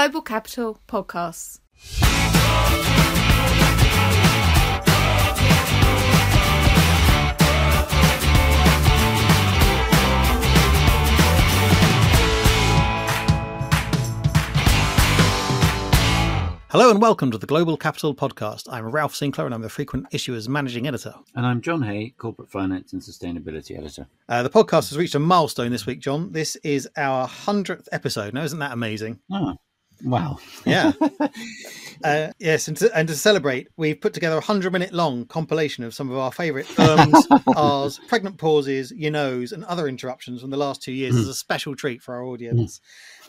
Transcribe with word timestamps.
Global 0.00 0.22
Capital 0.22 0.80
Podcasts. 0.88 1.58
Hello 16.70 16.90
and 16.90 17.02
welcome 17.02 17.30
to 17.30 17.36
the 17.36 17.46
Global 17.46 17.76
Capital 17.76 18.14
Podcast. 18.14 18.72
I'm 18.72 18.86
Ralph 18.86 19.14
Sinclair 19.14 19.44
and 19.44 19.54
I'm 19.54 19.60
the 19.60 19.68
Frequent 19.68 20.08
Issuers 20.12 20.48
Managing 20.48 20.86
Editor. 20.86 21.12
And 21.34 21.44
I'm 21.44 21.60
John 21.60 21.82
Hay, 21.82 22.14
Corporate 22.16 22.48
Finance 22.50 22.94
and 22.94 23.02
Sustainability 23.02 23.76
Editor. 23.76 24.06
Uh, 24.30 24.42
the 24.42 24.48
podcast 24.48 24.88
has 24.88 24.96
reached 24.96 25.14
a 25.14 25.18
milestone 25.18 25.70
this 25.70 25.84
week, 25.84 26.00
John. 26.00 26.32
This 26.32 26.56
is 26.62 26.88
our 26.96 27.28
100th 27.28 27.88
episode. 27.92 28.32
Now, 28.32 28.44
isn't 28.44 28.60
that 28.60 28.72
amazing? 28.72 29.18
Oh, 29.30 29.56
wow. 30.02 30.38
Yeah. 30.64 30.92
uh, 32.04 32.28
yes, 32.38 32.68
and 32.68 32.76
to, 32.78 32.96
and 32.96 33.08
to 33.08 33.14
celebrate, 33.14 33.68
we've 33.76 34.00
put 34.00 34.14
together 34.14 34.36
a 34.36 34.38
100 34.38 34.72
minute 34.72 34.92
long 34.92 35.26
compilation 35.26 35.84
of 35.84 35.94
some 35.94 36.10
of 36.10 36.16
our 36.16 36.32
favourite 36.32 36.66
ums, 36.78 37.26
ahs, 37.56 38.00
pregnant 38.08 38.38
pauses, 38.38 38.90
you 38.90 39.10
knows, 39.10 39.52
and 39.52 39.64
other 39.64 39.88
interruptions 39.88 40.40
from 40.40 40.50
the 40.50 40.56
last 40.56 40.82
two 40.82 40.92
years 40.92 41.16
as 41.16 41.28
a 41.28 41.34
special 41.34 41.74
treat 41.74 42.02
for 42.02 42.14
our 42.14 42.24
audience. 42.24 42.80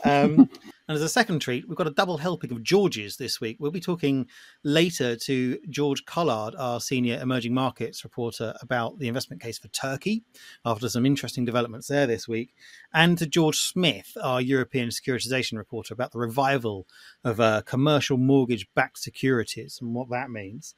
Um, 0.04 0.50
and 0.92 0.98
as 0.98 1.04
a 1.04 1.08
second 1.08 1.40
treat, 1.40 1.70
we've 1.70 1.78
got 1.78 1.88
a 1.88 1.92
double 1.92 2.18
helping 2.18 2.52
of 2.52 2.64
Georges 2.64 3.16
this 3.16 3.40
week. 3.40 3.56
We'll 3.62 3.72
be 3.72 3.80
talking 3.80 4.28
later 4.66 5.16
to 5.16 5.58
George 5.70 6.04
Collard, 6.04 6.54
our 6.58 6.82
senior 6.82 7.18
emerging 7.22 7.54
markets 7.54 8.04
reporter, 8.04 8.54
about 8.62 9.00
the 9.00 9.08
investment 9.08 9.42
case 9.42 9.58
for 9.58 9.70
Turkey 9.70 10.26
after 10.66 10.90
some 10.90 11.06
interesting 11.06 11.46
developments 11.46 11.88
there 11.88 12.06
this 12.08 12.28
week, 12.28 12.54
and 12.94 13.18
to 13.20 13.26
George 13.26 13.58
Smith, 13.58 14.18
our 14.22 14.42
European 14.42 14.90
securitization 14.90 15.58
reporter, 15.58 15.94
about 15.94 16.12
the 16.12 16.20
revival 16.20 16.86
of 17.24 17.40
uh, 17.40 17.62
commercial 17.62 18.18
mortgage 18.18 18.68
backed 18.76 19.00
securities 19.00 19.80
and 19.82 19.96
what 19.96 20.10
that 20.10 20.30
means. 20.30 20.76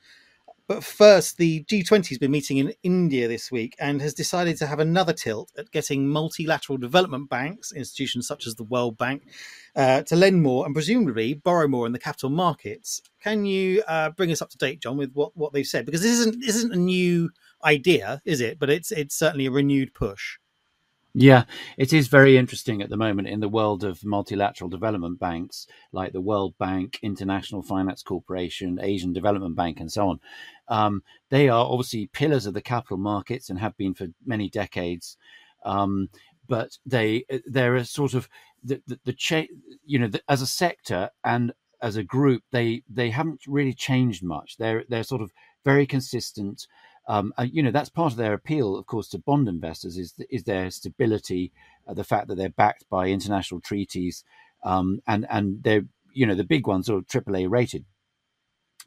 But 0.65 0.83
first, 0.83 1.37
the 1.37 1.63
G20 1.65 2.07
has 2.09 2.17
been 2.17 2.31
meeting 2.31 2.57
in 2.57 2.73
India 2.83 3.27
this 3.27 3.51
week 3.51 3.75
and 3.79 4.01
has 4.01 4.13
decided 4.13 4.57
to 4.57 4.67
have 4.67 4.79
another 4.79 5.11
tilt 5.11 5.51
at 5.57 5.71
getting 5.71 6.07
multilateral 6.07 6.77
development 6.77 7.29
banks, 7.29 7.73
institutions 7.73 8.27
such 8.27 8.47
as 8.47 8.55
the 8.55 8.63
World 8.63 8.97
Bank, 8.97 9.23
uh, 9.75 10.03
to 10.03 10.15
lend 10.15 10.41
more 10.41 10.65
and 10.65 10.73
presumably 10.73 11.33
borrow 11.33 11.67
more 11.67 11.85
in 11.85 11.91
the 11.91 11.99
capital 11.99 12.29
markets. 12.29 13.01
Can 13.21 13.45
you 13.45 13.83
uh, 13.89 14.11
bring 14.11 14.31
us 14.31 14.41
up 14.41 14.49
to 14.51 14.57
date, 14.57 14.81
John, 14.81 14.95
with 14.95 15.11
what, 15.13 15.35
what 15.35 15.51
they've 15.51 15.67
said? 15.67 15.85
Because 15.85 16.01
this 16.01 16.19
isn't 16.19 16.39
this 16.39 16.55
isn't 16.55 16.73
a 16.73 16.77
new 16.77 17.29
idea, 17.65 18.21
is 18.23 18.39
it? 18.39 18.57
But 18.57 18.69
it's 18.69 18.91
it's 18.91 19.15
certainly 19.15 19.47
a 19.47 19.51
renewed 19.51 19.93
push. 19.93 20.37
Yeah, 21.15 21.43
it 21.77 21.93
is 21.93 22.07
very 22.07 22.37
interesting 22.37 22.81
at 22.81 22.89
the 22.89 22.97
moment 22.97 23.27
in 23.27 23.39
the 23.39 23.47
world 23.47 23.83
of 23.83 24.03
multilateral 24.03 24.67
development 24.67 25.19
banks 25.19 25.67
like 25.91 26.11
the 26.11 26.19
World 26.19 26.57
Bank, 26.57 26.97
International 27.03 27.61
Finance 27.61 28.01
Corporation, 28.01 28.79
Asian 28.81 29.13
Development 29.13 29.55
Bank, 29.55 29.79
and 29.79 29.91
so 29.91 30.09
on. 30.09 30.19
Um, 30.67 31.03
they 31.29 31.49
are 31.49 31.65
obviously 31.65 32.07
pillars 32.07 32.45
of 32.45 32.53
the 32.53 32.61
capital 32.61 32.97
markets 32.97 33.49
and 33.49 33.59
have 33.59 33.77
been 33.77 33.93
for 33.93 34.07
many 34.25 34.49
decades. 34.49 35.17
Um, 35.65 36.09
but 36.47 36.77
they 36.85 37.25
they're 37.45 37.75
a 37.75 37.85
sort 37.85 38.13
of 38.13 38.27
the 38.63 38.81
the, 38.87 38.99
the 39.05 39.13
cha- 39.13 39.47
you 39.85 39.99
know 39.99 40.07
the, 40.07 40.21
as 40.27 40.41
a 40.41 40.47
sector 40.47 41.09
and 41.23 41.53
as 41.81 41.95
a 41.95 42.03
group 42.03 42.43
they 42.51 42.83
they 42.89 43.09
haven't 43.09 43.41
really 43.47 43.73
changed 43.73 44.23
much. 44.23 44.57
They're 44.57 44.83
they're 44.89 45.03
sort 45.03 45.21
of 45.21 45.31
very 45.65 45.85
consistent. 45.85 46.67
Um, 47.07 47.33
you 47.43 47.61
know 47.63 47.71
that's 47.71 47.89
part 47.89 48.13
of 48.13 48.17
their 48.17 48.33
appeal, 48.33 48.77
of 48.77 48.85
course, 48.85 49.09
to 49.09 49.17
bond 49.19 49.47
investors 49.47 49.97
is 49.97 50.13
is 50.29 50.43
their 50.43 50.69
stability, 50.71 51.51
uh, 51.87 51.93
the 51.93 52.03
fact 52.03 52.27
that 52.27 52.35
they're 52.35 52.49
backed 52.49 52.85
by 52.89 53.07
international 53.07 53.61
treaties, 53.61 54.23
um, 54.63 55.01
and 55.07 55.25
and 55.29 55.63
they're 55.63 55.83
you 56.13 56.25
know 56.25 56.35
the 56.35 56.43
big 56.45 56.67
ones 56.67 56.89
are 56.89 57.01
AAA 57.01 57.49
rated. 57.49 57.85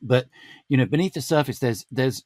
But 0.03 0.29
you 0.69 0.77
know 0.77 0.87
beneath 0.87 1.15
the 1.15 1.21
surface, 1.21 1.59
there's 1.59 1.87
there's 1.91 2.25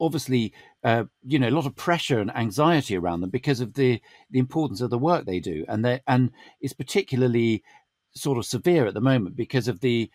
obviously 0.00 0.52
uh, 0.84 1.04
you 1.24 1.38
know 1.38 1.48
a 1.48 1.50
lot 1.50 1.66
of 1.66 1.76
pressure 1.76 2.20
and 2.20 2.34
anxiety 2.36 2.96
around 2.96 3.20
them 3.20 3.30
because 3.30 3.60
of 3.60 3.74
the 3.74 4.00
the 4.30 4.38
importance 4.38 4.80
of 4.80 4.90
the 4.90 4.98
work 4.98 5.24
they 5.24 5.40
do, 5.40 5.64
and 5.68 5.84
they 5.84 6.00
and 6.06 6.30
it's 6.60 6.72
particularly 6.72 7.62
sort 8.14 8.38
of 8.38 8.46
severe 8.46 8.86
at 8.86 8.94
the 8.94 9.00
moment 9.00 9.36
because 9.36 9.68
of 9.68 9.80
the 9.80 10.10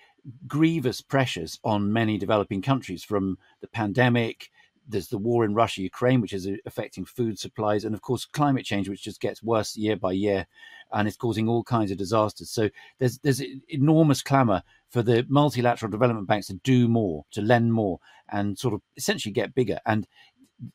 grievous 0.47 1.02
pressures 1.02 1.59
on 1.63 1.94
many 1.94 2.18
developing 2.18 2.62
countries 2.62 3.03
from 3.03 3.38
the 3.62 3.68
pandemic 3.68 4.50
there's 4.88 5.08
the 5.08 5.18
war 5.18 5.46
in 5.46 5.53
Russia, 5.53 5.81
Ukraine, 5.81 6.22
which 6.22 6.34
is 6.34 6.47
affecting 6.66 7.06
food 7.06 7.40
supplies, 7.40 7.86
and 7.86 7.96
of 7.96 8.02
course 8.02 8.25
climate 8.25 8.66
change, 8.66 8.90
which 8.90 9.03
just 9.03 9.22
gets 9.22 9.44
worse 9.44 9.75
year 9.78 9.96
by 9.96 10.12
year, 10.12 10.46
and 10.92 11.08
it's 11.08 11.18
causing 11.18 11.47
all 11.47 11.63
kinds 11.63 11.92
of 11.92 11.97
disasters. 11.97 12.50
So 12.50 12.69
there's 13.00 13.19
there's 13.19 13.42
enormous 13.69 14.22
clamour 14.22 14.63
for 14.94 15.02
the 15.02 15.26
multilateral 15.28 15.90
development 15.90 16.28
banks 16.28 16.48
to 16.48 16.54
do 16.54 16.88
more, 16.88 17.26
to 17.31 17.42
lend 17.42 17.74
more, 17.74 18.00
and 18.31 18.59
sort 18.59 18.76
of 18.76 18.81
essentially 18.96 19.34
get 19.34 19.56
bigger. 19.56 19.80
And 19.88 20.08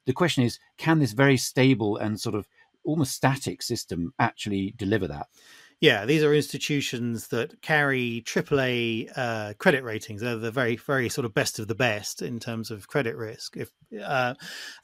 the 0.06 0.12
question 0.12 0.42
is, 0.42 0.58
can 0.76 0.98
this 0.98 1.12
very 1.12 1.36
stable 1.36 1.96
and 1.96 2.20
sort 2.20 2.34
of 2.34 2.48
almost 2.84 3.12
static 3.12 3.62
system 3.62 4.12
actually 4.18 4.74
deliver 4.76 5.06
that? 5.06 5.28
Yeah, 5.80 6.04
these 6.06 6.24
are 6.24 6.34
institutions 6.34 7.28
that 7.28 7.62
carry 7.62 8.24
AAA 8.26 9.12
uh, 9.16 9.54
credit 9.58 9.84
ratings. 9.84 10.20
They're 10.20 10.36
the 10.36 10.50
very, 10.50 10.74
very 10.74 11.08
sort 11.08 11.24
of 11.24 11.32
best 11.32 11.60
of 11.60 11.68
the 11.68 11.76
best 11.76 12.20
in 12.20 12.40
terms 12.40 12.72
of 12.72 12.88
credit 12.88 13.14
risk. 13.14 13.56
If 13.56 13.70
uh, 14.04 14.34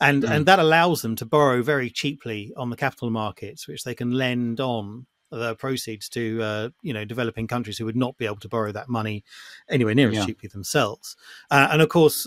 and 0.01 0.23
mm. 0.23 0.31
and 0.31 0.47
that 0.47 0.61
allows 0.61 1.03
them 1.03 1.17
to 1.17 1.27
borrow 1.27 1.63
very 1.63 1.91
cheaply 1.91 2.53
on 2.57 2.71
the 2.71 2.77
capital 2.77 3.11
markets, 3.11 3.67
which 3.67 3.83
they 3.83 3.97
can 3.97 4.13
lend 4.13 4.61
on 4.61 5.07
the 5.39 5.55
proceeds 5.57 6.09
to 6.11 6.43
uh, 6.43 6.69
you 6.83 6.93
know 6.93 7.05
developing 7.05 7.47
countries 7.47 7.79
who 7.79 7.85
would 7.85 7.97
not 7.97 8.17
be 8.17 8.27
able 8.27 8.37
to 8.37 8.49
borrow 8.49 8.73
that 8.73 8.89
money 8.89 9.25
anywhere 9.69 9.95
near 9.95 10.09
as 10.09 10.15
yeah. 10.15 10.27
cheaply 10.27 10.49
themselves. 10.49 11.17
Uh, 11.51 11.69
and 11.71 11.83
of 11.83 11.89
course, 11.89 12.27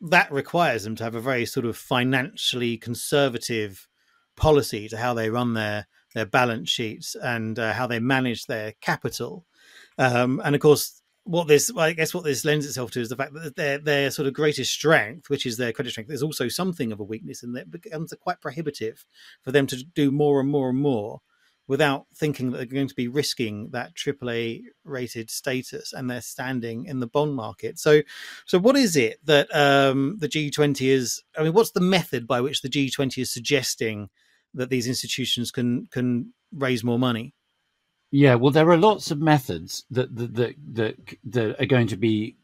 that 0.00 0.32
requires 0.32 0.84
them 0.84 0.96
to 0.96 1.04
have 1.04 1.14
a 1.14 1.20
very 1.20 1.46
sort 1.46 1.66
of 1.66 1.76
financially 1.76 2.76
conservative 2.76 3.88
policy 4.36 4.88
to 4.88 4.96
how 4.96 5.14
they 5.14 5.30
run 5.30 5.54
their 5.54 5.86
their 6.14 6.26
balance 6.26 6.68
sheets 6.68 7.14
and 7.14 7.58
uh, 7.58 7.72
how 7.72 7.86
they 7.86 8.00
manage 8.00 8.46
their 8.46 8.72
capital. 8.80 9.46
Um, 9.98 10.40
and 10.44 10.54
of 10.54 10.60
course, 10.60 11.00
what 11.24 11.46
this 11.46 11.72
well, 11.72 11.84
I 11.84 11.92
guess 11.92 12.14
what 12.14 12.24
this 12.24 12.44
lends 12.44 12.66
itself 12.66 12.90
to 12.92 13.00
is 13.00 13.08
the 13.08 13.16
fact 13.16 13.34
that 13.34 13.56
their 13.56 13.78
their 13.78 14.10
sort 14.10 14.26
of 14.26 14.34
greatest 14.34 14.72
strength, 14.72 15.28
which 15.28 15.46
is 15.46 15.56
their 15.56 15.72
credit 15.72 15.90
strength, 15.90 16.10
is 16.10 16.22
also 16.22 16.48
something 16.48 16.92
of 16.92 17.00
a 17.00 17.04
weakness 17.04 17.42
in 17.42 17.52
that 17.52 17.62
it 17.62 17.70
becomes 17.70 18.12
quite 18.20 18.40
prohibitive 18.40 19.04
for 19.42 19.52
them 19.52 19.66
to 19.68 19.84
do 19.84 20.10
more 20.10 20.40
and 20.40 20.50
more 20.50 20.70
and 20.70 20.78
more 20.78 21.20
without 21.70 22.04
thinking 22.16 22.50
that 22.50 22.56
they're 22.56 22.66
going 22.66 22.88
to 22.88 22.94
be 22.96 23.06
risking 23.06 23.70
that 23.70 23.94
AAA 23.94 24.60
rated 24.82 25.30
status 25.30 25.92
and 25.92 26.10
their 26.10 26.20
standing 26.20 26.84
in 26.84 26.98
the 26.98 27.06
bond 27.06 27.32
market. 27.32 27.78
So, 27.78 28.02
so 28.44 28.58
what 28.58 28.74
is 28.74 28.96
it 28.96 29.24
that 29.26 29.46
um, 29.54 30.16
the 30.18 30.28
G20 30.28 30.88
is? 30.88 31.22
I 31.38 31.44
mean, 31.44 31.52
what's 31.52 31.70
the 31.70 31.80
method 31.80 32.26
by 32.26 32.40
which 32.40 32.62
the 32.62 32.68
G20 32.68 33.22
is 33.22 33.32
suggesting 33.32 34.08
that 34.52 34.68
these 34.68 34.88
institutions 34.88 35.52
can 35.52 35.86
can 35.92 36.34
raise 36.52 36.82
more 36.82 36.98
money? 36.98 37.34
Yeah, 38.10 38.34
well, 38.34 38.50
there 38.50 38.68
are 38.68 38.76
lots 38.76 39.12
of 39.12 39.20
methods 39.20 39.84
that 39.92 40.16
that 40.16 40.34
that, 40.34 40.54
that, 40.72 40.96
that 41.26 41.62
are 41.62 41.66
going 41.66 41.86
to 41.86 41.96
be 41.96 42.36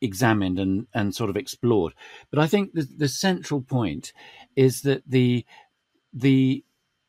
examined 0.00 0.58
and, 0.58 0.88
and 0.92 1.14
sort 1.14 1.30
of 1.30 1.36
explored. 1.36 1.94
But 2.32 2.40
I 2.40 2.48
think 2.48 2.72
the, 2.72 2.88
the 2.96 3.06
central 3.06 3.60
point 3.60 4.12
is 4.56 4.82
that 4.82 5.04
the 5.06 5.46
the 6.12 6.64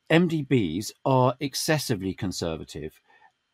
MDBs 0.10 0.92
are 1.06 1.36
excessively 1.40 2.14
conservative 2.14 3.00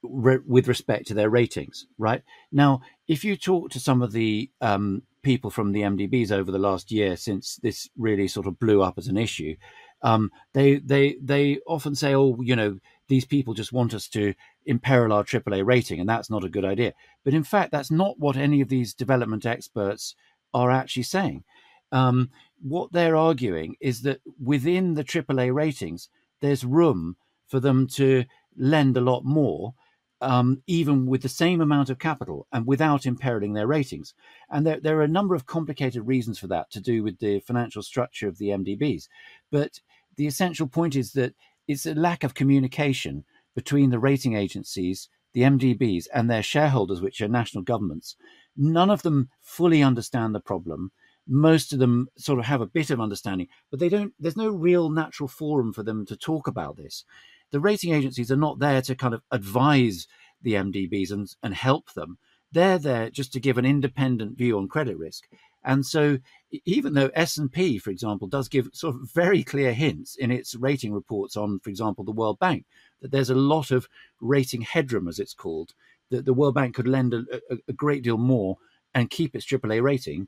re- 0.04 0.40
with 0.46 0.68
respect 0.68 1.08
to 1.08 1.14
their 1.14 1.30
ratings. 1.30 1.86
Right 1.98 2.24
now, 2.52 2.82
if 3.08 3.24
you 3.24 3.36
talk 3.36 3.72
to 3.72 3.80
some 3.80 4.02
of 4.02 4.12
the 4.12 4.50
um, 4.62 5.04
people 5.22 5.52
from 5.52 5.72
the 5.72 5.82
MDBs 5.82 6.32
over 6.32 6.52
the 6.52 6.60
last 6.60 6.92
year 6.92 7.16
since 7.16 7.58
this 7.58 7.90
really 7.98 8.28
sort 8.28 8.48
of 8.48 8.60
blew 8.60 8.82
up 8.82 8.98
as 8.98 9.08
an 9.08 9.18
issue, 9.18 9.56
um, 10.02 10.32
they 10.54 10.78
they 10.78 11.18
they 11.22 11.60
often 11.68 11.96
say, 11.96 12.16
"Oh, 12.16 12.38
you 12.42 12.56
know, 12.56 12.80
these 13.08 13.26
people 13.26 13.54
just 13.54 13.74
want 13.74 13.94
us 13.94 14.08
to 14.10 14.34
imperil 14.66 15.12
our 15.14 15.24
AAA 15.24 15.66
rating, 15.66 16.00
and 16.00 16.10
that's 16.10 16.30
not 16.30 16.44
a 16.44 16.50
good 16.50 16.66
idea." 16.66 16.94
But 17.26 17.34
in 17.34 17.44
fact, 17.44 17.72
that's 17.72 17.92
not 17.92 18.20
what 18.20 18.38
any 18.38 18.62
of 18.62 18.70
these 18.70 18.94
development 18.94 19.46
experts 19.46 20.16
are 20.54 20.72
actually 20.72 21.04
saying. 21.04 21.44
Um, 21.92 22.30
what 22.62 22.92
they're 22.92 23.16
arguing 23.16 23.76
is 23.82 24.02
that 24.04 24.22
within 24.42 24.94
the 24.94 25.04
AAA 25.04 25.54
ratings, 25.54 26.10
there's 26.42 26.66
room 26.66 27.16
for 27.48 27.60
them 27.60 27.88
to 27.88 28.26
lend 28.58 28.98
a 28.98 29.02
lot 29.02 29.26
more, 29.26 29.74
um, 30.22 30.62
even 30.68 31.06
with 31.06 31.22
the 31.22 31.30
same 31.30 31.62
amount 31.62 31.90
of 31.90 32.00
capital 32.00 32.48
and 32.52 32.66
without 32.66 33.06
imperiling 33.06 33.54
their 33.54 33.68
ratings. 33.68 34.14
And 34.50 34.66
there, 34.66 34.80
there 34.80 34.98
are 35.00 35.04
a 35.04 35.08
number 35.08 35.36
of 35.36 35.46
complicated 35.46 36.06
reasons 36.06 36.40
for 36.40 36.48
that 36.48 36.70
to 36.72 36.82
do 36.82 37.04
with 37.04 37.20
the 37.20 37.40
financial 37.40 37.82
structure 37.82 38.28
of 38.28 38.38
the 38.38 38.50
MDBs. 38.50 39.08
But 39.52 39.80
the 40.18 40.28
essential 40.28 40.68
point 40.68 40.96
is 40.96 41.14
that 41.14 41.34
it's 41.68 41.86
a 41.86 41.94
lack 41.94 42.24
of 42.24 42.34
communication 42.34 43.24
between 43.56 43.90
the 43.90 44.00
rating 44.00 44.36
agencies, 44.36 45.10
the 45.34 45.42
MDBs, 45.42 46.08
and 46.14 46.30
their 46.30 46.44
shareholders, 46.44 47.02
which 47.02 47.22
are 47.22 47.28
national 47.28 47.64
governments. 47.64 48.16
None 48.58 48.90
of 48.90 49.02
them 49.04 49.30
fully 49.40 49.82
understand 49.82 50.36
the 50.36 50.40
problem. 50.40 50.92
Most 51.30 51.72
of 51.72 51.80
them 51.80 52.08
sort 52.18 52.40
of 52.40 52.46
have 52.46 52.62
a 52.62 52.66
bit 52.66 52.90
of 52.90 53.00
understanding, 53.00 53.48
but 53.70 53.80
they 53.80 53.90
don't. 53.90 54.14
There's 54.20 54.36
no 54.36 54.50
real 54.50 54.90
natural 54.90 55.30
forum 55.30 55.72
for 55.72 55.84
them 55.84 56.06
to 56.08 56.18
talk 56.18 56.48
about 56.48 56.76
this. 56.76 57.06
The 57.52 57.60
rating 57.60 57.94
agencies 57.94 58.32
are 58.32 58.36
not 58.36 58.60
there 58.60 58.82
to 58.82 58.96
kind 58.96 59.14
of 59.14 59.22
advise 59.32 60.08
the 60.42 60.54
MDBs 60.54 61.12
and, 61.12 61.28
and 61.44 61.54
help 61.54 61.94
them. 61.94 62.18
They're 62.52 62.80
there 62.80 63.10
just 63.10 63.32
to 63.34 63.40
give 63.40 63.58
an 63.58 63.66
independent 63.66 64.38
view 64.38 64.58
on 64.58 64.68
credit 64.68 64.98
risk. 64.98 65.26
And 65.64 65.86
so, 65.86 66.20
even 66.66 66.94
though 66.94 67.12
S 67.14 67.38
and 67.38 67.52
P, 67.52 67.78
for 67.78 67.90
example, 67.90 68.28
does 68.28 68.48
give 68.48 68.70
sort 68.74 68.96
of 68.96 69.12
very 69.14 69.44
clear 69.44 69.74
hints 69.74 70.16
in 70.16 70.32
its 70.32 70.56
rating 70.56 70.94
reports 70.94 71.36
on, 71.36 71.60
for 71.60 71.70
example, 71.70 72.04
the 72.04 72.12
World 72.12 72.40
Bank, 72.40 72.66
that 73.02 73.12
there's 73.12 73.30
a 73.30 73.36
lot 73.36 73.72
of 73.72 73.88
rating 74.22 74.62
headroom, 74.62 75.08
as 75.08 75.20
it's 75.20 75.34
called, 75.34 75.74
that 76.12 76.26
the 76.26 76.34
World 76.34 76.56
Bank 76.56 76.76
could 76.76 76.88
lend 76.88 77.14
a, 77.14 77.24
a, 77.52 77.58
a 77.68 77.74
great 77.74 78.04
deal 78.04 78.18
more 78.18 78.58
and 78.94 79.10
keep 79.10 79.36
its 79.36 79.46
AAA 79.46 79.82
rating, 79.84 80.28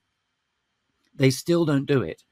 they 1.16 1.30
still 1.30 1.66
don't 1.66 1.86
do 1.86 2.02
it. 2.02 2.24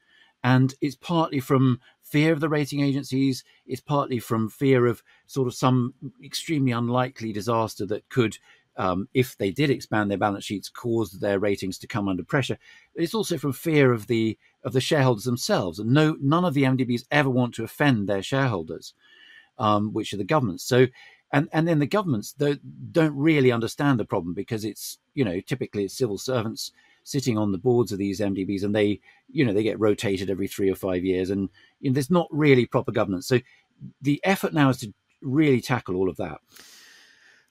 And 0.42 0.74
it's 0.80 0.96
partly 0.96 1.40
from 1.40 1.80
fear 2.02 2.32
of 2.32 2.40
the 2.40 2.48
rating 2.48 2.80
agencies, 2.80 3.44
it's 3.66 3.80
partly 3.80 4.18
from 4.18 4.48
fear 4.48 4.86
of 4.86 5.02
sort 5.26 5.46
of 5.46 5.54
some 5.54 5.94
extremely 6.24 6.72
unlikely 6.72 7.32
disaster 7.32 7.86
that 7.86 8.08
could, 8.08 8.38
um, 8.76 9.08
if 9.14 9.36
they 9.36 9.50
did 9.50 9.70
expand 9.70 10.10
their 10.10 10.18
balance 10.18 10.44
sheets, 10.44 10.68
cause 10.68 11.12
their 11.12 11.38
ratings 11.38 11.78
to 11.78 11.86
come 11.86 12.08
under 12.08 12.24
pressure. 12.24 12.58
It's 12.94 13.14
also 13.14 13.38
from 13.38 13.52
fear 13.52 13.92
of 13.92 14.06
the 14.06 14.38
of 14.64 14.72
the 14.72 14.80
shareholders 14.80 15.24
themselves. 15.24 15.78
And 15.78 15.92
no, 15.92 16.16
none 16.20 16.44
of 16.44 16.54
the 16.54 16.64
MDBs 16.64 17.04
ever 17.10 17.30
want 17.30 17.54
to 17.54 17.64
offend 17.64 18.08
their 18.08 18.22
shareholders, 18.22 18.94
um, 19.58 19.92
which 19.92 20.12
are 20.12 20.18
the 20.18 20.24
governments. 20.24 20.64
So 20.64 20.86
and 21.32 21.48
and 21.52 21.66
then 21.66 21.78
the 21.78 21.86
governments 21.86 22.32
don't, 22.32 22.60
really 23.16 23.52
understand 23.52 24.00
the 24.00 24.04
problem 24.04 24.34
because 24.34 24.64
it's 24.64 24.98
you 25.14 25.24
know 25.24 25.40
typically 25.40 25.84
it's 25.84 25.96
civil 25.96 26.18
servants 26.18 26.72
sitting 27.04 27.38
on 27.38 27.52
the 27.52 27.58
boards 27.58 27.92
of 27.92 27.98
these 27.98 28.20
MDBs, 28.20 28.62
and 28.62 28.74
they, 28.74 29.00
you 29.30 29.44
know, 29.44 29.52
they 29.52 29.62
get 29.62 29.80
rotated 29.80 30.30
every 30.30 30.48
three 30.48 30.70
or 30.70 30.74
five 30.74 31.04
years, 31.04 31.30
and 31.30 31.48
you 31.80 31.90
know, 31.90 31.94
there's 31.94 32.10
not 32.10 32.28
really 32.30 32.66
proper 32.66 32.92
governance. 32.92 33.26
So 33.26 33.40
the 34.00 34.20
effort 34.24 34.52
now 34.52 34.68
is 34.70 34.78
to 34.78 34.92
really 35.22 35.60
tackle 35.60 35.96
all 35.96 36.08
of 36.08 36.16
that. 36.16 36.38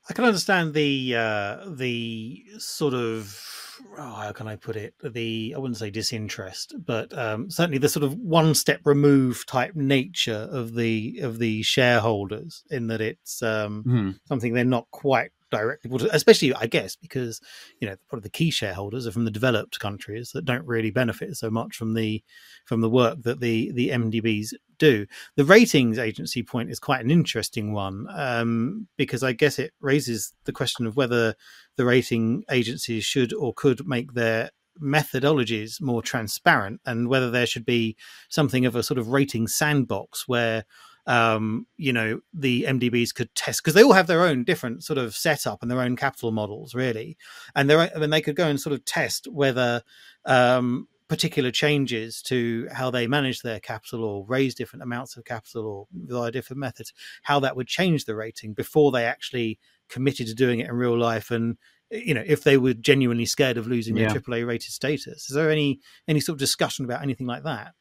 I 0.10 0.14
can 0.14 0.26
understand 0.26 0.74
the 0.74 1.16
uh, 1.16 1.58
the 1.68 2.44
sort 2.58 2.94
of 2.94 3.80
oh, 3.98 4.14
how 4.14 4.32
can 4.32 4.48
I 4.48 4.56
put 4.56 4.76
it? 4.76 4.94
The 5.04 5.54
I 5.56 5.60
wouldn't 5.60 5.78
say 5.78 5.90
disinterest, 5.90 6.76
but 6.86 7.16
um, 7.18 7.50
certainly 7.50 7.78
the 7.78 7.90
sort 7.90 8.04
of 8.04 8.16
one 8.16 8.56
step 8.56 8.82
remove 8.86 9.46
type 9.46 9.76
nature 9.76 10.48
of 10.52 10.74
the 10.74 11.20
of 11.22 11.40
the 11.40 11.62
shareholders, 11.62 12.64
in 12.72 12.88
that 12.88 13.02
it's 13.02 13.44
um, 13.44 13.84
mm. 13.86 14.20
something 14.28 14.54
they're 14.54 14.64
not 14.64 14.90
quite 14.92 15.32
directly, 15.50 16.10
especially 16.12 16.54
I 16.54 16.68
guess 16.68 16.96
because 16.96 17.42
you 17.80 17.88
know 17.88 17.96
probably 18.08 18.24
the 18.24 18.30
key 18.30 18.52
shareholders 18.52 19.08
are 19.08 19.12
from 19.12 19.26
the 19.26 19.32
developed 19.32 19.80
countries 19.80 20.32
that 20.34 20.46
don't 20.46 20.66
really 20.66 20.92
benefit 20.92 21.36
so 21.36 21.50
much 21.50 21.76
from 21.76 21.94
the 21.94 22.24
from 22.66 22.82
the 22.82 22.90
work 22.90 23.22
that 23.24 23.40
the 23.40 23.72
the 23.72 23.90
MDBs 23.90 24.54
do. 24.78 25.06
The 25.36 25.46
ratings 25.46 25.98
agency 25.98 26.42
point 26.44 26.72
is 26.72 26.80
quite 26.80 27.04
an 27.04 27.12
interesting 27.12 27.74
one 27.74 28.08
um, 28.16 28.88
because 28.98 29.24
I 29.24 29.34
guess 29.34 29.60
it 29.60 29.74
raises 29.82 30.34
the 30.46 30.54
question 30.54 30.88
of 30.88 30.96
whether 30.96 31.36
the 31.76 31.86
rating 31.86 32.44
agencies 32.50 33.04
should 33.04 33.34
or 33.34 33.54
could 33.54 33.88
make 33.88 34.14
their 34.14 34.50
methodologies 34.82 35.82
more 35.82 36.02
transparent 36.02 36.80
and 36.86 37.10
whether 37.10 37.30
there 37.30 37.46
should 37.46 37.66
be 37.66 37.98
something 38.30 38.66
of 38.66 38.76
a 38.76 38.84
sort 38.84 38.98
of 38.98 39.10
rating 39.10 39.48
sandbox 39.48 40.28
where 40.28 40.64
um, 41.10 41.66
you 41.76 41.92
know, 41.92 42.22
the 42.36 42.66
MDBs 42.68 43.16
could 43.16 43.34
test 43.34 43.64
because 43.64 43.74
they 43.74 43.82
all 43.82 43.94
have 43.94 44.06
their 44.06 44.22
own 44.22 44.44
different 44.44 44.84
sort 44.84 45.00
of 45.00 45.16
setup 45.16 45.64
and 45.64 45.72
their 45.72 45.82
own 45.82 45.96
capital 45.96 46.32
models, 46.32 46.76
really, 46.76 47.18
and 47.56 47.68
they 47.68 47.90
and 47.90 48.14
they 48.14 48.22
could 48.22 48.36
go 48.36 48.48
and 48.48 48.62
sort 48.62 48.74
of 48.74 48.86
test 48.86 49.28
whether 49.28 49.82
um, 50.26 50.88
particular 51.08 51.50
changes 51.50 52.22
to 52.22 52.68
how 52.72 52.92
they 52.92 53.08
manage 53.08 53.42
their 53.42 53.60
capital 53.60 54.04
or 54.04 54.24
raise 54.28 54.54
different 54.54 54.84
amounts 54.84 55.18
of 55.18 55.26
capital 55.26 55.66
or 55.66 55.88
via 55.92 56.30
different 56.30 56.60
methods, 56.60 56.94
how 57.24 57.40
that 57.40 57.56
would 57.56 57.68
change 57.68 58.06
the 58.06 58.16
rating 58.16 58.54
before 58.54 58.92
they 58.92 59.04
actually 59.04 59.58
committed 59.90 60.28
to 60.28 60.36
doing 60.36 60.60
it 60.60 60.70
in 60.70 60.76
real 60.76 60.96
life 60.96 61.32
and 61.32 61.58
you 61.90 62.14
know 62.14 62.24
if 62.24 62.44
they 62.44 62.56
were 62.56 62.76
genuinely 62.76 63.26
scared 63.26 63.58
of 63.58 63.66
losing 63.66 63.98
yeah. 63.98 64.14
their 64.14 64.22
AAA 64.22 64.46
rated 64.46 64.72
status. 64.72 65.28
Is 65.28 65.36
there 65.36 65.50
any 65.50 65.80
any 66.08 66.20
sort 66.20 66.36
of 66.36 66.40
discussion 66.40 66.86
about 66.86 67.02
anything 67.02 67.26
like 67.26 67.42
that? 67.46 67.74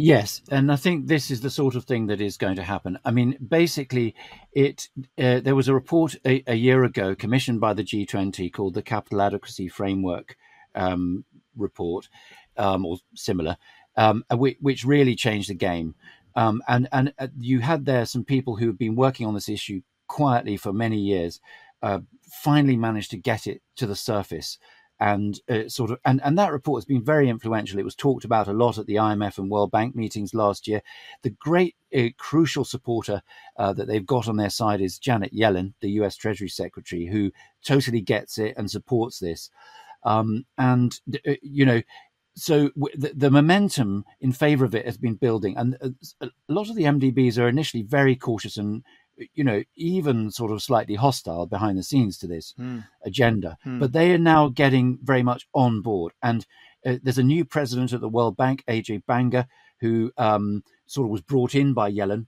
Yes, 0.00 0.42
and 0.48 0.70
I 0.70 0.76
think 0.76 1.08
this 1.08 1.28
is 1.28 1.40
the 1.40 1.50
sort 1.50 1.74
of 1.74 1.84
thing 1.84 2.06
that 2.06 2.20
is 2.20 2.36
going 2.36 2.54
to 2.54 2.62
happen. 2.62 3.00
I 3.04 3.10
mean, 3.10 3.36
basically, 3.48 4.14
it 4.52 4.88
uh, 5.18 5.40
there 5.40 5.56
was 5.56 5.66
a 5.66 5.74
report 5.74 6.14
a, 6.24 6.44
a, 6.46 6.54
year 6.54 6.84
ago 6.84 7.16
commissioned 7.16 7.60
by 7.60 7.74
the 7.74 7.82
G20 7.82 8.52
called 8.52 8.74
the 8.74 8.82
Capital 8.82 9.20
Adequacy 9.20 9.66
Framework 9.66 10.36
um, 10.76 11.24
report, 11.56 12.08
um, 12.56 12.86
or 12.86 12.98
similar, 13.16 13.56
um, 13.96 14.22
which, 14.30 14.56
which, 14.60 14.84
really 14.84 15.16
changed 15.16 15.50
the 15.50 15.54
game. 15.54 15.96
Um, 16.36 16.62
and 16.68 16.88
and 16.92 17.12
uh, 17.18 17.26
you 17.36 17.58
had 17.58 17.84
there 17.84 18.06
some 18.06 18.22
people 18.22 18.54
who 18.54 18.68
have 18.68 18.78
been 18.78 18.94
working 18.94 19.26
on 19.26 19.34
this 19.34 19.48
issue 19.48 19.80
quietly 20.06 20.56
for 20.56 20.72
many 20.72 20.98
years, 20.98 21.40
uh, 21.82 21.98
finally 22.22 22.76
managed 22.76 23.10
to 23.10 23.16
get 23.16 23.48
it 23.48 23.62
to 23.74 23.84
the 23.84 23.96
surface 23.96 24.58
and 25.00 25.40
uh, 25.48 25.68
sort 25.68 25.90
of 25.90 25.98
and, 26.04 26.20
and 26.24 26.36
that 26.38 26.52
report 26.52 26.78
has 26.78 26.84
been 26.84 27.04
very 27.04 27.28
influential. 27.28 27.78
It 27.78 27.84
was 27.84 27.94
talked 27.94 28.24
about 28.24 28.48
a 28.48 28.52
lot 28.52 28.78
at 28.78 28.86
the 28.86 28.96
IMF 28.96 29.38
and 29.38 29.50
World 29.50 29.70
Bank 29.70 29.94
meetings 29.94 30.34
last 30.34 30.66
year. 30.66 30.82
The 31.22 31.30
great 31.30 31.76
uh, 31.96 32.08
crucial 32.18 32.64
supporter 32.64 33.22
uh, 33.56 33.72
that 33.74 33.86
they've 33.86 34.04
got 34.04 34.28
on 34.28 34.36
their 34.36 34.50
side 34.50 34.80
is 34.80 34.98
Janet 34.98 35.34
Yellen, 35.34 35.74
the 35.80 35.90
U.S. 35.92 36.16
Treasury 36.16 36.48
Secretary, 36.48 37.06
who 37.06 37.30
totally 37.64 38.00
gets 38.00 38.38
it 38.38 38.54
and 38.56 38.70
supports 38.70 39.18
this. 39.18 39.50
Um, 40.04 40.46
and 40.56 40.98
uh, 41.26 41.34
you 41.42 41.64
know, 41.64 41.82
so 42.34 42.70
the, 42.76 43.12
the, 43.14 43.30
momentum 43.30 44.04
in 44.20 44.30
favor 44.30 44.64
of 44.64 44.74
it 44.74 44.86
has 44.86 44.96
been 44.96 45.14
building, 45.14 45.56
and 45.56 45.76
uh, 45.82 45.88
a 46.20 46.52
lot 46.52 46.70
of 46.70 46.76
the 46.76 46.84
MDBs 46.84 47.36
are 47.38 47.48
initially 47.48 47.82
very 47.82 48.14
cautious 48.14 48.56
and 48.56 48.84
you 49.34 49.44
know, 49.44 49.62
even 49.76 50.30
sort 50.30 50.50
of 50.50 50.62
slightly 50.62 50.94
hostile 50.94 51.46
behind 51.46 51.78
the 51.78 51.82
scenes 51.82 52.18
to 52.18 52.26
this 52.26 52.54
mm. 52.58 52.84
agenda. 53.04 53.56
Mm. 53.66 53.80
But 53.80 53.92
they 53.92 54.12
are 54.12 54.18
now 54.18 54.48
getting 54.48 54.98
very 55.02 55.22
much 55.22 55.46
on 55.54 55.82
board. 55.82 56.12
And 56.22 56.46
uh, 56.86 56.96
there's 57.02 57.18
a 57.18 57.22
new 57.22 57.44
president 57.44 57.92
at 57.92 58.00
the 58.00 58.08
World 58.08 58.36
Bank, 58.36 58.64
Ajay 58.68 59.02
Banga, 59.06 59.48
who 59.80 60.12
um, 60.16 60.62
sort 60.86 61.06
of 61.06 61.10
was 61.10 61.20
brought 61.22 61.54
in 61.54 61.74
by 61.74 61.90
Yellen. 61.90 62.26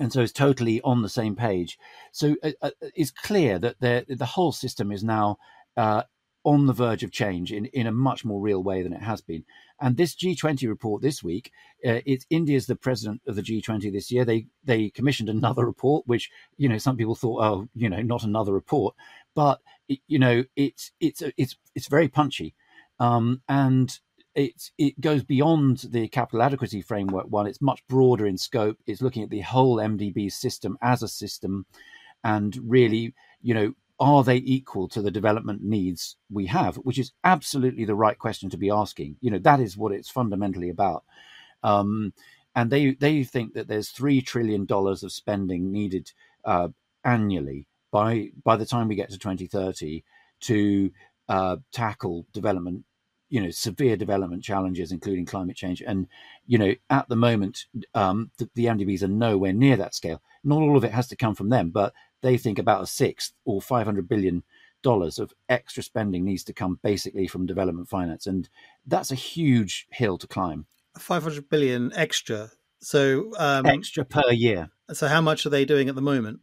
And 0.00 0.12
so 0.12 0.20
is 0.20 0.32
totally 0.32 0.80
on 0.82 1.02
the 1.02 1.08
same 1.08 1.36
page. 1.36 1.78
So 2.12 2.34
uh, 2.42 2.52
uh, 2.60 2.70
it's 2.94 3.10
clear 3.10 3.58
that 3.58 3.78
the 3.80 4.26
whole 4.26 4.52
system 4.52 4.90
is 4.90 5.04
now 5.04 5.36
uh, 5.76 6.02
on 6.44 6.66
the 6.66 6.72
verge 6.72 7.04
of 7.04 7.12
change 7.12 7.52
in, 7.52 7.66
in 7.66 7.86
a 7.86 7.92
much 7.92 8.24
more 8.24 8.40
real 8.40 8.62
way 8.62 8.82
than 8.82 8.92
it 8.92 9.02
has 9.02 9.20
been. 9.20 9.44
And 9.80 9.96
this 9.96 10.14
G20 10.14 10.68
report 10.68 11.02
this 11.02 11.22
week, 11.22 11.52
uh, 11.86 12.00
it's 12.04 12.26
India's 12.30 12.66
the 12.66 12.76
president 12.76 13.22
of 13.26 13.36
the 13.36 13.42
G20 13.42 13.92
this 13.92 14.10
year. 14.10 14.24
They 14.24 14.46
they 14.64 14.90
commissioned 14.90 15.28
another 15.28 15.64
report, 15.66 16.06
which 16.06 16.30
you 16.56 16.68
know 16.68 16.78
some 16.78 16.96
people 16.96 17.14
thought, 17.14 17.42
oh, 17.42 17.68
you 17.74 17.88
know, 17.88 18.02
not 18.02 18.24
another 18.24 18.52
report, 18.52 18.94
but 19.34 19.60
you 20.06 20.18
know, 20.18 20.44
it's 20.56 20.92
it's 21.00 21.22
it's 21.36 21.56
it's 21.74 21.88
very 21.88 22.08
punchy, 22.08 22.54
um, 22.98 23.42
and 23.48 23.98
it 24.34 24.70
it 24.78 25.00
goes 25.00 25.22
beyond 25.22 25.78
the 25.90 26.08
capital 26.08 26.42
adequacy 26.42 26.82
framework 26.82 27.26
one. 27.28 27.46
It's 27.46 27.60
much 27.60 27.86
broader 27.88 28.26
in 28.26 28.38
scope. 28.38 28.78
It's 28.86 29.02
looking 29.02 29.22
at 29.22 29.30
the 29.30 29.40
whole 29.40 29.76
MDB 29.76 30.32
system 30.32 30.78
as 30.82 31.02
a 31.02 31.08
system, 31.08 31.66
and 32.24 32.56
really, 32.62 33.14
you 33.42 33.54
know, 33.54 33.74
are 34.02 34.24
they 34.24 34.38
equal 34.38 34.88
to 34.88 35.00
the 35.00 35.10
development 35.10 35.62
needs 35.62 36.16
we 36.30 36.46
have? 36.46 36.76
Which 36.76 36.98
is 36.98 37.12
absolutely 37.22 37.84
the 37.84 37.94
right 37.94 38.18
question 38.18 38.50
to 38.50 38.56
be 38.56 38.70
asking. 38.70 39.16
You 39.20 39.30
know, 39.30 39.38
that 39.38 39.60
is 39.60 39.76
what 39.76 39.92
it's 39.92 40.10
fundamentally 40.10 40.70
about. 40.70 41.04
Um, 41.62 42.12
and 42.54 42.70
they 42.70 42.92
they 42.94 43.24
think 43.24 43.54
that 43.54 43.68
there's 43.68 43.90
three 43.90 44.20
trillion 44.20 44.64
dollars 44.64 45.02
of 45.02 45.12
spending 45.12 45.70
needed 45.70 46.12
uh, 46.44 46.68
annually 47.04 47.66
by 47.92 48.30
by 48.44 48.56
the 48.56 48.66
time 48.66 48.88
we 48.88 48.94
get 48.96 49.10
to 49.10 49.18
2030 49.18 50.02
to 50.40 50.90
uh, 51.28 51.56
tackle 51.72 52.26
development 52.32 52.84
you 53.30 53.40
know 53.40 53.50
severe 53.50 53.96
development 53.96 54.42
challenges 54.42 54.92
including 54.92 55.24
climate 55.24 55.56
change 55.56 55.82
and 55.86 56.06
you 56.46 56.58
know 56.58 56.74
at 56.90 57.08
the 57.08 57.16
moment 57.16 57.66
um, 57.94 58.30
the, 58.38 58.50
the 58.54 58.66
mdbs 58.66 59.02
are 59.02 59.08
nowhere 59.08 59.52
near 59.52 59.76
that 59.76 59.94
scale 59.94 60.20
not 60.44 60.60
all 60.60 60.76
of 60.76 60.84
it 60.84 60.92
has 60.92 61.06
to 61.06 61.16
come 61.16 61.34
from 61.34 61.48
them 61.48 61.70
but 61.70 61.94
they 62.22 62.36
think 62.38 62.58
about 62.58 62.82
a 62.82 62.86
sixth 62.86 63.32
or 63.44 63.60
500 63.60 64.08
billion 64.08 64.42
dollars 64.82 65.18
of 65.18 65.32
extra 65.48 65.82
spending 65.82 66.24
needs 66.24 66.42
to 66.44 66.52
come 66.52 66.78
basically 66.82 67.28
from 67.28 67.46
development 67.46 67.88
finance 67.88 68.26
and 68.26 68.48
that's 68.86 69.12
a 69.12 69.16
huge 69.16 69.86
hill 69.92 70.18
to 70.18 70.26
climb. 70.26 70.66
500 70.98 71.48
billion 71.48 71.92
extra. 71.94 72.50
So 72.80 73.32
um, 73.38 73.66
extra 73.66 74.04
per 74.04 74.30
year. 74.32 74.70
so 74.92 75.06
how 75.06 75.20
much 75.20 75.46
are 75.46 75.50
they 75.50 75.64
doing 75.64 75.88
at 75.88 75.94
the 75.94 76.02
moment? 76.02 76.40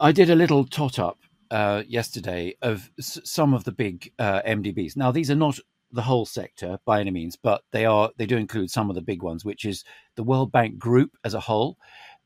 I 0.00 0.10
did 0.12 0.30
a 0.30 0.34
little 0.34 0.64
tot 0.64 0.98
up 0.98 1.18
uh, 1.50 1.82
yesterday 1.86 2.56
of 2.62 2.90
s- 2.98 3.20
some 3.24 3.54
of 3.54 3.64
the 3.64 3.72
big 3.72 4.12
uh, 4.18 4.42
mdbs 4.42 4.96
now 4.96 5.12
these 5.12 5.30
are 5.30 5.36
not 5.36 5.60
the 5.92 6.02
whole 6.02 6.26
sector 6.26 6.78
by 6.84 7.00
any 7.00 7.12
means 7.12 7.36
but 7.36 7.62
they 7.70 7.84
are 7.84 8.10
they 8.16 8.26
do 8.26 8.36
include 8.36 8.68
some 8.70 8.90
of 8.90 8.96
the 8.96 9.02
big 9.02 9.22
ones 9.22 9.44
which 9.44 9.64
is 9.64 9.84
the 10.16 10.24
world 10.24 10.50
bank 10.50 10.76
group 10.78 11.16
as 11.24 11.34
a 11.34 11.40
whole 11.40 11.78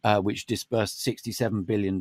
uh, 0.05 0.21
which 0.21 0.47
disbursed 0.47 1.05
$67 1.05 1.67
billion 1.67 2.01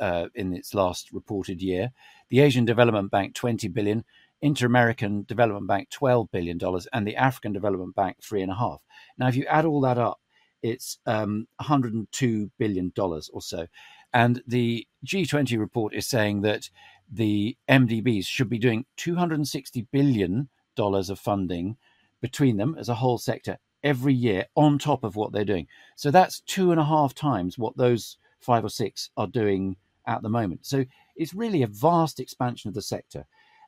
uh, 0.00 0.28
in 0.34 0.54
its 0.54 0.74
last 0.74 1.12
reported 1.12 1.62
year. 1.62 1.92
The 2.28 2.40
Asian 2.40 2.64
Development 2.64 3.10
Bank, 3.10 3.34
$20 3.34 3.72
billion. 3.72 4.04
Inter-American 4.42 5.24
Development 5.24 5.66
Bank, 5.66 5.90
$12 5.90 6.30
billion. 6.30 6.58
And 6.92 7.06
the 7.06 7.16
African 7.16 7.52
Development 7.52 7.94
Bank, 7.94 8.18
three 8.22 8.42
and 8.42 8.50
a 8.50 8.54
half. 8.54 8.82
Now, 9.18 9.28
if 9.28 9.36
you 9.36 9.44
add 9.46 9.66
all 9.66 9.80
that 9.82 9.98
up, 9.98 10.20
it's 10.62 10.98
um, 11.06 11.46
$102 11.60 12.50
billion 12.58 12.92
or 12.96 13.42
so. 13.42 13.66
And 14.12 14.42
the 14.46 14.86
G20 15.06 15.58
report 15.58 15.94
is 15.94 16.06
saying 16.06 16.42
that 16.42 16.70
the 17.10 17.56
MDBs 17.68 18.26
should 18.26 18.48
be 18.48 18.58
doing 18.58 18.86
260 18.96 19.86
billion 19.92 20.48
dollars 20.76 21.10
of 21.10 21.18
funding 21.18 21.76
between 22.20 22.56
them 22.56 22.76
as 22.78 22.88
a 22.88 22.94
whole 22.94 23.18
sector 23.18 23.58
every 23.82 24.14
year 24.14 24.46
on 24.54 24.78
top 24.78 25.04
of 25.04 25.16
what 25.16 25.32
they're 25.32 25.44
doing. 25.44 25.66
So 25.96 26.10
that's 26.10 26.40
two 26.40 26.70
and 26.70 26.80
a 26.80 26.84
half 26.84 27.14
times 27.14 27.58
what 27.58 27.76
those 27.76 28.16
five 28.40 28.64
or 28.64 28.68
six 28.68 29.10
are 29.16 29.26
doing 29.26 29.76
at 30.06 30.22
the 30.22 30.28
moment. 30.28 30.66
So 30.66 30.84
it's 31.16 31.34
really 31.34 31.62
a 31.62 31.66
vast 31.66 32.20
expansion 32.20 32.68
of 32.68 32.74
the 32.74 32.82
sector. 32.82 33.26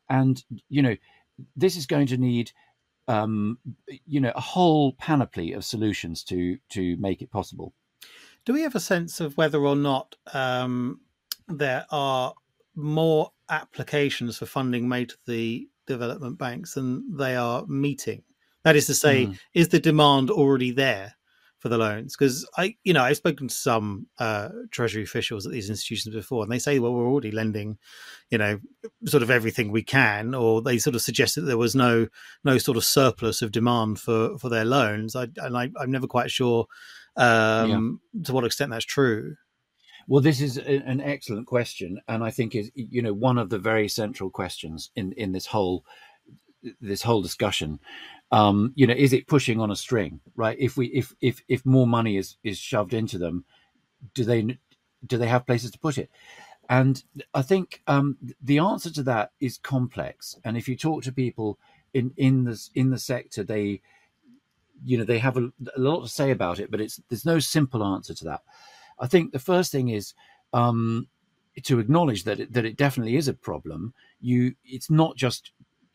And, 0.09 0.43
you 0.69 0.83
know, 0.83 0.97
this 1.57 1.77
is 1.77 1.87
going 1.87 2.07
to 2.09 2.17
need, 2.17 2.53
um, 3.09 3.59
you 4.07 4.21
know, 4.21 4.33
a 4.35 4.41
whole 4.41 4.93
panoply 4.95 5.53
of 5.53 5.65
solutions 5.65 6.25
to 6.25 6.59
to 6.71 6.97
make 6.97 7.23
it 7.23 7.31
possible. 7.31 7.73
Do 8.45 8.53
we 8.53 8.63
have 8.63 8.75
a 8.75 8.81
sense 8.81 9.21
of 9.21 9.37
whether 9.37 9.61
or 9.61 9.77
not 9.77 10.17
um, 10.35 11.01
there 11.49 11.87
are 11.91 12.35
more 12.75 13.31
applications 13.49 14.39
for 14.39 14.47
funding 14.47 14.89
made 14.89 15.11
to 15.11 15.17
the 15.27 15.69
development 15.87 16.39
banks 16.39 16.75
than 16.75 17.17
they 17.17 17.37
are 17.37 17.65
meeting? 17.67 18.23
That 18.65 18.77
is 18.77 18.87
to 18.87 18.95
say, 18.95 19.27
mm. 19.27 19.39
is 19.55 19.69
the 19.69 19.81
demand 19.81 20.31
already 20.31 20.71
there 20.71 21.15
for 21.59 21.69
the 21.69 21.79
loans? 21.79 22.17
Because 22.17 22.49
I, 22.57 22.77
you 22.85 22.93
know, 22.93 23.03
I've 23.03 23.17
spoken 23.17 23.49
to 23.49 23.55
some 23.55 24.07
uh, 24.19 24.49
treasury 24.71 25.03
officials 25.03 25.47
at 25.47 25.53
these 25.53 25.71
institutions 25.71 26.15
before, 26.15 26.43
and 26.43 26.51
they 26.53 26.59
say, 26.59 26.79
"Well, 26.79 26.93
we're 26.93 27.09
already 27.09 27.31
lending, 27.31 27.79
you 28.31 28.39
know, 28.39 28.61
sort 29.07 29.23
of 29.23 29.31
everything 29.31 29.71
we 29.71 29.83
can," 29.83 30.35
or 30.35 30.63
they 30.63 30.79
sort 30.79 30.97
of 30.97 31.03
suggested 31.03 31.43
that 31.43 31.47
there 31.47 31.59
was 31.59 31.75
no 31.75 32.09
no 32.45 32.59
sort 32.59 32.77
of 32.77 32.85
surplus 32.85 33.43
of 33.43 33.53
demand 33.53 34.01
for 34.01 34.39
for 34.39 34.49
their 34.49 34.65
loans. 34.65 35.17
I, 35.17 35.29
and 35.37 35.57
I, 35.57 35.71
am 35.81 35.91
never 35.91 36.07
quite 36.07 36.31
sure 36.31 36.67
um, 37.17 38.01
yeah. 38.13 38.23
to 38.25 38.33
what 38.33 38.45
extent 38.45 38.71
that's 38.71 38.85
true. 38.85 39.37
Well, 40.09 40.21
this 40.21 40.41
is 40.41 40.57
an 40.57 41.01
excellent 41.01 41.47
question, 41.47 42.01
and 42.09 42.25
I 42.25 42.31
think 42.31 42.55
is 42.55 42.71
you 42.75 43.03
know 43.03 43.13
one 43.15 43.39
of 43.39 43.51
the 43.51 43.59
very 43.59 43.89
central 43.89 44.31
questions 44.31 44.91
in 44.97 45.13
in 45.13 45.33
this 45.33 45.47
whole 45.47 45.85
this 46.81 47.03
whole 47.03 47.23
discussion 47.23 47.81
um, 48.33 48.73
you 48.75 48.87
know, 48.87 48.95
is 48.95 49.13
it 49.13 49.27
pushing 49.27 49.61
on 49.61 49.71
a 49.71 49.77
string, 49.77 50.19
right? 50.37 50.57
If 50.59 50.77
we 50.77 50.87
if 50.87 51.15
if 51.21 51.43
if 51.49 51.65
more 51.67 51.87
money 51.87 52.17
is 52.17 52.37
is 52.43 52.59
shoved 52.59 52.95
into 52.95 53.19
them, 53.19 53.45
do 54.15 54.25
they 54.25 54.59
do 55.07 55.19
they 55.19 55.29
have 55.29 55.47
places 55.47 55.71
to 55.73 55.79
put 55.79 55.99
it? 55.99 56.11
And 56.71 57.03
I 57.35 57.43
think 57.43 57.83
um, 57.87 58.17
the 58.43 58.59
answer 58.59 58.91
to 58.93 59.03
that 59.03 59.33
is 59.41 59.59
complex. 59.59 60.39
And 60.45 60.57
if 60.57 60.67
you 60.67 60.77
talk 60.77 61.03
to 61.03 61.13
people 61.13 61.59
in 61.93 62.13
in 62.17 62.45
the 62.45 62.69
in 62.75 62.89
the 62.91 62.99
sector, 62.99 63.45
they 63.45 63.83
you 64.83 64.97
know 64.97 65.05
they 65.05 65.19
have 65.19 65.37
a, 65.37 65.53
a 65.77 65.81
lot 65.81 66.01
to 66.01 66.09
say 66.09 66.31
about 66.31 66.59
it, 66.59 66.71
but 66.71 66.81
it's 66.81 67.01
there's 67.11 67.27
no 67.27 67.39
simple 67.39 67.85
answer 67.85 68.15
to 68.15 68.25
that. 68.25 68.41
I 68.99 69.09
think 69.09 69.33
the 69.33 69.39
first 69.39 69.71
thing 69.71 69.91
is 69.91 70.15
um, 70.55 71.07
to 71.65 71.81
acknowledge 71.81 72.25
that 72.25 72.41
it, 72.41 72.53
that 72.55 72.65
it 72.65 72.77
definitely 72.77 73.17
is 73.17 73.29
a 73.29 73.35
problem. 73.35 73.93
You, 74.21 74.55
it's 74.65 74.91
not 74.91 75.17
just 75.17 75.53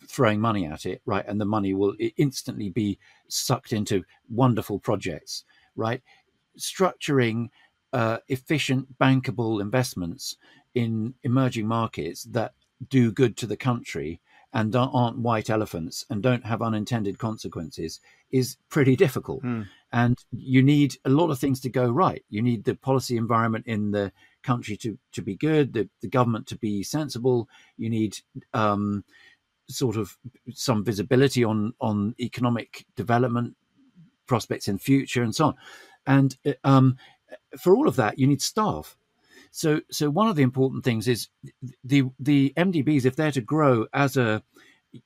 throwing 0.08 0.40
money 0.40 0.66
at 0.66 0.86
it, 0.86 1.02
right? 1.06 1.26
And 1.28 1.40
the 1.40 1.46
money 1.46 1.74
will 1.74 1.96
instantly 2.18 2.70
be 2.70 2.98
sucked 3.28 3.74
into 3.74 4.04
wonderful 4.30 4.80
projects, 4.80 5.44
right? 5.76 6.02
Structuring 6.58 7.50
uh, 7.94 8.18
efficient, 8.28 8.98
bankable 8.98 9.62
investments 9.62 10.38
in 10.74 11.14
emerging 11.24 11.68
markets 11.68 12.24
that 12.24 12.54
do 12.90 13.12
good 13.12 13.38
to 13.38 13.48
the 13.48 13.58
country 13.58 14.22
and 14.54 14.76
aren't 14.76 15.20
white 15.20 15.50
elephants 15.50 16.06
and 16.10 16.24
don't 16.24 16.46
have 16.46 16.62
unintended 16.62 17.20
consequences 17.20 18.00
is 18.32 18.58
pretty 18.70 18.96
difficult. 18.96 19.44
Mm. 19.44 19.68
And 19.92 20.18
you 20.32 20.64
need 20.64 20.96
a 21.06 21.10
lot 21.10 21.30
of 21.30 21.40
things 21.40 21.60
to 21.62 21.70
go 21.70 21.90
right. 21.90 22.24
You 22.30 22.42
need 22.42 22.64
the 22.64 22.76
policy 22.76 23.18
environment 23.18 23.66
in 23.68 23.92
the 23.92 24.12
country 24.44 24.78
to, 24.78 24.98
to 25.14 25.22
be 25.22 25.36
good, 25.36 25.74
the, 25.74 25.90
the 26.02 26.08
government 26.08 26.48
to 26.48 26.58
be 26.58 26.84
sensible. 26.84 27.50
You 27.78 27.90
need 27.90 28.20
um, 28.54 29.04
sort 29.70 29.98
of 29.98 30.18
some 30.54 30.84
visibility 30.84 31.44
on 31.44 31.74
on 31.80 32.16
economic 32.20 32.86
development 32.96 33.56
prospects 34.26 34.68
in 34.68 34.78
future 34.78 35.24
and 35.24 35.36
so 35.36 35.48
on. 35.48 35.56
And 36.06 36.38
uh, 36.46 36.54
um, 36.64 36.98
for 37.58 37.76
all 37.76 37.88
of 37.88 37.96
that, 37.98 38.20
you 38.20 38.28
need 38.28 38.42
staff. 38.42 38.96
So 39.52 39.82
so 39.90 40.10
one 40.10 40.28
of 40.28 40.36
the 40.36 40.44
important 40.44 40.84
things 40.84 41.08
is 41.08 41.28
the 41.84 42.04
the 42.20 42.54
MDBs 42.58 43.06
if 43.06 43.16
they're 43.16 43.32
to 43.32 43.42
grow 43.42 43.88
as 43.94 44.18
a 44.18 44.44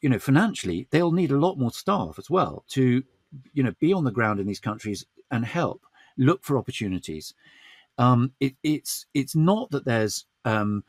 you 0.01 0.09
know 0.09 0.19
financially, 0.19 0.87
they'll 0.91 1.11
need 1.11 1.31
a 1.31 1.39
lot 1.39 1.57
more 1.57 1.71
staff 1.71 2.15
as 2.17 2.29
well 2.29 2.63
to 2.69 3.03
you 3.53 3.63
know 3.63 3.73
be 3.79 3.93
on 3.93 4.03
the 4.03 4.11
ground 4.11 4.39
in 4.39 4.47
these 4.47 4.59
countries 4.59 5.05
and 5.29 5.45
help 5.45 5.85
look 6.17 6.43
for 6.43 6.57
opportunities. 6.57 7.33
Um, 7.97 8.31
it, 8.39 8.55
it's 8.63 9.05
it's 9.13 9.35
not 9.35 9.71
that 9.71 9.85
there's 9.85 10.25
um, 10.45 10.83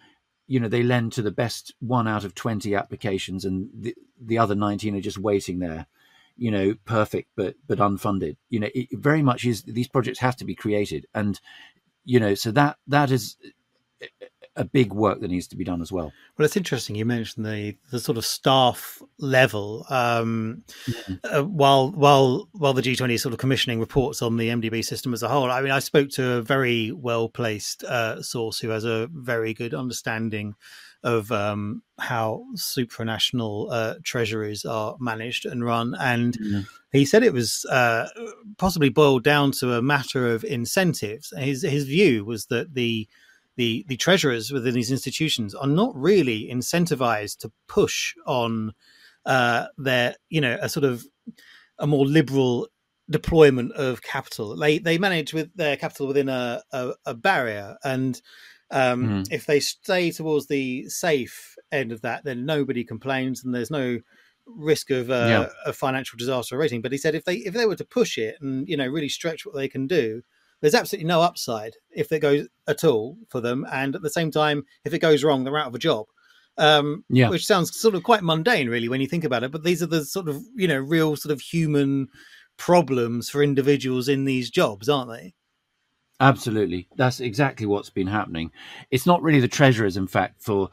you 0.47 0.61
know 0.61 0.69
they 0.69 0.83
lend 0.83 1.13
to 1.13 1.23
the 1.23 1.31
best 1.31 1.75
one 1.81 2.09
out 2.09 2.25
of 2.25 2.35
20 2.35 2.75
applications 2.75 3.45
and 3.45 3.69
the, 3.75 3.95
the 4.21 4.39
other 4.39 4.55
19 4.55 4.97
are 4.97 5.01
just 5.01 5.19
waiting 5.19 5.59
there 5.59 5.87
you 6.37 6.51
know 6.51 6.75
perfect 6.85 7.29
but 7.37 7.55
but 7.67 7.79
unfunded. 7.79 8.37
You 8.51 8.61
know 8.61 8.69
it 8.75 8.89
very 8.93 9.23
much 9.23 9.45
is 9.45 9.63
these 9.63 9.89
projects 9.89 10.19
have 10.21 10.37
to 10.37 10.45
be 10.45 10.55
created. 10.55 11.07
And 11.15 11.41
you 12.05 12.21
know 12.21 12.35
so 12.35 12.51
that 12.53 12.79
that 12.89 13.11
is 13.11 13.37
a 14.57 14.65
big 14.65 14.93
work 14.93 15.21
that 15.21 15.31
needs 15.31 15.47
to 15.49 15.57
be 15.57 15.65
done 15.65 15.81
as 15.81 15.91
well. 15.91 16.13
Well, 16.37 16.45
it's 16.45 16.57
interesting 16.57 16.95
you 16.95 17.05
mentioned 17.05 17.47
the 17.47 17.77
the 17.91 17.99
sort 17.99 18.19
of 18.19 18.27
staff 18.27 19.01
level. 19.19 19.87
Um, 19.89 20.65
mm-hmm. 20.85 21.15
uh, 21.25 21.43
while 21.45 21.91
while 21.91 22.49
while 22.53 22.75
the 22.75 22.83
G20 22.83 23.15
is 23.15 23.23
sort 23.23 23.33
of 23.33 23.39
commissioning 23.39 23.81
reports 23.81 24.23
on 24.23 24.37
the 24.37 24.49
MDB 24.49 24.85
system 24.85 25.15
as 25.15 25.23
a 25.23 25.29
whole, 25.29 25.51
I 25.51 25.61
mean, 25.63 25.71
I 25.71 25.79
spoke 25.79 26.11
to 26.11 26.33
a 26.33 26.43
very 26.43 26.93
well 26.93 27.29
placed 27.29 27.85
uh, 27.85 28.23
source 28.23 28.59
who 28.59 28.69
has 28.69 28.85
a 28.85 29.09
very 29.13 29.55
good 29.55 29.75
understanding 29.75 30.55
of 31.03 31.33
um, 31.33 31.83
how 31.99 32.45
supranational 32.55 33.69
uh, 33.71 33.95
treasuries 34.05 34.65
are 34.65 34.97
managed 35.01 35.47
and 35.47 35.65
run. 35.65 35.97
And 35.99 36.39
mm-hmm. 36.39 36.61
he 36.93 37.05
said 37.05 37.23
it 37.23 37.33
was 37.33 37.65
uh, 37.65 38.09
possibly 38.59 38.89
boiled 38.89 39.25
down 39.25 39.53
to 39.53 39.75
a 39.75 39.83
matter 39.83 40.29
of 40.29 40.45
incentives. 40.45 41.33
His 41.37 41.63
his 41.63 41.85
view 41.85 42.25
was 42.25 42.47
that 42.47 42.75
the 42.75 43.09
the 43.57 43.85
the 43.89 43.97
treasurers 43.97 44.51
within 44.51 44.75
these 44.75 44.91
institutions 44.91 45.55
are 45.55 45.67
not 45.67 45.95
really 45.95 46.49
incentivized 46.53 47.39
to 47.39 47.53
push 47.69 48.15
on 48.27 48.73
uh, 49.27 49.67
their 49.77 50.17
you 50.29 50.41
know 50.41 50.59
a 50.61 50.69
sort 50.69 50.85
of 50.85 51.05
a 51.79 51.87
more 51.87 52.07
liberal 52.07 52.69
deployment 53.11 53.73
of 53.73 54.03
capital. 54.03 54.57
They 54.57 54.79
they 54.79 54.99
manage 54.99 55.35
with 55.35 55.55
their 55.55 55.77
capital 55.77 56.07
within 56.07 56.29
a 56.29 56.63
a, 56.73 56.93
a 57.07 57.15
barrier, 57.15 57.77
and 57.85 58.21
um, 58.71 59.25
mm. 59.25 59.29
if 59.31 59.47
they 59.47 59.61
stay 59.61 60.11
towards 60.11 60.47
the 60.47 60.89
safe 60.89 61.57
end 61.71 61.93
of 61.93 62.01
that, 62.03 62.25
then 62.25 62.47
nobody 62.47 62.85
complains, 62.85 63.45
and 63.45 63.55
there's 63.55 63.71
no 63.71 64.01
risk 64.47 64.91
of 64.91 65.11
uh, 65.11 65.27
yeah. 65.29 65.49
a 65.67 65.73
financial 65.73 66.17
disaster 66.17 66.57
rating. 66.57 66.83
But 66.83 66.93
he 66.93 66.99
said 66.99 67.15
if 67.15 67.25
they 67.25 67.37
if 67.37 67.55
they 67.55 67.67
were 67.67 67.77
to 67.77 67.85
push 67.85 68.19
it 68.19 68.37
and 68.41 68.69
you 68.69 68.77
know 68.77 68.87
really 68.87 69.09
stretch 69.09 69.45
what 69.45 69.55
they 69.55 69.69
can 69.69 69.87
do, 69.87 70.23
there's 70.63 70.75
absolutely 70.75 71.09
no 71.09 71.21
upside 71.21 71.75
if 71.91 72.11
it 72.13 72.21
goes 72.21 72.49
at 72.67 72.85
all 72.85 73.19
for 73.29 73.41
them. 73.43 73.67
And 73.71 73.95
at 73.95 74.01
the 74.01 74.09
same 74.09 74.31
time, 74.31 74.65
if 74.87 74.95
it 74.95 75.01
goes 75.01 75.23
wrong, 75.23 75.45
they're 75.45 75.59
out 75.59 75.67
of 75.67 75.75
a 75.75 75.79
job. 75.79 76.07
Um, 76.57 77.05
yeah. 77.11 77.29
Which 77.29 77.47
sounds 77.47 77.79
sort 77.79 77.95
of 77.95 78.03
quite 78.03 78.23
mundane, 78.23 78.69
really, 78.69 78.89
when 78.89 79.01
you 79.01 79.07
think 79.07 79.25
about 79.25 79.43
it. 79.43 79.53
But 79.53 79.65
these 79.65 79.83
are 79.83 79.87
the 79.87 80.05
sort 80.05 80.29
of, 80.29 80.43
you 80.55 80.69
know, 80.69 80.79
real 80.79 81.17
sort 81.17 81.33
of 81.33 81.41
human 81.41 82.09
problems 82.57 83.29
for 83.29 83.43
individuals 83.43 84.09
in 84.09 84.25
these 84.25 84.51
jobs, 84.51 84.89
aren't 84.89 85.11
they? 85.11 85.35
Absolutely, 86.23 86.87
that's 86.95 87.19
exactly 87.19 87.67
what's 87.67 87.91
been 87.91 88.07
happening. 88.07 88.53
It's 88.93 89.07
not 89.07 89.23
really 89.23 89.41
the 89.41 89.49
treasurers, 89.49 89.97
in 89.97 90.07
fact, 90.07 90.41
for 90.41 90.71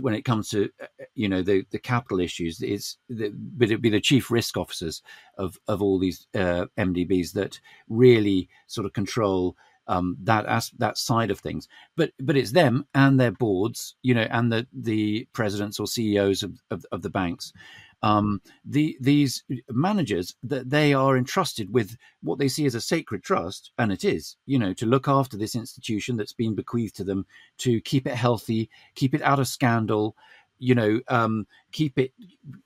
when 0.00 0.14
it 0.14 0.22
comes 0.24 0.50
to 0.50 0.70
you 1.16 1.28
know 1.28 1.42
the 1.42 1.64
the 1.72 1.80
capital 1.80 2.20
issues. 2.20 2.62
It's 2.62 2.96
but 3.08 3.66
it'd 3.70 3.82
be 3.82 3.90
the 3.90 4.00
chief 4.00 4.30
risk 4.30 4.56
officers 4.56 5.02
of 5.36 5.58
of 5.66 5.82
all 5.82 5.98
these 5.98 6.28
uh, 6.32 6.66
MDBs 6.78 7.32
that 7.32 7.58
really 7.88 8.48
sort 8.68 8.86
of 8.86 8.92
control 8.92 9.56
um, 9.88 10.16
that 10.22 10.46
as, 10.46 10.70
that 10.78 10.96
side 10.96 11.32
of 11.32 11.40
things. 11.40 11.66
But 11.96 12.12
but 12.20 12.36
it's 12.36 12.52
them 12.52 12.86
and 12.94 13.18
their 13.18 13.32
boards, 13.32 13.96
you 14.02 14.14
know, 14.14 14.28
and 14.30 14.52
the 14.52 14.68
the 14.72 15.26
presidents 15.32 15.80
or 15.80 15.88
CEOs 15.88 16.44
of 16.44 16.52
of, 16.70 16.86
of 16.92 17.02
the 17.02 17.10
banks 17.10 17.52
um, 18.02 18.40
the, 18.64 18.96
these 19.00 19.44
managers 19.70 20.34
that 20.42 20.70
they 20.70 20.94
are 20.94 21.16
entrusted 21.16 21.72
with 21.72 21.96
what 22.22 22.38
they 22.38 22.48
see 22.48 22.66
as 22.66 22.74
a 22.74 22.80
sacred 22.80 23.22
trust, 23.22 23.72
and 23.78 23.90
it 23.90 24.04
is, 24.04 24.36
you 24.46 24.58
know, 24.58 24.72
to 24.74 24.86
look 24.86 25.08
after 25.08 25.36
this 25.36 25.54
institution 25.54 26.16
that's 26.16 26.32
been 26.32 26.54
bequeathed 26.54 26.96
to 26.96 27.04
them, 27.04 27.26
to 27.58 27.80
keep 27.80 28.06
it 28.06 28.14
healthy, 28.14 28.70
keep 28.94 29.14
it 29.14 29.22
out 29.22 29.40
of 29.40 29.48
scandal, 29.48 30.14
you 30.58 30.74
know, 30.74 31.00
um, 31.08 31.46
keep 31.72 31.98
it, 31.98 32.12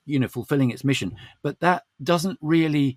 you 0.04 0.18
know, 0.18 0.28
fulfilling 0.28 0.70
its 0.70 0.84
mission. 0.84 1.16
But 1.42 1.60
that 1.60 1.84
doesn't 2.02 2.38
really 2.40 2.96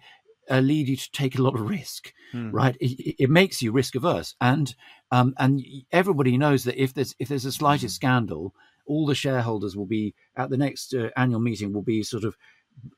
uh, 0.49 0.59
lead 0.59 0.87
you 0.87 0.95
to 0.95 1.11
take 1.11 1.37
a 1.37 1.41
lot 1.41 1.55
of 1.55 1.69
risk, 1.69 2.13
hmm. 2.31 2.51
right? 2.51 2.75
It, 2.79 3.15
it, 3.19 3.29
makes 3.29 3.61
you 3.61 3.71
risk 3.71 3.95
averse, 3.95 4.35
and 4.41 4.73
um, 5.11 5.33
and 5.37 5.63
everybody 5.91 6.37
knows 6.37 6.63
that 6.65 6.81
if 6.81 6.93
there's 6.93 7.15
if 7.19 7.29
there's 7.29 7.43
the 7.43 7.51
slightest 7.51 7.95
scandal, 7.95 8.53
all 8.85 9.05
the 9.05 9.15
shareholders 9.15 9.75
will 9.75 9.85
be 9.85 10.13
at 10.35 10.49
the 10.49 10.57
next 10.57 10.93
uh, 10.93 11.09
annual 11.15 11.39
meeting 11.39 11.73
will 11.73 11.81
be 11.81 12.03
sort 12.03 12.23
of 12.23 12.37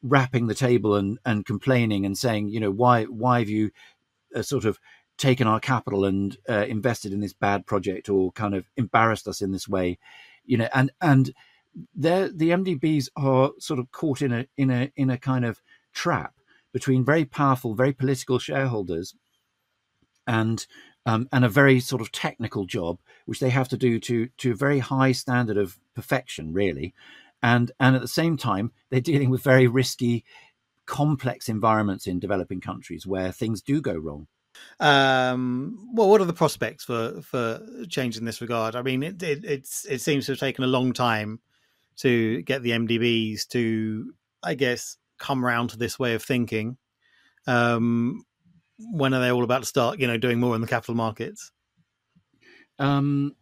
rapping 0.02 0.48
the 0.48 0.56
table 0.56 0.96
and 0.96 1.20
and 1.26 1.46
complaining 1.46 2.06
and 2.06 2.18
saying, 2.18 2.50
you 2.50 2.60
know, 2.60 2.72
why 2.72 3.04
why 3.06 3.40
have 3.40 3.50
you 3.50 3.72
uh, 4.36 4.42
sort 4.42 4.66
of 4.66 4.80
taken 5.18 5.48
our 5.48 5.60
capital 5.60 6.06
and 6.06 6.38
uh, 6.48 6.66
invested 6.68 7.12
in 7.12 7.20
this 7.20 7.34
bad 7.34 7.66
project 7.66 8.10
or 8.10 8.32
kind 8.34 8.54
of 8.54 8.70
embarrassed 8.78 9.28
us 9.28 9.42
in 9.42 9.52
this 9.52 9.68
way, 9.68 9.98
you 10.46 10.58
know, 10.58 10.70
and 10.74 10.92
and 11.02 11.34
the 11.96 12.32
MDBs 12.36 13.10
are 13.16 13.52
sort 13.60 13.80
of 13.80 13.92
caught 13.92 14.22
in 14.22 14.32
a 14.32 14.48
in 14.58 14.72
a 14.72 14.92
in 14.96 15.10
a 15.10 15.18
kind 15.18 15.46
of 15.46 15.62
trap 15.94 16.34
between 16.74 17.06
very 17.06 17.26
powerful, 17.26 17.74
very 17.74 17.94
political 17.94 18.40
shareholders 18.40 19.16
and 20.28 20.68
um, 21.08 21.30
and 21.32 21.46
a 21.46 21.50
very 21.50 21.80
sort 21.80 22.02
of 22.02 22.12
technical 22.12 22.66
job, 22.66 23.00
which 23.26 23.40
they 23.40 23.50
have 23.50 23.70
to 23.70 23.78
do 23.78 24.00
to 24.02 24.28
to 24.38 24.52
a 24.52 24.56
very 24.56 24.80
high 24.80 25.14
standard 25.14 25.58
of 25.58 25.80
perfection, 25.96 26.54
really, 26.54 26.94
and 27.42 27.72
and 27.80 27.96
at 27.96 28.02
the 28.02 28.08
same 28.08 28.36
time 28.38 28.74
they're 28.90 29.00
dealing 29.00 29.30
with 29.30 29.42
very 29.42 29.68
risky, 29.68 30.26
complex 30.86 31.48
environments 31.48 32.08
in 32.08 32.20
developing 32.20 32.60
countries 32.60 33.08
where 33.08 33.32
things 33.32 33.62
do 33.62 33.82
go 33.82 33.96
wrong. 33.96 34.28
Um, 34.80 35.90
well, 35.94 36.10
what 36.10 36.20
are 36.20 36.26
the 36.26 36.34
prospects 36.34 36.84
for 36.84 37.22
for 37.22 37.62
change 37.90 38.18
in 38.18 38.26
this 38.26 38.42
regard? 38.42 38.76
I 38.76 38.82
mean, 38.82 39.02
it, 39.02 39.24
it 39.24 39.46
it's 39.46 39.86
it 39.86 40.02
seems 40.02 40.26
to 40.26 40.34
have 40.34 40.40
taken 40.40 40.66
a 40.66 40.68
long 40.68 40.92
time 40.92 41.40
to 41.98 42.42
get 42.42 42.64
the 42.64 42.72
MDBs 42.72 43.48
to, 43.48 44.14
I 44.44 44.56
guess, 44.56 44.98
come 45.18 45.44
around 45.46 45.70
to 45.70 45.78
this 45.78 45.98
way 45.98 46.16
of 46.16 46.22
thinking. 46.22 46.78
Um, 47.48 48.26
when 48.80 49.14
are 49.14 49.22
they 49.22 49.32
all 49.32 49.44
about 49.44 49.60
to 49.60 49.66
start? 49.66 50.00
You 50.00 50.08
know, 50.08 50.18
doing 50.18 50.40
more 50.40 50.56
in 50.56 50.62
the 50.62 50.68
capital 50.68 50.96
markets. 50.96 51.52
Um, 52.80 53.34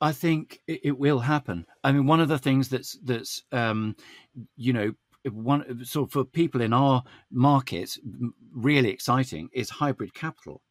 I 0.00 0.12
think 0.12 0.60
it, 0.68 0.80
it, 0.84 0.98
will 0.98 1.18
happen. 1.18 1.66
I 1.82 1.90
mean, 1.90 2.06
one 2.06 2.20
of 2.20 2.28
the 2.28 2.38
things 2.38 2.68
that's 2.68 2.96
that's 3.02 3.42
um, 3.50 3.96
you 4.56 4.72
know 4.72 4.92
one 5.24 5.84
so 5.84 6.06
for 6.06 6.24
people 6.24 6.60
in 6.60 6.72
our 6.72 7.02
markets 7.30 7.98
really 8.52 8.90
exciting 8.90 9.48
is 9.52 9.68
hybrid 9.70 10.14
capital 10.14 10.62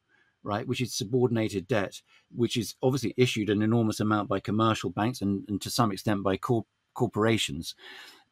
right 0.43 0.67
which 0.67 0.81
is 0.81 0.95
subordinated 0.95 1.67
debt 1.67 2.01
which 2.33 2.57
is 2.57 2.75
obviously 2.81 3.13
issued 3.17 3.49
an 3.49 3.61
enormous 3.61 3.99
amount 3.99 4.29
by 4.29 4.39
commercial 4.39 4.89
banks 4.89 5.21
and, 5.21 5.43
and 5.49 5.61
to 5.61 5.69
some 5.69 5.91
extent 5.91 6.23
by 6.23 6.37
corp- 6.37 6.67
corporations 6.93 7.75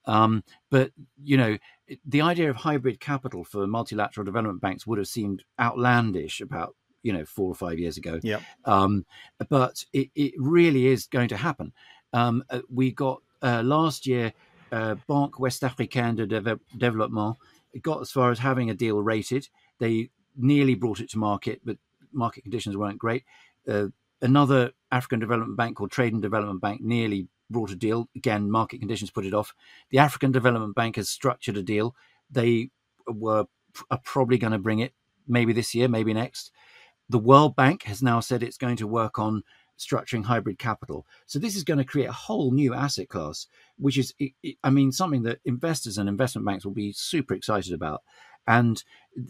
um, 0.08 0.44
but 0.70 0.92
you 1.24 1.38
know 1.38 1.58
the 2.06 2.22
idea 2.22 2.50
of 2.50 2.56
hybrid 2.56 3.00
capital 3.00 3.44
for 3.44 3.68
multilateral 3.68 4.26
development 4.26 4.62
banks 4.62 4.88
would 4.88 4.98
have 4.98 5.08
seemed 5.08 5.44
outlandish 5.60 6.42
about 6.42 6.76
you 7.04 7.14
know 7.14 7.26
four 7.26 7.50
or 7.50 7.56
five 7.56 7.78
years 7.80 7.98
ago 7.98 8.20
yeah 8.24 8.40
um, 8.66 9.06
but 9.50 9.86
it, 9.94 10.10
it 10.16 10.34
really 10.38 10.88
is 10.88 11.08
going 11.08 11.28
to 11.28 11.38
happen 11.38 11.72
um, 12.14 12.44
uh, 12.50 12.62
we 12.74 12.92
got 12.92 13.22
uh, 13.42 13.62
last 13.64 14.08
year 14.08 14.34
uh, 14.72 14.96
Banque 15.08 15.40
Ouest 15.40 15.62
Africaine 15.62 16.16
de 16.16 16.58
Développement 16.78 17.36
got 17.82 18.02
as 18.02 18.12
far 18.12 18.32
as 18.32 18.40
having 18.40 18.70
a 18.70 18.74
deal 18.74 19.02
rated. 19.02 19.48
They 19.80 20.10
nearly 20.36 20.76
brought 20.76 21.00
it 21.00 21.10
to 21.12 21.18
market, 21.18 21.62
but 21.64 21.78
market 22.12 22.44
conditions 22.44 22.78
weren't 22.78 22.98
great. 22.98 23.24
Uh, 23.68 23.88
another 24.22 24.72
African 24.92 25.20
Development 25.20 25.58
Bank 25.58 25.78
called 25.78 25.92
Trade 25.92 26.14
and 26.14 26.22
Development 26.22 26.62
Bank 26.62 26.82
nearly 26.82 27.28
brought 27.50 27.72
a 27.72 27.76
deal. 27.76 28.10
Again, 28.16 28.50
market 28.50 28.80
conditions 28.80 29.12
put 29.12 29.26
it 29.26 29.34
off. 29.34 29.54
The 29.90 30.00
African 30.00 30.32
Development 30.32 30.76
Bank 30.76 30.96
has 30.96 31.10
structured 31.10 31.58
a 31.58 31.64
deal. 31.64 31.96
They 32.30 32.70
were 33.08 33.46
are 33.92 34.00
probably 34.04 34.38
going 34.38 34.54
to 34.54 34.60
bring 34.60 34.80
it 34.80 34.94
maybe 35.28 35.54
this 35.54 35.76
year, 35.76 35.88
maybe 35.88 36.14
next. 36.14 36.52
The 37.10 37.20
World 37.20 37.56
Bank 37.56 37.84
has 37.84 38.02
now 38.02 38.20
said 38.20 38.42
it's 38.42 38.58
going 38.58 38.78
to 38.78 38.88
work 38.88 39.20
on 39.20 39.44
structuring 39.78 40.24
hybrid 40.24 40.58
capital. 40.58 41.06
So 41.26 41.40
this 41.40 41.56
is 41.56 41.64
going 41.64 41.80
to 41.80 41.84
create 41.84 42.08
a 42.08 42.14
whole 42.14 42.52
new 42.52 42.74
asset 42.74 43.10
class, 43.10 43.48
which 43.78 43.98
is, 43.98 44.14
I 44.64 44.70
mean, 44.70 44.92
something 44.92 45.24
that 45.24 45.40
investors 45.46 45.98
and 45.98 46.08
investment 46.08 46.46
banks 46.46 46.66
will 46.66 46.74
be 46.74 46.94
super 46.94 47.34
excited 47.34 47.74
about. 47.74 48.02
And 48.48 48.84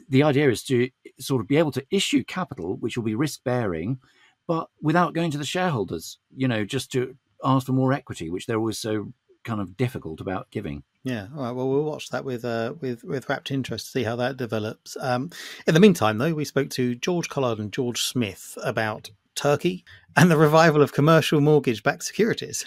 the 0.09 0.23
idea 0.23 0.49
is 0.49 0.63
to 0.65 0.89
sort 1.19 1.41
of 1.41 1.47
be 1.47 1.57
able 1.57 1.71
to 1.71 1.85
issue 1.89 2.23
capital, 2.23 2.75
which 2.77 2.97
will 2.97 3.03
be 3.03 3.15
risk 3.15 3.43
bearing, 3.43 3.99
but 4.47 4.69
without 4.81 5.13
going 5.13 5.31
to 5.31 5.37
the 5.37 5.45
shareholders, 5.45 6.19
you 6.35 6.47
know, 6.47 6.65
just 6.65 6.91
to 6.91 7.15
ask 7.43 7.65
for 7.65 7.73
more 7.73 7.93
equity, 7.93 8.29
which 8.29 8.45
they're 8.45 8.57
always 8.57 8.79
so 8.79 9.13
kind 9.43 9.61
of 9.61 9.77
difficult 9.77 10.19
about 10.19 10.49
giving. 10.51 10.83
Yeah, 11.03 11.27
all 11.35 11.43
right. 11.43 11.51
Well, 11.51 11.69
we'll 11.69 11.83
watch 11.83 12.09
that 12.09 12.25
with 12.25 12.43
uh, 12.43 12.73
with 12.81 13.03
with 13.03 13.29
rapt 13.29 13.51
interest 13.51 13.85
to 13.85 13.91
see 13.91 14.03
how 14.03 14.15
that 14.15 14.37
develops. 14.37 14.97
Um, 14.99 15.29
in 15.67 15.73
the 15.73 15.79
meantime, 15.79 16.17
though, 16.17 16.33
we 16.33 16.45
spoke 16.45 16.69
to 16.71 16.95
George 16.95 17.29
Collard 17.29 17.59
and 17.59 17.71
George 17.71 18.01
Smith 18.01 18.57
about 18.63 19.11
Turkey, 19.35 19.85
and 20.15 20.31
the 20.31 20.37
revival 20.37 20.81
of 20.81 20.93
commercial 20.93 21.41
mortgage 21.41 21.83
backed 21.83 22.03
securities. 22.03 22.65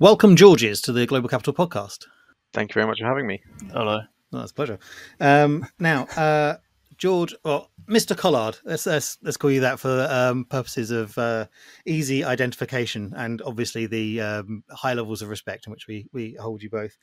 Welcome, 0.00 0.34
Georges, 0.34 0.80
to 0.82 0.92
the 0.92 1.04
Global 1.04 1.28
Capital 1.28 1.52
Podcast. 1.52 2.06
Thank 2.54 2.70
you 2.70 2.72
very 2.72 2.86
much 2.86 3.00
for 3.00 3.04
having 3.04 3.26
me. 3.26 3.42
Hello. 3.70 4.00
Oh, 4.32 4.38
that's 4.38 4.50
a 4.50 4.54
pleasure. 4.54 4.78
Um, 5.20 5.66
now, 5.78 6.04
uh, 6.16 6.56
George, 6.96 7.34
or 7.44 7.66
Mr. 7.86 8.16
Collard, 8.16 8.56
let's, 8.64 8.86
let's, 8.86 9.18
let's 9.22 9.36
call 9.36 9.50
you 9.50 9.60
that 9.60 9.78
for 9.78 10.08
um, 10.10 10.46
purposes 10.46 10.90
of 10.90 11.18
uh, 11.18 11.44
easy 11.84 12.24
identification 12.24 13.12
and 13.14 13.42
obviously 13.42 13.84
the 13.84 14.22
um, 14.22 14.64
high 14.70 14.94
levels 14.94 15.20
of 15.20 15.28
respect 15.28 15.66
in 15.66 15.70
which 15.70 15.86
we, 15.86 16.08
we 16.14 16.34
hold 16.40 16.62
you 16.62 16.70
both. 16.70 16.96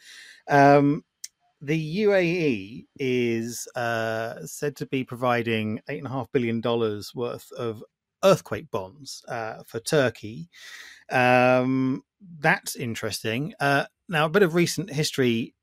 Um, 0.50 1.04
the 1.62 1.98
UAE 1.98 2.88
is 3.00 3.68
uh, 3.76 4.44
said 4.44 4.76
to 4.78 4.88
be 4.88 5.04
providing 5.04 5.80
$8.5 5.88 6.30
billion 6.32 6.62
worth 7.14 7.52
of 7.52 7.84
earthquake 8.28 8.70
bonds 8.72 9.24
uh, 9.28 9.64
for 9.66 9.80
Turkey. 9.80 10.50
Um, 11.10 12.04
that's 12.40 12.76
interesting. 12.76 13.54
Uh, 13.60 13.86
now, 14.10 14.26
a 14.26 14.30
bit 14.30 14.44
of 14.44 14.56
recent 14.56 14.92
history 14.92 15.54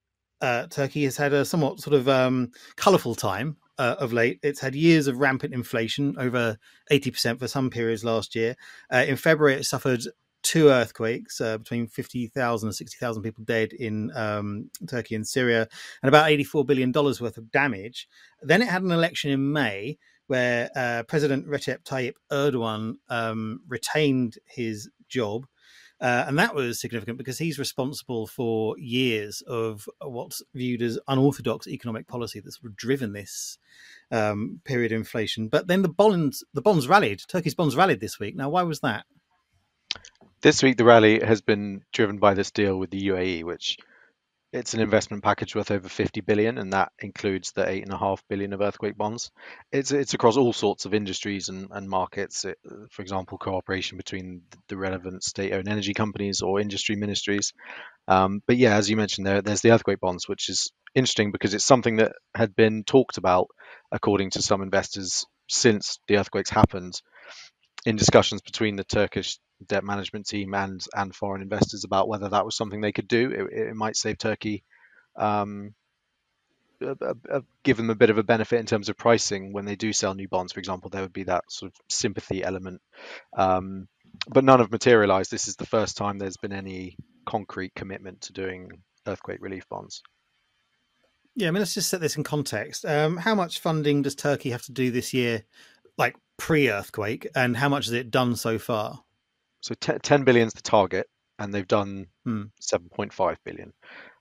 uh, 0.40 0.66
Turkey 0.66 1.05
has 1.05 1.16
had 1.16 1.33
a 1.33 1.44
somewhat 1.44 1.81
sort 1.81 1.94
of 1.94 2.09
um, 2.09 2.50
colourful 2.77 3.14
time 3.14 3.57
uh, 3.79 3.96
of 3.98 4.12
late. 4.12 4.40
It's 4.42 4.61
had 4.61 4.74
years 4.74 5.07
of 5.07 5.18
rampant 5.18 5.55
inflation, 5.55 6.16
over 6.18 6.59
80% 6.90 7.38
for 7.38 7.48
some 7.48 7.70
periods 7.70 8.05
last 8.05 8.35
year. 8.35 8.55
Uh, 8.92 9.05
in 9.07 9.16
February, 9.16 9.55
it 9.55 9.64
suffered 9.64 10.03
two 10.42 10.68
earthquakes, 10.68 11.40
uh, 11.40 11.57
between 11.57 11.87
50,000 11.87 12.66
and 12.66 12.74
60,000 12.74 13.22
people 13.22 13.44
dead 13.44 13.72
in 13.72 14.14
um, 14.14 14.70
Turkey 14.87 15.14
and 15.14 15.27
Syria, 15.27 15.66
and 16.03 16.09
about 16.09 16.29
$84 16.29 16.66
billion 16.66 16.92
worth 16.92 17.38
of 17.38 17.50
damage. 17.50 18.07
Then 18.42 18.61
it 18.61 18.68
had 18.68 18.83
an 18.83 18.92
election 18.92 19.31
in 19.31 19.53
May 19.53 19.96
where 20.26 20.70
uh, 20.74 21.02
President 21.04 21.46
Recep 21.46 21.84
Tayyip 21.84 22.14
Erdogan 22.30 22.96
um, 23.08 23.60
retained 23.68 24.38
his 24.46 24.90
job. 25.08 25.46
Uh, 26.00 26.24
and 26.26 26.38
that 26.38 26.54
was 26.54 26.80
significant 26.80 27.16
because 27.16 27.38
he's 27.38 27.58
responsible 27.58 28.26
for 28.26 28.76
years 28.78 29.42
of 29.42 29.88
what's 30.02 30.42
viewed 30.52 30.82
as 30.82 30.98
unorthodox 31.08 31.66
economic 31.68 32.06
policy 32.06 32.40
that's 32.40 32.58
driven 32.74 33.12
this 33.12 33.58
um, 34.10 34.60
period 34.64 34.92
of 34.92 34.96
inflation. 34.96 35.48
But 35.48 35.66
then 35.66 35.82
the 35.82 35.88
bonds, 35.88 36.44
the 36.52 36.62
bonds 36.62 36.88
rallied. 36.88 37.20
Turkey's 37.28 37.54
bonds 37.54 37.76
rallied 37.76 38.00
this 38.00 38.18
week. 38.18 38.37
Now, 38.37 38.50
why 38.50 38.64
was 38.64 38.80
that? 38.80 39.06
This 40.42 40.62
week, 40.62 40.76
the 40.76 40.84
rally 40.84 41.24
has 41.24 41.40
been 41.40 41.84
driven 41.92 42.18
by 42.18 42.34
this 42.34 42.50
deal 42.50 42.76
with 42.78 42.90
the 42.90 43.08
UAE, 43.08 43.44
which 43.44 43.78
it's 44.54 44.72
an 44.72 44.80
investment 44.80 45.24
package 45.24 45.56
worth 45.56 45.72
over 45.72 45.88
50 45.88 46.20
billion, 46.20 46.58
and 46.58 46.72
that 46.72 46.92
includes 47.00 47.50
the 47.50 47.68
eight 47.68 47.82
and 47.82 47.92
a 47.92 47.98
half 47.98 48.22
billion 48.28 48.52
of 48.52 48.60
earthquake 48.60 48.96
bonds. 48.96 49.32
It's 49.72 49.90
it's 49.90 50.14
across 50.14 50.36
all 50.36 50.52
sorts 50.52 50.84
of 50.84 50.94
industries 50.94 51.48
and, 51.48 51.68
and 51.72 51.88
markets. 51.88 52.44
It, 52.44 52.58
for 52.92 53.02
example, 53.02 53.36
cooperation 53.36 53.96
between 53.98 54.42
the 54.68 54.76
relevant 54.76 55.24
state-owned 55.24 55.68
energy 55.68 55.92
companies 55.92 56.40
or 56.40 56.60
industry 56.60 56.94
ministries. 56.94 57.52
Um, 58.06 58.42
but 58.46 58.56
yeah, 58.56 58.76
as 58.76 58.88
you 58.88 58.96
mentioned, 58.96 59.26
there 59.26 59.42
there's 59.42 59.60
the 59.60 59.72
earthquake 59.72 59.98
bonds, 59.98 60.28
which 60.28 60.48
is 60.48 60.70
interesting 60.94 61.32
because 61.32 61.52
it's 61.52 61.64
something 61.64 61.96
that 61.96 62.12
had 62.36 62.54
been 62.54 62.84
talked 62.84 63.18
about, 63.18 63.48
according 63.90 64.30
to 64.30 64.42
some 64.42 64.62
investors, 64.62 65.26
since 65.50 65.98
the 66.06 66.18
earthquakes 66.18 66.50
happened, 66.50 67.02
in 67.84 67.96
discussions 67.96 68.40
between 68.40 68.76
the 68.76 68.84
Turkish 68.84 69.38
debt 69.66 69.84
management 69.84 70.26
team 70.26 70.54
and 70.54 70.84
and 70.94 71.14
foreign 71.14 71.42
investors 71.42 71.84
about 71.84 72.08
whether 72.08 72.28
that 72.28 72.44
was 72.44 72.56
something 72.56 72.80
they 72.80 72.92
could 72.92 73.08
do. 73.08 73.30
It, 73.30 73.68
it 73.68 73.76
might 73.76 73.96
save 73.96 74.18
Turkey, 74.18 74.64
um, 75.16 75.74
give 77.62 77.76
them 77.76 77.90
a 77.90 77.94
bit 77.94 78.10
of 78.10 78.18
a 78.18 78.22
benefit 78.22 78.60
in 78.60 78.66
terms 78.66 78.88
of 78.88 78.96
pricing 78.96 79.52
when 79.52 79.64
they 79.64 79.76
do 79.76 79.92
sell 79.92 80.14
new 80.14 80.28
bonds. 80.28 80.52
For 80.52 80.60
example, 80.60 80.90
there 80.90 81.02
would 81.02 81.12
be 81.12 81.24
that 81.24 81.44
sort 81.50 81.72
of 81.72 81.80
sympathy 81.88 82.42
element. 82.42 82.80
Um, 83.36 83.88
but 84.28 84.44
none 84.44 84.60
have 84.60 84.70
materialized. 84.70 85.30
This 85.30 85.48
is 85.48 85.56
the 85.56 85.66
first 85.66 85.96
time 85.96 86.18
there's 86.18 86.36
been 86.36 86.52
any 86.52 86.96
concrete 87.26 87.74
commitment 87.74 88.22
to 88.22 88.32
doing 88.32 88.70
earthquake 89.06 89.38
relief 89.40 89.68
bonds. 89.68 90.02
Yeah, 91.36 91.48
I 91.48 91.50
mean, 91.50 91.60
let's 91.60 91.74
just 91.74 91.88
set 91.88 92.00
this 92.00 92.16
in 92.16 92.22
context. 92.22 92.84
Um, 92.84 93.16
how 93.16 93.34
much 93.34 93.58
funding 93.58 94.02
does 94.02 94.14
Turkey 94.14 94.50
have 94.50 94.62
to 94.62 94.72
do 94.72 94.90
this 94.90 95.12
year, 95.12 95.42
like 95.98 96.16
pre-earthquake, 96.36 97.26
and 97.34 97.56
how 97.56 97.68
much 97.68 97.86
has 97.86 97.92
it 97.92 98.10
done 98.10 98.36
so 98.36 98.58
far? 98.58 99.03
So 99.64 99.74
t- 99.81 99.98
10 99.98 100.24
billion 100.24 100.46
is 100.46 100.53
the 100.53 100.61
target, 100.61 101.09
and 101.38 101.53
they've 101.53 101.66
done 101.66 102.09
hmm. 102.24 102.42
7.5 102.61 103.37
billion. 103.44 103.72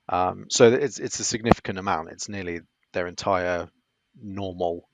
Um, 0.08 0.46
so 0.48 0.72
it's 0.72 0.98
it's 0.98 1.20
a 1.20 1.24
significant 1.24 1.78
amount. 1.78 2.12
It's 2.12 2.30
nearly 2.30 2.60
their 2.94 3.06
entire 3.06 3.68
normal 4.22 4.88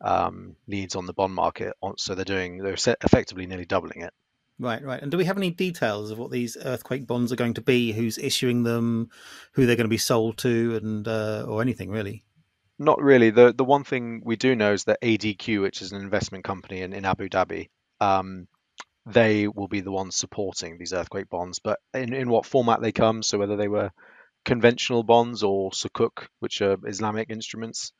um, 0.00 0.54
needs 0.68 0.94
on 0.94 1.06
the 1.06 1.12
bond 1.12 1.34
market. 1.34 1.74
So 1.96 2.14
they're 2.14 2.24
doing 2.24 2.58
they're 2.58 2.74
effectively 2.74 3.46
nearly 3.46 3.64
doubling 3.64 4.02
it. 4.02 4.14
Right, 4.60 4.84
right. 4.84 5.02
And 5.02 5.10
do 5.10 5.18
we 5.18 5.24
have 5.24 5.36
any 5.36 5.50
details 5.50 6.12
of 6.12 6.18
what 6.18 6.30
these 6.30 6.56
earthquake 6.56 7.08
bonds 7.08 7.32
are 7.32 7.36
going 7.36 7.54
to 7.54 7.60
be? 7.60 7.90
Who's 7.90 8.18
issuing 8.18 8.62
them? 8.62 9.10
Who 9.54 9.66
they're 9.66 9.74
going 9.74 9.86
to 9.86 9.88
be 9.88 9.98
sold 9.98 10.38
to, 10.38 10.76
and 10.80 11.08
uh, 11.08 11.44
or 11.48 11.60
anything 11.60 11.90
really? 11.90 12.22
Not 12.78 13.02
really. 13.02 13.30
the 13.30 13.52
The 13.52 13.64
one 13.64 13.82
thing 13.82 14.22
we 14.24 14.36
do 14.36 14.54
know 14.54 14.74
is 14.74 14.84
that 14.84 15.02
ADQ, 15.02 15.60
which 15.60 15.82
is 15.82 15.90
an 15.90 16.00
investment 16.00 16.44
company 16.44 16.82
in, 16.82 16.92
in 16.92 17.04
Abu 17.04 17.28
Dhabi, 17.28 17.70
um, 18.00 18.46
they 19.06 19.48
will 19.48 19.68
be 19.68 19.80
the 19.80 19.92
ones 19.92 20.16
supporting 20.16 20.78
these 20.78 20.92
earthquake 20.92 21.28
bonds. 21.28 21.60
But 21.60 21.78
in, 21.94 22.12
in 22.12 22.28
what 22.28 22.46
format 22.46 22.80
they 22.80 22.92
come, 22.92 23.22
so 23.22 23.38
whether 23.38 23.56
they 23.56 23.68
were 23.68 23.90
conventional 24.44 25.02
bonds 25.02 25.42
or 25.42 25.70
sukuk, 25.70 26.26
which 26.40 26.62
are 26.62 26.76
Islamic 26.86 27.30
instruments, 27.30 27.92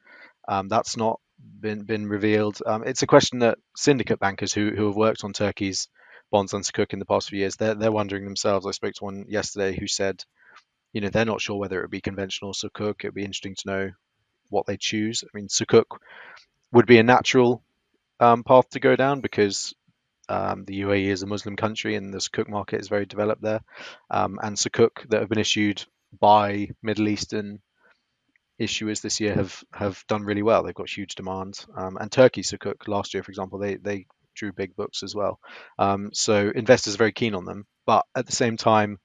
um, 0.49 0.69
that's 0.69 0.97
not 0.97 1.21
been 1.61 1.85
been 1.85 2.07
revealed. 2.09 2.59
Um, 2.67 2.85
it's 2.85 3.03
a 3.03 3.07
question 3.07 3.41
that 3.41 3.59
syndicate 3.77 4.19
bankers 4.21 4.53
who 4.53 4.71
who 4.71 4.87
have 4.87 4.97
worked 4.97 5.25
on 5.25 5.33
Turkey's 5.33 5.89
bonds 6.31 6.53
and 6.53 6.65
Sukuk 6.65 6.93
in 6.93 6.99
the 6.99 7.07
past 7.07 7.29
few 7.31 7.39
years, 7.39 7.57
they're 7.57 7.75
they're 7.75 7.93
wondering 7.93 8.25
themselves. 8.25 8.67
I 8.67 8.73
spoke 8.73 8.95
to 8.95 9.05
one 9.05 9.27
yesterday 9.29 9.77
who 9.79 9.87
said, 9.87 10.25
you 10.93 11.01
know, 11.01 11.09
they're 11.11 11.25
not 11.25 11.41
sure 11.41 11.57
whether 11.57 11.79
it 11.79 11.85
would 11.85 11.91
be 11.91 12.01
conventional 12.01 12.53
Sukuk. 12.53 12.97
It'd 13.01 13.15
be 13.15 13.25
interesting 13.25 13.57
to 13.57 13.69
know 13.69 13.91
what 14.51 14.67
they 14.67 14.77
choose. 14.77 15.25
I 15.25 15.37
mean, 15.37 15.49
Sukuk 15.49 15.85
would 16.73 16.87
be 16.87 16.99
a 16.99 17.03
natural 17.03 17.63
um, 18.21 18.45
path 18.45 18.69
to 18.71 18.81
go 18.81 18.97
down 18.97 19.21
because 19.21 19.75
um, 20.29 20.65
the 20.65 20.83
UAE 20.83 21.07
is 21.07 21.23
a 21.23 21.27
Muslim 21.27 21.57
country 21.57 21.95
and 21.95 22.13
the 22.13 22.19
Sukuk 22.19 22.49
market 22.49 22.81
is 22.81 22.89
very 22.89 23.07
developed 23.07 23.43
there. 23.43 23.61
Um, 24.11 24.39
and 24.43 24.57
Sukuk 24.57 25.09
that 25.09 25.21
have 25.21 25.29
been 25.29 25.39
issued 25.39 25.85
by 26.19 26.71
Middle 26.83 27.09
Eastern 27.09 27.61
issuers 28.61 29.01
this 29.01 29.21
year 29.21 29.35
have 29.35 29.63
have 29.73 30.05
done 30.09 30.23
really 30.23 30.43
well. 30.43 30.63
They've 30.63 30.75
got 30.75 30.89
huge 30.89 31.15
demand. 31.15 31.65
Um, 31.77 31.97
and 31.99 32.11
Turkey 32.11 32.43
Sukuk 32.43 32.89
last 32.89 33.15
year, 33.15 33.23
for 33.23 33.31
example, 33.31 33.59
they 33.59 33.77
they 33.77 34.07
drew 34.35 34.53
big 34.53 34.77
books 34.77 35.03
as 35.03 35.15
well. 35.15 35.39
Um, 35.79 36.11
so 36.13 36.51
investors 36.55 36.95
are 36.95 36.99
very 36.99 37.13
keen 37.13 37.35
on 37.35 37.45
them. 37.45 37.67
But 37.87 38.05
at 38.15 38.27
the 38.27 38.33
same 38.33 38.57
time, 38.57 38.99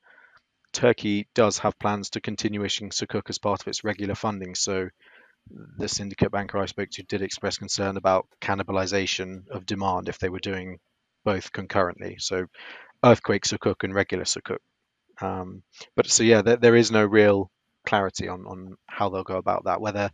Turkey 0.74 1.28
does 1.36 1.60
have 1.60 1.80
plans 1.80 2.12
to 2.12 2.22
continue 2.22 2.64
issuing 2.64 2.92
Sukuk 2.92 3.30
as 3.30 3.40
part 3.40 3.62
of 3.62 3.68
its 3.68 3.84
regular 3.84 4.16
funding. 4.16 4.56
So 4.56 4.90
the 5.78 5.88
syndicate 5.88 6.32
banker 6.32 6.58
I 6.58 6.66
spoke 6.66 6.90
to 6.92 7.04
did 7.04 7.22
express 7.22 7.58
concern 7.58 7.98
about 7.98 8.28
cannibalization 8.42 9.48
of 9.50 9.66
demand 9.66 10.10
if 10.10 10.20
they 10.20 10.30
were 10.30 10.40
doing 10.40 10.80
both 11.24 11.52
concurrently. 11.52 12.18
So 12.20 12.46
earthquake 13.04 13.44
Sukuk 13.44 13.84
and 13.84 13.94
regular 13.94 14.24
Sukuk. 14.24 14.60
Um, 15.22 15.64
but 15.96 16.08
so 16.08 16.24
yeah, 16.24 16.42
there, 16.42 16.58
there 16.58 16.76
is 16.76 16.92
no 16.92 17.06
real 17.06 17.52
clarity 17.86 18.28
on 18.28 18.46
on 18.48 18.76
how 18.88 19.10
they'll 19.10 19.24
go 19.24 19.38
about 19.38 19.66
that. 19.66 19.82
Whether 19.82 20.12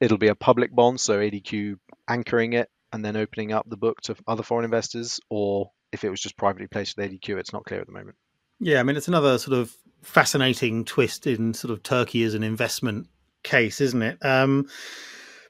it'll 0.00 0.18
be 0.18 0.28
a 0.28 0.34
public 0.34 0.74
bond, 0.74 1.00
so 1.00 1.18
ADQ 1.18 1.76
anchoring 2.08 2.52
it, 2.54 2.68
and 2.92 3.04
then 3.04 3.16
opening 3.16 3.52
up 3.52 3.66
the 3.68 3.76
book 3.76 4.00
to 4.02 4.16
other 4.26 4.42
foreign 4.42 4.64
investors, 4.64 5.20
or 5.30 5.70
if 5.92 6.04
it 6.04 6.10
was 6.10 6.20
just 6.20 6.36
privately 6.36 6.66
placed 6.66 6.96
with 6.96 7.10
ADQ, 7.10 7.38
it's 7.38 7.52
not 7.52 7.64
clear 7.64 7.80
at 7.80 7.86
the 7.86 7.92
moment. 7.92 8.16
Yeah, 8.60 8.80
I 8.80 8.82
mean, 8.82 8.96
it's 8.96 9.08
another 9.08 9.38
sort 9.38 9.58
of 9.58 9.74
fascinating 10.02 10.84
twist 10.84 11.26
in 11.26 11.54
sort 11.54 11.72
of 11.72 11.82
Turkey 11.82 12.22
as 12.24 12.34
an 12.34 12.42
investment 12.42 13.08
case, 13.42 13.80
isn't 13.80 14.02
it? 14.02 14.24
Um, 14.24 14.68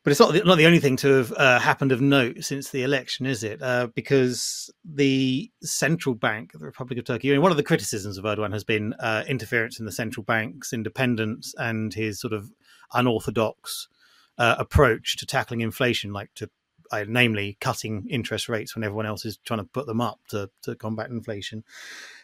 but 0.05 0.11
it's 0.11 0.21
not 0.21 0.35
the, 0.35 0.45
not 0.45 0.59
the 0.59 0.67
only 0.67 0.81
thing 0.81 0.97
to 0.99 1.09
have 1.09 1.33
uh, 1.33 1.59
happened 1.59 1.91
of 1.91 2.01
note 2.03 2.45
since 2.45 2.69
the 2.69 2.83
election, 2.83 3.25
is 3.25 3.43
it? 3.43 3.63
Uh, 3.63 3.89
because 3.95 4.71
the 4.85 5.51
central 5.63 6.15
bank 6.15 6.53
of 6.53 6.61
the 6.61 6.67
Republic 6.67 6.99
of 6.99 7.07
Turkey, 7.07 7.31
I 7.31 7.33
mean, 7.33 7.41
one 7.41 7.51
of 7.51 7.57
the 7.57 7.63
criticisms 7.63 8.19
of 8.19 8.25
Erdogan 8.25 8.53
has 8.53 8.65
been 8.65 8.93
uh, 9.01 9.25
interference 9.27 9.81
in 9.81 9.87
the 9.87 9.93
central 9.93 10.23
bank's 10.23 10.75
independence 10.75 11.55
and 11.57 11.93
his 11.95 12.21
sort 12.21 12.35
of 12.35 12.51
unorthodox 12.93 13.89
uh, 14.37 14.57
approach 14.59 15.17
to 15.17 15.27
tackling 15.27 15.63
inflation, 15.63 16.13
like 16.13 16.29
to 16.35 16.51
uh, 16.93 17.05
namely 17.09 17.57
cutting 17.61 18.07
interest 18.11 18.49
rates 18.49 18.77
when 18.77 18.85
everyone 18.85 19.07
else 19.07 19.25
is 19.25 19.39
trying 19.39 19.61
to 19.61 19.65
put 19.65 19.87
them 19.87 20.03
up 20.03 20.21
to, 20.29 20.51
to 20.63 20.75
combat 20.77 21.09
inflation. 21.09 21.65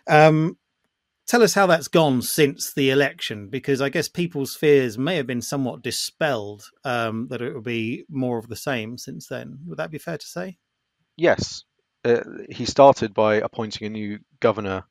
Um, 0.06 0.58
tell 1.30 1.44
us 1.44 1.54
how 1.54 1.64
that's 1.64 1.86
gone 1.86 2.20
since 2.20 2.72
the 2.74 2.90
election, 2.90 3.46
because 3.46 3.80
I 3.80 3.88
guess 3.88 4.08
people's 4.08 4.56
fears 4.56 4.98
may 4.98 5.14
have 5.14 5.28
been 5.28 5.40
somewhat 5.40 5.80
dispelled 5.80 6.64
um, 6.84 7.28
that 7.28 7.40
it 7.40 7.54
will 7.54 7.62
be 7.62 8.04
more 8.10 8.36
of 8.36 8.48
the 8.48 8.56
same 8.56 8.98
since 8.98 9.28
then. 9.28 9.60
Would 9.66 9.78
that 9.78 9.92
be 9.92 9.98
fair 9.98 10.18
to 10.18 10.26
say? 10.26 10.58
Yes. 11.16 11.62
Uh, 12.04 12.22
he 12.48 12.64
started 12.64 13.14
by 13.14 13.36
appointing 13.36 13.86
a 13.86 13.90
new 13.90 14.18
governor 14.40 14.82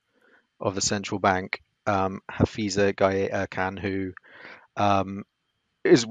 of 0.61 0.75
the 0.75 0.81
central 0.81 1.19
bank, 1.19 1.61
um, 1.85 2.21
Hafize 2.31 2.95
Gaye 2.95 3.29
Erkan, 3.33 3.77
who 3.77 4.13
um, 4.77 5.25
is 5.83 6.05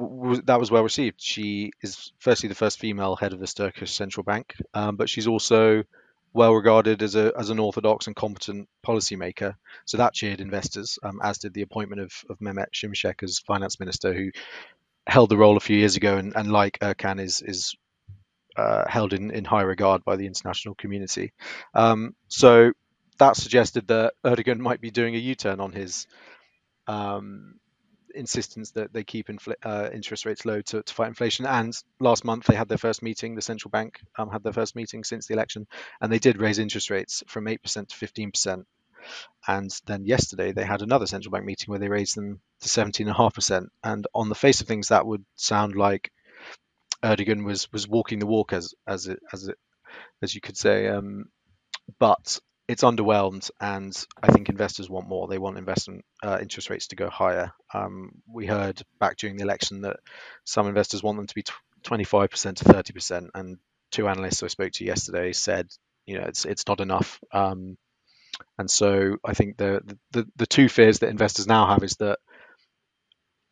that 0.45 0.61
was 0.61 0.71
well 0.71 0.83
received. 0.83 1.23
She 1.23 1.73
is 1.81 2.12
firstly 2.19 2.51
the 2.51 2.55
first 2.55 2.79
female 2.79 3.17
head 3.17 3.33
of 3.33 3.41
the 3.41 3.47
Turkish 3.47 3.95
central 3.95 4.25
bank, 4.25 4.55
um, 4.75 4.97
but 4.97 5.09
she's 5.09 5.27
also 5.27 5.85
well 6.33 6.55
regarded 6.55 7.03
as 7.03 7.14
a 7.14 7.33
as 7.38 7.51
an 7.51 7.59
orthodox 7.59 8.07
and 8.07 8.17
competent 8.17 8.69
policymaker. 8.87 9.55
So 9.87 9.97
that 9.97 10.14
cheered 10.14 10.41
investors, 10.41 10.99
um, 11.03 11.21
as 11.23 11.38
did 11.38 11.55
the 11.55 11.62
appointment 11.62 12.03
of, 12.03 12.12
of 12.31 12.38
Mehmet 12.38 12.73
Şimşek 12.73 13.23
as 13.23 13.38
finance 13.38 13.81
minister, 13.81 14.12
who 14.12 14.31
held 15.07 15.31
the 15.31 15.37
role 15.37 15.57
a 15.57 15.61
few 15.61 15.77
years 15.77 15.97
ago, 15.97 16.17
and, 16.17 16.37
and 16.37 16.53
like 16.53 16.79
Erkan 16.81 17.21
is 17.21 17.43
is 17.43 17.75
uh, 18.57 18.85
held 18.88 19.12
in, 19.12 19.31
in 19.31 19.45
high 19.45 19.62
regard 19.62 20.05
by 20.05 20.17
the 20.17 20.27
international 20.27 20.75
community. 20.75 21.33
Um, 21.75 22.14
so 22.29 22.73
that 23.19 23.37
suggested 23.37 23.87
that 23.88 24.14
Erdogan 24.25 24.59
might 24.59 24.81
be 24.81 24.91
doing 24.91 25.14
a 25.14 25.19
U-turn 25.19 25.61
on 25.61 25.73
his 25.73 26.07
um, 26.87 27.55
insistence 28.14 28.73
that 28.73 28.92
they 28.92 29.05
keep 29.05 29.29
infl- 29.29 29.55
uh, 29.62 29.90
interest 29.92 30.25
rates 30.27 30.44
low 30.44 30.61
to, 30.62 30.83
to, 30.83 30.94
fight 30.94 31.09
inflation. 31.09 31.47
And 31.47 31.77
last 32.01 32.25
month 32.25 32.47
they 32.47 32.55
had 32.55 32.68
their 32.68 32.79
first 32.79 33.03
meeting. 33.03 33.35
The 33.35 33.42
central 33.42 33.71
bank 33.71 34.01
um, 34.16 34.31
had 34.31 34.42
their 34.42 34.53
first 34.53 34.77
meeting 34.77 35.05
since 35.05 35.27
the 35.27 35.35
election, 35.35 35.66
and 36.01 36.12
they 36.12 36.18
did 36.18 36.40
raise 36.40 36.59
interest 36.59 36.90
rates 36.90 37.23
from 37.27 37.49
eight 37.49 37.62
percent 37.62 37.90
to 37.90 37.97
fifteen 37.97 38.31
percent. 38.31 38.66
And 39.47 39.71
then 39.87 40.05
yesterday 40.05 40.53
they 40.53 40.64
had 40.64 40.83
another 40.83 41.07
central 41.07 41.33
bank 41.33 41.44
meeting 41.44 41.71
where 41.71 41.79
they 41.79 41.88
raised 41.88 42.16
them 42.16 42.40
to 42.61 42.68
seventeen 42.68 43.09
and 43.09 43.14
a 43.14 43.18
half 43.18 43.35
percent. 43.35 43.71
And 43.83 44.07
on 44.14 44.29
the 44.29 44.35
face 44.35 44.61
of 44.61 44.66
things, 44.66 44.88
that 44.88 45.07
would 45.07 45.25
sound 45.37 45.77
like 45.77 46.11
Erdogan 47.03 47.44
was 47.44 47.71
was 47.73 47.88
walking 47.88 48.18
the 48.18 48.27
walk, 48.27 48.53
as 48.53 48.75
as 48.87 49.07
it 49.07 49.21
as 49.33 49.49
it 49.49 49.59
as 50.23 50.35
you 50.35 50.40
could 50.40 50.57
say. 50.57 50.88
Um, 50.88 51.27
but 51.99 52.40
it's 52.68 52.83
underwhelmed, 52.85 53.50
and 53.61 53.96
I 54.22 54.31
think 54.31 54.50
investors 54.50 54.90
want 54.90 55.09
more. 55.09 55.26
They 55.26 55.38
want 55.38 55.57
investment 55.57 56.04
uh, 56.22 56.38
interest 56.40 56.68
rates 56.68 56.88
to 56.88 56.96
go 56.96 57.09
higher. 57.09 57.52
Um, 57.72 58.11
we 58.31 58.46
heard 58.46 58.83
back 59.00 59.16
during 59.16 59.37
the 59.37 59.44
election 59.44 59.81
that 59.83 59.96
some 60.44 60.68
investors 60.68 61.02
want 61.02 61.16
them 61.16 61.26
to 61.26 61.35
be 61.35 61.44
25% 61.85 62.57
to 62.57 62.64
30%, 62.64 63.28
and 63.35 63.57
two 63.90 64.07
analysts 64.07 64.42
I 64.42 64.48
spoke 64.48 64.72
to 64.72 64.85
yesterday 64.85 65.33
said, 65.33 65.68
you 66.07 66.18
know, 66.18 66.26
it's 66.26 66.44
it's 66.44 66.66
not 66.68 66.81
enough. 66.81 67.18
Um, 67.33 67.78
and 68.59 68.70
so 68.70 69.16
I 69.24 69.33
think 69.35 69.57
the, 69.57 69.81
the 70.12 70.26
the 70.37 70.46
two 70.46 70.68
fears 70.68 70.98
that 71.00 71.09
investors 71.09 71.46
now 71.46 71.66
have 71.68 71.83
is 71.83 71.96
that 71.96 72.18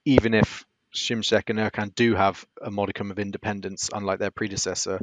even 0.05 0.35
if 0.35 0.65
Şimşek 0.95 1.51
and 1.51 1.59
Erkan 1.59 1.95
do 1.95 2.15
have 2.15 2.45
a 2.63 2.71
modicum 2.71 3.11
of 3.11 3.19
independence, 3.19 3.91
unlike 3.93 4.19
their 4.19 4.31
predecessor, 4.31 5.01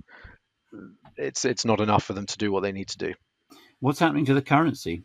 it's 1.18 1.46
it's 1.46 1.66
not 1.66 1.82
enough 1.82 2.04
for 2.04 2.14
them 2.14 2.28
to 2.28 2.38
do 2.38 2.52
what 2.52 2.62
they 2.64 2.72
need 2.72 2.90
to 2.90 2.98
do. 2.98 3.14
What's 3.84 4.00
happening 4.00 4.24
to 4.28 4.34
the 4.34 4.42
currency? 4.42 5.04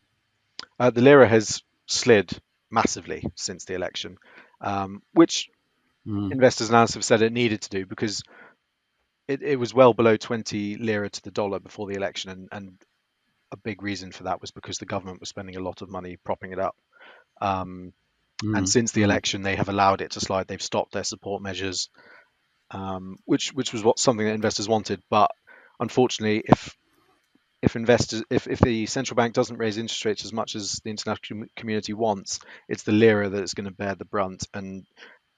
Uh, 0.78 0.90
the 0.90 1.00
lira 1.00 1.26
has 1.26 1.64
slid 1.86 2.30
massively 2.70 3.24
since 3.34 3.64
the 3.64 3.74
election, 3.74 4.18
um, 4.60 5.02
which 5.12 5.50
mm. 6.06 6.30
investors 6.30 6.68
and 6.68 6.76
analysts 6.76 6.94
have 6.94 7.04
said 7.04 7.22
it 7.22 7.32
needed 7.32 7.62
to 7.62 7.70
do 7.70 7.86
because 7.86 8.22
it, 9.26 9.42
it, 9.42 9.58
was 9.58 9.74
well 9.74 9.94
below 9.94 10.16
20 10.16 10.76
lira 10.76 11.10
to 11.10 11.22
the 11.22 11.32
dollar 11.32 11.58
before 11.58 11.88
the 11.88 11.96
election, 11.96 12.30
and, 12.30 12.48
and, 12.52 12.72
a 13.50 13.56
big 13.56 13.82
reason 13.82 14.12
for 14.12 14.24
that 14.24 14.40
was 14.40 14.52
because 14.52 14.78
the 14.78 14.86
government 14.86 15.18
was 15.18 15.28
spending 15.28 15.56
a 15.56 15.62
lot 15.62 15.82
of 15.82 15.90
money 15.90 16.16
propping 16.22 16.52
it 16.52 16.60
up. 16.60 16.76
Um, 17.40 17.92
mm. 18.44 18.56
And 18.56 18.68
since 18.68 18.92
the 18.92 19.00
hmm. 19.00 19.10
election, 19.10 19.42
they 19.42 19.56
have 19.56 19.70
allowed 19.70 20.02
it 20.02 20.12
to 20.12 20.20
slide. 20.20 20.46
They've 20.46 20.62
stopped 20.62 20.92
their 20.92 21.02
support 21.02 21.42
measures, 21.42 21.88
um, 22.70 23.16
which 23.24 23.52
which 23.54 23.72
was 23.72 23.82
what 23.82 23.98
something 23.98 24.24
that 24.24 24.34
investors 24.34 24.68
wanted. 24.68 25.02
But 25.10 25.32
unfortunately, 25.80 26.44
if 26.46 26.76
if 27.62 27.76
investors 27.76 28.22
if, 28.30 28.46
if 28.46 28.60
the 28.60 28.86
central 28.86 29.16
bank 29.16 29.34
doesn't 29.34 29.58
raise 29.58 29.78
interest 29.78 30.04
rates 30.04 30.24
as 30.24 30.32
much 30.32 30.54
as 30.54 30.80
the 30.84 30.90
international 30.90 31.46
community 31.56 31.92
wants, 31.92 32.40
it's 32.68 32.84
the 32.84 32.92
lira 32.92 33.28
that 33.28 33.42
is 33.42 33.54
going 33.54 33.68
to 33.68 33.74
bear 33.74 33.94
the 33.94 34.04
brunt. 34.04 34.46
And 34.54 34.86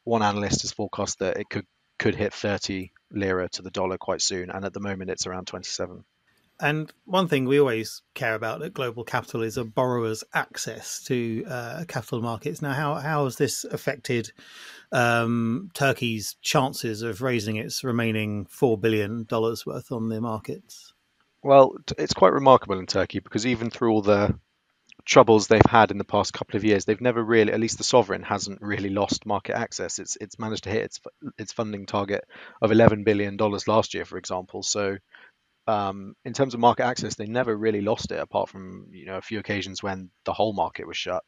one 0.05 0.23
analyst 0.23 0.63
has 0.63 0.73
forecast 0.73 1.21
that 1.21 1.39
it 1.39 1.49
could 1.49 1.67
could 1.99 2.15
hit 2.15 2.33
30 2.33 2.93
lira 3.11 3.49
to 3.51 3.63
the 3.63 3.71
dollar 3.71 3.99
quite 3.99 4.23
soon, 4.23 4.51
and 4.51 4.65
at 4.65 4.73
the 4.73 4.81
moment 4.81 5.11
it's 5.11 5.27
around 5.27 5.47
27. 5.47 6.05
And 6.63 6.93
one 7.07 7.27
thing 7.27 7.47
we 7.47 7.59
always 7.59 8.03
care 8.15 8.35
about 8.35 8.63
at 8.63 8.75
Global 8.75 9.03
Capital 9.03 9.43
is 9.43 9.57
a 9.57 9.65
borrower's 9.65 10.23
access 10.35 11.03
to 11.05 11.43
uh, 11.49 11.85
capital 11.89 12.21
markets. 12.21 12.61
Now, 12.61 12.75
how 12.75 12.95
how 12.97 13.25
has 13.25 13.37
this 13.37 13.65
affected 13.65 14.31
um, 14.93 15.71
Turkey's 15.73 16.37
chances 16.43 17.01
of 17.01 17.23
raising 17.23 17.57
its 17.57 17.83
remaining 17.83 18.45
four 18.45 18.77
billion 18.77 19.25
dollars 19.25 19.65
worth 19.65 19.91
on 19.91 20.11
the 20.11 20.21
markets? 20.21 20.93
Well, 21.43 21.77
it's 21.99 22.13
quite 22.15 22.33
remarkable 22.33 22.79
in 22.79 22.87
Turkey 22.87 23.19
because 23.21 23.47
even 23.47 23.71
through 23.71 23.93
all 23.93 24.03
the 24.03 24.39
troubles 25.07 25.49
they've 25.49 25.63
had 25.69 25.91
in 25.91 25.99
the 25.99 26.05
past 26.05 26.33
couple 26.35 26.57
of 26.57 26.65
years, 26.65 26.85
they've 26.85 27.01
never 27.01 27.23
really, 27.23 27.53
at 27.53 27.61
least 27.61 27.79
the 27.79 27.85
sovereign 27.85 28.23
hasn't 28.23 28.63
really 28.63 28.91
lost 28.91 29.27
market 29.27 29.57
access. 29.57 29.99
It's 29.99 30.17
it's 30.17 30.39
managed 30.39 30.65
to 30.65 30.71
hit 30.71 30.85
its 30.85 31.01
its 31.39 31.53
funding 31.53 31.87
target 31.87 32.25
of 32.63 32.73
11 32.73 33.05
billion 33.05 33.37
dollars 33.37 33.69
last 33.69 33.95
year, 33.95 34.05
for 34.05 34.19
example. 34.19 34.63
So 34.63 34.99
um, 35.67 36.15
in 36.25 36.33
terms 36.35 36.55
of 36.55 36.61
market 36.61 36.85
access, 36.85 37.17
they 37.17 37.27
never 37.27 37.57
really 37.57 37.83
lost 37.83 38.13
it, 38.13 38.21
apart 38.21 38.49
from 38.49 38.89
you 38.93 39.07
know 39.07 39.17
a 39.19 39.23
few 39.23 39.39
occasions 39.41 39.83
when 39.83 40.11
the 40.25 40.33
whole 40.35 40.53
market 40.55 40.87
was 40.87 40.97
shut. 40.97 41.25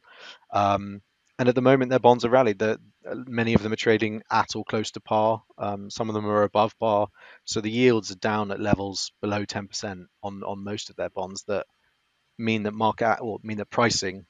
Um, 0.53 1.03
and 1.39 1.49
at 1.49 1.55
the 1.57 1.63
moment, 1.63 1.91
their 1.91 2.01
bonds 2.01 2.25
are 2.25 2.31
rallied. 2.31 2.61
Many 3.05 3.55
of 3.55 3.63
them 3.63 3.73
are 3.73 3.77
trading 3.77 4.23
at 4.31 4.57
or 4.57 4.65
close 4.65 4.91
to 4.93 5.01
par. 5.01 5.43
Um, 5.59 5.91
some 5.91 6.09
of 6.09 6.15
them 6.15 6.27
are 6.27 6.43
above 6.45 6.79
par. 6.79 7.09
So 7.45 7.61
the 7.61 7.71
yields 7.71 8.11
are 8.11 8.17
down 8.17 8.51
at 8.51 8.61
levels 8.61 9.13
below 9.21 9.45
10% 9.45 10.07
on 10.23 10.43
on 10.43 10.65
most 10.65 10.91
of 10.91 10.97
their 10.97 11.11
bonds. 11.11 11.45
That 11.45 11.67
mean 12.39 12.65
that 12.65 12.73
market 12.73 13.19
or 13.21 13.39
mean 13.43 13.59
that 13.59 13.71
pricing, 13.71 14.27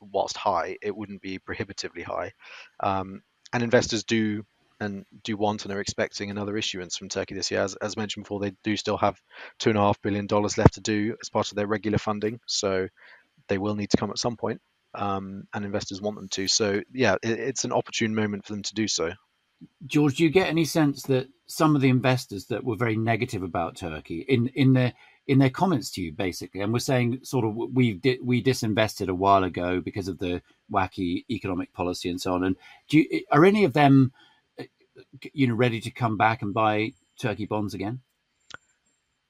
whilst 0.00 0.36
high, 0.36 0.76
it 0.82 0.96
wouldn't 0.96 1.22
be 1.22 1.38
prohibitively 1.38 2.02
high. 2.02 2.32
Um, 2.80 3.22
and 3.52 3.62
investors 3.62 4.04
do 4.04 4.44
and 4.80 5.04
do 5.22 5.36
want 5.36 5.64
and 5.64 5.72
are 5.72 5.80
expecting 5.80 6.30
another 6.30 6.56
issuance 6.56 6.96
from 6.96 7.08
Turkey 7.08 7.34
this 7.34 7.50
year. 7.50 7.60
As, 7.62 7.76
as 7.76 7.96
mentioned 7.96 8.24
before, 8.24 8.40
they 8.40 8.52
do 8.64 8.76
still 8.76 8.96
have 8.96 9.20
two 9.58 9.70
and 9.70 9.78
a 9.78 9.82
half 9.82 10.00
billion 10.02 10.26
dollars 10.26 10.58
left 10.58 10.74
to 10.74 10.80
do 10.80 11.16
as 11.22 11.30
part 11.30 11.50
of 11.50 11.56
their 11.56 11.66
regular 11.66 11.98
funding, 11.98 12.40
so 12.46 12.88
they 13.48 13.58
will 13.58 13.74
need 13.76 13.90
to 13.90 13.96
come 13.96 14.10
at 14.10 14.18
some 14.18 14.36
point, 14.36 14.60
um, 14.94 15.46
and 15.52 15.64
investors 15.64 16.00
want 16.00 16.16
them 16.16 16.28
to. 16.30 16.48
So 16.48 16.82
yeah, 16.92 17.16
it, 17.22 17.38
it's 17.38 17.64
an 17.64 17.72
opportune 17.72 18.14
moment 18.14 18.46
for 18.46 18.52
them 18.52 18.62
to 18.62 18.74
do 18.74 18.88
so. 18.88 19.12
George, 19.86 20.16
do 20.16 20.24
you 20.24 20.30
get 20.30 20.48
any 20.48 20.64
sense 20.64 21.04
that 21.04 21.28
some 21.46 21.74
of 21.74 21.80
the 21.80 21.88
investors 21.88 22.46
that 22.46 22.64
were 22.64 22.76
very 22.76 22.96
negative 22.96 23.42
about 23.42 23.76
Turkey 23.76 24.24
in 24.28 24.48
in 24.48 24.72
their 24.72 24.92
in 25.26 25.38
their 25.38 25.50
comments 25.50 25.90
to 25.92 26.02
you, 26.02 26.12
basically, 26.12 26.60
and 26.60 26.72
we're 26.72 26.80
saying 26.80 27.20
sort 27.22 27.44
of 27.46 27.54
we 27.54 27.94
di- 27.94 28.18
we 28.22 28.42
disinvested 28.42 29.08
a 29.08 29.14
while 29.14 29.44
ago 29.44 29.80
because 29.80 30.08
of 30.08 30.18
the 30.18 30.42
wacky 30.72 31.24
economic 31.30 31.72
policy 31.72 32.10
and 32.10 32.20
so 32.20 32.34
on. 32.34 32.44
And 32.44 32.56
do 32.88 32.98
you, 32.98 33.22
are 33.30 33.44
any 33.44 33.64
of 33.64 33.72
them 33.72 34.12
you 35.32 35.46
know, 35.46 35.54
ready 35.54 35.80
to 35.80 35.90
come 35.90 36.16
back 36.16 36.42
and 36.42 36.54
buy 36.54 36.92
Turkey 37.18 37.46
bonds 37.46 37.74
again? 37.74 38.00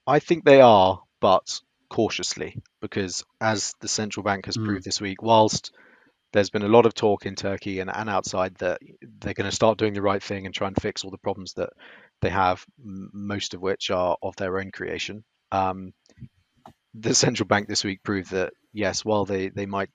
I 0.07 0.19
think 0.19 0.45
they 0.45 0.61
are, 0.61 1.03
but 1.21 1.61
cautiously, 1.89 2.63
because 2.81 3.25
as 3.41 3.75
the 3.81 3.89
central 3.89 4.25
bank 4.25 4.47
has 4.47 4.57
mm. 4.57 4.65
proved 4.65 4.85
this 4.85 5.01
week, 5.01 5.23
whilst 5.23 5.73
there's 6.33 6.51
been 6.51 6.63
a 6.63 6.69
lot 6.69 6.85
of 6.85 6.95
talk 6.95 7.27
in 7.27 7.37
Turkey 7.37 7.79
and, 7.79 7.89
and 7.89 8.11
outside 8.11 8.57
that 8.57 8.81
they're 9.21 9.35
going 9.35 9.49
to 9.49 9.55
start 9.55 9.79
doing 9.79 9.95
the 9.95 10.03
right 10.03 10.23
thing 10.23 10.47
and 10.47 10.55
try 10.55 10.67
and 10.67 10.77
fix 10.81 11.05
all 11.05 11.13
the 11.13 11.19
problems 11.19 11.55
that 11.55 11.71
they 12.21 12.31
have, 12.31 12.65
most 12.77 13.55
of 13.55 13.61
which 13.61 13.91
are 13.91 14.17
of 14.21 14.35
their 14.37 14.59
own 14.59 14.73
creation. 14.73 15.25
Um, 15.53 15.93
the 16.95 17.15
central 17.15 17.47
bank 17.47 17.69
this 17.69 17.85
week 17.85 18.03
proved 18.03 18.33
that 18.33 18.53
yes, 18.73 19.05
while 19.05 19.25
they, 19.25 19.49
they 19.49 19.67
might 19.67 19.91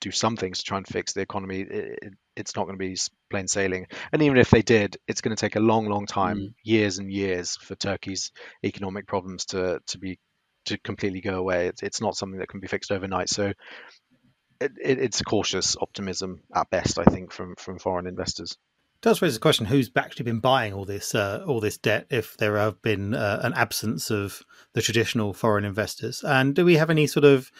do 0.00 0.10
some 0.10 0.36
things 0.36 0.58
to 0.58 0.64
try 0.64 0.78
and 0.78 0.86
fix 0.86 1.12
the 1.12 1.20
economy, 1.20 1.60
it, 1.60 2.14
it's 2.36 2.56
not 2.56 2.64
going 2.66 2.78
to 2.78 2.84
be 2.84 2.96
plain 3.28 3.48
sailing. 3.48 3.86
And 4.12 4.22
even 4.22 4.38
if 4.38 4.50
they 4.50 4.62
did, 4.62 4.96
it's 5.06 5.20
going 5.20 5.36
to 5.36 5.40
take 5.40 5.56
a 5.56 5.60
long, 5.60 5.88
long 5.88 6.06
time, 6.06 6.38
mm. 6.38 6.54
years 6.62 6.98
and 6.98 7.12
years, 7.12 7.56
for 7.56 7.74
Turkey's 7.74 8.32
economic 8.64 9.06
problems 9.06 9.46
to 9.46 9.80
to 9.88 9.98
be 9.98 10.18
to 10.66 10.78
completely 10.78 11.20
go 11.20 11.34
away. 11.38 11.68
It's, 11.68 11.82
it's 11.82 12.00
not 12.00 12.16
something 12.16 12.38
that 12.38 12.48
can 12.48 12.60
be 12.60 12.66
fixed 12.66 12.92
overnight. 12.92 13.28
So 13.28 13.52
it, 14.60 14.72
it, 14.82 14.98
it's 14.98 15.22
cautious 15.22 15.76
optimism 15.80 16.42
at 16.54 16.70
best, 16.70 16.98
I 16.98 17.04
think, 17.04 17.32
from 17.32 17.56
from 17.56 17.78
foreign 17.78 18.06
investors. 18.06 18.52
It 18.52 19.02
does 19.02 19.22
raise 19.22 19.34
the 19.34 19.40
question: 19.40 19.66
Who's 19.66 19.90
actually 19.96 20.24
been 20.24 20.40
buying 20.40 20.72
all 20.72 20.84
this 20.84 21.14
uh, 21.14 21.44
all 21.46 21.60
this 21.60 21.78
debt? 21.78 22.06
If 22.10 22.36
there 22.36 22.58
have 22.58 22.82
been 22.82 23.14
uh, 23.14 23.40
an 23.42 23.54
absence 23.54 24.10
of 24.10 24.42
the 24.74 24.82
traditional 24.82 25.32
foreign 25.32 25.64
investors, 25.64 26.22
and 26.22 26.54
do 26.54 26.64
we 26.64 26.76
have 26.76 26.90
any 26.90 27.06
sort 27.06 27.24
of 27.24 27.50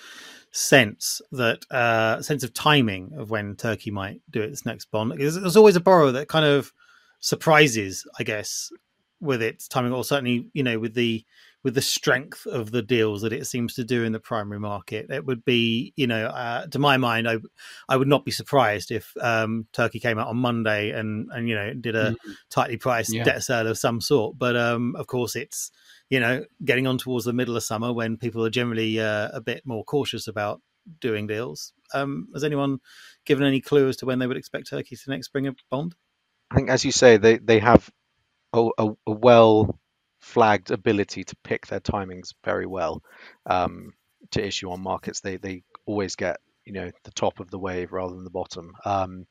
sense 0.52 1.20
that 1.30 1.64
uh, 1.70 2.20
sense 2.22 2.42
of 2.42 2.52
timing 2.52 3.12
of 3.16 3.30
when 3.30 3.56
Turkey 3.56 3.90
might 3.90 4.20
do 4.30 4.42
its 4.42 4.66
next 4.66 4.90
bond. 4.90 5.12
There's, 5.16 5.36
there's 5.36 5.56
always 5.56 5.76
a 5.76 5.80
borrower 5.80 6.12
that 6.12 6.28
kind 6.28 6.44
of 6.44 6.72
surprises, 7.20 8.06
I 8.18 8.24
guess, 8.24 8.72
with 9.20 9.42
its 9.42 9.68
timing, 9.68 9.92
or 9.92 10.04
certainly 10.04 10.48
you 10.52 10.62
know 10.62 10.78
with 10.78 10.94
the 10.94 11.24
with 11.62 11.74
the 11.74 11.82
strength 11.82 12.46
of 12.46 12.70
the 12.70 12.82
deals 12.82 13.22
that 13.22 13.32
it 13.32 13.46
seems 13.46 13.74
to 13.74 13.84
do 13.84 14.02
in 14.04 14.12
the 14.12 14.20
primary 14.20 14.58
market. 14.58 15.10
It 15.10 15.26
would 15.26 15.44
be, 15.44 15.92
you 15.96 16.06
know, 16.06 16.26
uh, 16.26 16.66
to 16.68 16.78
my 16.78 16.96
mind, 16.96 17.28
I 17.28 17.36
I 17.88 17.96
would 17.96 18.08
not 18.08 18.24
be 18.24 18.30
surprised 18.30 18.90
if 18.90 19.12
um, 19.20 19.66
Turkey 19.72 20.00
came 20.00 20.18
out 20.18 20.28
on 20.28 20.36
Monday 20.36 20.90
and 20.90 21.28
and 21.32 21.48
you 21.48 21.54
know 21.54 21.74
did 21.74 21.96
a 21.96 22.12
mm-hmm. 22.12 22.30
tightly 22.50 22.76
priced 22.76 23.12
yeah. 23.12 23.24
debt 23.24 23.42
sale 23.42 23.66
of 23.66 23.78
some 23.78 24.00
sort. 24.00 24.38
But 24.38 24.56
um, 24.56 24.96
of 24.96 25.06
course, 25.06 25.36
it's 25.36 25.70
you 26.10 26.18
know, 26.18 26.44
getting 26.64 26.86
on 26.86 26.98
towards 26.98 27.24
the 27.24 27.32
middle 27.32 27.56
of 27.56 27.62
summer 27.62 27.92
when 27.92 28.16
people 28.16 28.44
are 28.44 28.50
generally 28.50 29.00
uh, 29.00 29.28
a 29.32 29.40
bit 29.40 29.62
more 29.64 29.84
cautious 29.84 30.26
about 30.26 30.60
doing 31.00 31.28
deals. 31.28 31.72
Um, 31.94 32.28
has 32.34 32.44
anyone 32.44 32.78
given 33.24 33.46
any 33.46 33.60
clue 33.60 33.88
as 33.88 33.96
to 33.98 34.06
when 34.06 34.18
they 34.18 34.26
would 34.26 34.36
expect 34.36 34.68
Turkey 34.68 34.96
to 34.96 35.10
next 35.10 35.28
bring 35.28 35.46
a 35.46 35.54
bond? 35.70 35.94
I 36.50 36.56
think, 36.56 36.68
as 36.68 36.84
you 36.84 36.90
say, 36.90 37.16
they 37.16 37.38
they 37.38 37.60
have 37.60 37.88
a, 38.52 38.68
a, 38.76 38.90
a 39.06 39.12
well 39.12 39.78
flagged 40.20 40.70
ability 40.70 41.24
to 41.24 41.36
pick 41.42 41.66
their 41.66 41.80
timings 41.80 42.34
very 42.44 42.66
well 42.66 43.02
um, 43.46 43.92
to 44.32 44.44
issue 44.44 44.70
on 44.70 44.80
markets. 44.80 45.20
They 45.20 45.36
they 45.36 45.62
always 45.86 46.16
get 46.16 46.38
you 46.64 46.72
know 46.72 46.90
the 47.04 47.10
top 47.12 47.40
of 47.40 47.50
the 47.50 47.58
wave 47.58 47.92
rather 47.92 48.14
than 48.14 48.24
the 48.24 48.30
bottom. 48.30 48.72
Um, 48.84 49.26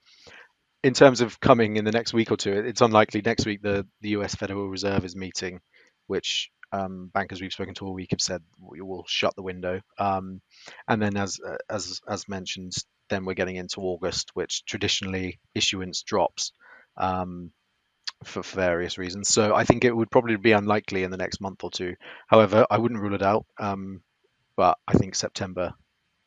in 0.84 0.93
terms 0.93 1.21
of 1.21 1.39
coming 1.39 1.75
in 1.75 1.86
the 1.86 1.91
next 1.91 2.13
week 2.13 2.32
or 2.32 2.38
two, 2.38 2.54
it's 2.54 2.82
unlikely. 2.82 3.21
Next 3.23 3.45
week, 3.45 3.62
the 3.62 3.86
the 4.02 4.10
U.S. 4.10 4.36
Federal 4.36 4.69
Reserve 4.69 5.06
is 5.06 5.15
meeting, 5.15 5.60
which 6.08 6.49
um, 6.71 7.10
bankers 7.13 7.41
we've 7.41 7.54
spoken 7.54 7.73
to 7.75 7.86
all 7.86 7.93
week 7.93 8.12
have 8.12 8.21
said 8.21 8.41
we 8.62 8.82
will 8.82 9.06
shut 9.08 9.36
the 9.36 9.43
window. 9.43 9.82
Um, 9.97 10.41
and 10.88 11.02
then, 11.02 11.17
as 11.17 11.39
uh, 11.45 11.58
as 11.69 11.99
as 12.08 12.28
mentioned, 12.28 12.73
then 13.10 13.25
we're 13.25 13.34
getting 13.34 13.58
into 13.58 13.82
August, 13.82 14.32
which 14.34 14.63
traditionally 14.65 15.39
issuance 15.54 16.04
drops 16.04 16.52
um, 16.97 17.52
for, 18.24 18.43
for, 18.43 18.56
various 18.56 18.98
reasons. 18.98 19.30
So 19.30 19.56
I 19.56 19.63
think 19.63 19.86
it 19.86 19.95
would 19.95 20.12
probably 20.12 20.36
be 20.36 20.52
unlikely 20.52 21.04
in 21.04 21.12
the 21.12 21.17
next 21.17 21.41
month 21.41 21.63
or 21.63 21.72
two. 21.72 21.95
However, 22.28 22.65
I 22.69 22.78
wouldn't 22.78 23.00
rule 23.00 23.15
it 23.15 23.24
out. 23.24 23.45
Um, 23.58 24.02
but 24.60 24.78
I 24.86 24.91
think 24.91 25.15
September 25.15 25.74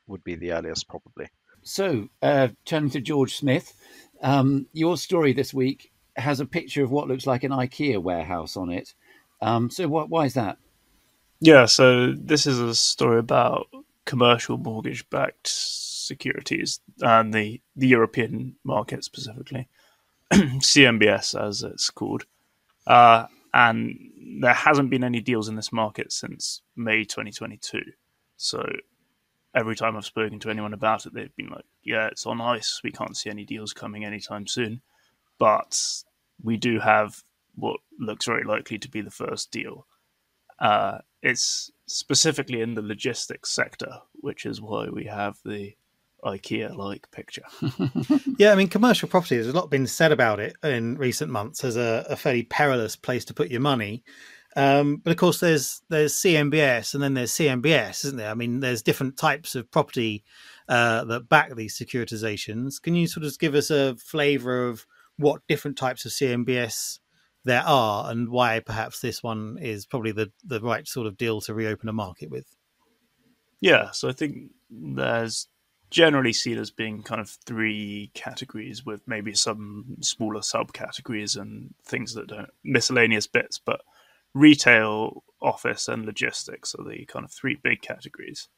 would 0.07 0.25
be 0.25 0.37
the 0.37 0.53
earliest, 0.53 0.89
probably. 0.89 1.29
So, 1.61 2.09
uh, 2.23 2.49
turning 2.65 2.89
to 2.93 3.01
George 3.03 3.37
Smith, 3.37 3.75
um, 4.23 4.67
your 4.73 4.97
story 4.97 5.35
this 5.35 5.53
week 5.53 5.93
has 6.17 6.41
a 6.41 6.47
picture 6.47 6.83
of 6.83 6.91
what 6.91 7.09
looks 7.09 7.27
like 7.27 7.45
an 7.45 7.53
IKEA 7.53 8.03
warehouse 8.03 8.57
on 8.57 8.71
it. 8.71 8.95
Um, 9.43 9.69
so 9.69 9.87
what, 9.87 10.09
why 10.09 10.25
is 10.25 10.33
that? 10.33 10.57
Yeah, 11.41 11.67
so 11.67 12.15
this 12.17 12.47
is 12.47 12.59
a 12.59 12.75
story 12.75 13.19
about 13.19 13.67
commercial 14.07 14.57
mortgage-backed 14.57 15.47
securities 15.49 16.81
and 17.03 17.35
the, 17.35 17.61
the 17.77 17.89
European 17.89 18.57
market 18.65 19.05
specifically, 19.05 19.69
CMBS 20.61 21.41
as 21.41 21.63
it's 21.63 21.91
called. 21.91 22.25
Uh, 22.87 23.27
and 23.55 23.99
there 24.41 24.55
hasn't 24.55 24.91
been 24.91 25.05
any 25.05 25.21
deals 25.21 25.49
in 25.49 25.57
this 25.57 25.73
market 25.73 26.13
since 26.13 26.63
May 26.75 27.05
2022. 27.05 27.81
So 28.37 28.65
every 29.55 29.77
time 29.77 29.97
I've 29.97 30.05
spoken 30.05 30.39
to 30.41 30.51
anyone 30.51 30.73
about 30.73 31.07
it, 31.07 31.15
they've 31.15 31.37
been 31.37 31.51
like, 31.51 31.67
"Yeah, 31.83 32.07
it's 32.07 32.27
on 32.27 32.41
ice. 32.41 32.81
We 32.83 32.91
can't 32.91 33.17
see 33.17 33.31
any 33.31 33.45
deals 33.45 33.73
coming 33.73 34.05
anytime 34.05 34.47
soon." 34.47 34.83
But 35.39 36.03
we 36.43 36.57
do 36.57 36.81
have 36.81 37.23
what 37.55 37.81
looks 37.99 38.27
very 38.27 38.45
likely 38.45 38.79
to 38.79 38.89
be 38.91 39.03
the 39.03 39.11
first 39.11 39.51
deal. 39.51 39.87
Uh, 40.59 40.99
it's 41.23 41.71
specifically 41.87 42.63
in 42.63 42.75
the 42.75 42.83
logistics 42.83 43.51
sector, 43.51 44.01
which 44.15 44.47
is 44.47 44.61
why 44.61 44.89
we 44.89 45.05
have 45.05 45.39
the 45.45 45.75
IKEA 46.25 46.77
like 46.77 47.11
picture. 47.11 47.45
yeah, 48.39 48.53
I 48.53 48.55
mean, 48.55 48.69
commercial 48.69 49.09
property, 49.09 49.37
there's 49.37 49.49
a 49.49 49.53
lot 49.53 49.71
been 49.71 49.87
said 49.87 50.13
about 50.13 50.41
it 50.41 50.57
in 50.63 50.97
recent 50.97 51.31
months 51.31 51.65
as 51.65 51.77
a, 51.77 52.07
a 52.09 52.17
fairly 52.17 52.45
perilous 52.45 52.97
place 52.97 53.25
to 53.27 53.35
put 53.35 53.51
your 53.51 53.61
money. 53.61 54.05
Um, 54.55 54.97
but 54.97 55.11
of 55.11 55.17
course, 55.17 55.41
there's 55.41 55.83
there's 55.89 56.15
CMBS 56.15 56.95
and 56.95 57.03
then 57.03 57.15
there's 57.15 57.33
CMBS, 57.33 58.05
isn't 58.05 58.19
there? 58.19 58.31
I 58.31 58.35
mean, 58.35 58.61
there's 58.61 58.83
different 58.83 59.17
types 59.17 59.55
of 59.55 59.71
property 59.71 60.25
uh, 60.69 61.05
that 61.05 61.29
back 61.29 61.55
these 61.55 61.79
securitizations. 61.79 62.81
Can 62.81 62.95
you 62.95 63.07
sort 63.07 63.25
of 63.25 63.39
give 63.39 63.55
us 63.55 63.71
a 63.71 63.97
flavour 63.97 64.69
of 64.69 64.87
what 65.17 65.47
different 65.49 65.79
types 65.79 66.05
of 66.05 66.13
CMBS 66.13 66.99
there 67.45 67.63
are 67.63 68.11
and 68.11 68.29
why 68.29 68.61
perhaps 68.61 69.01
this 69.01 69.23
one 69.23 69.59
is 69.61 69.87
probably 69.87 70.13
the, 70.13 70.31
the 70.45 70.61
right 70.61 70.87
sort 70.87 71.07
of 71.07 71.17
deal 71.17 71.41
to 71.41 71.55
reopen 71.55 71.89
a 71.89 71.93
market 71.93 72.31
with. 72.31 72.47
Yeah, 73.61 73.91
so 73.91 74.09
I 74.09 74.13
think 74.13 74.51
there's 74.71 75.49
generally 75.93 76.33
seen 76.33 76.59
as 76.59 76.71
being 76.71 77.03
kind 77.03 77.21
of 77.21 77.29
three 77.29 78.11
categories 78.15 78.85
with 78.85 79.07
maybe 79.07 79.35
some 79.35 79.85
smaller 80.01 80.41
subcategories 80.41 81.39
and 81.41 81.75
things 81.85 82.15
that 82.15 82.27
don't 82.27 82.51
miscellaneous 82.65 83.27
bits, 83.27 83.59
but 83.59 83.83
retail, 84.35 85.23
office, 85.41 85.89
and 85.89 86.07
logistics 86.07 86.75
are 86.75 86.85
the 86.85 87.05
kind 87.05 87.25
of 87.25 87.31
three 87.31 87.59
big 87.63 87.83
categories. 87.83 88.49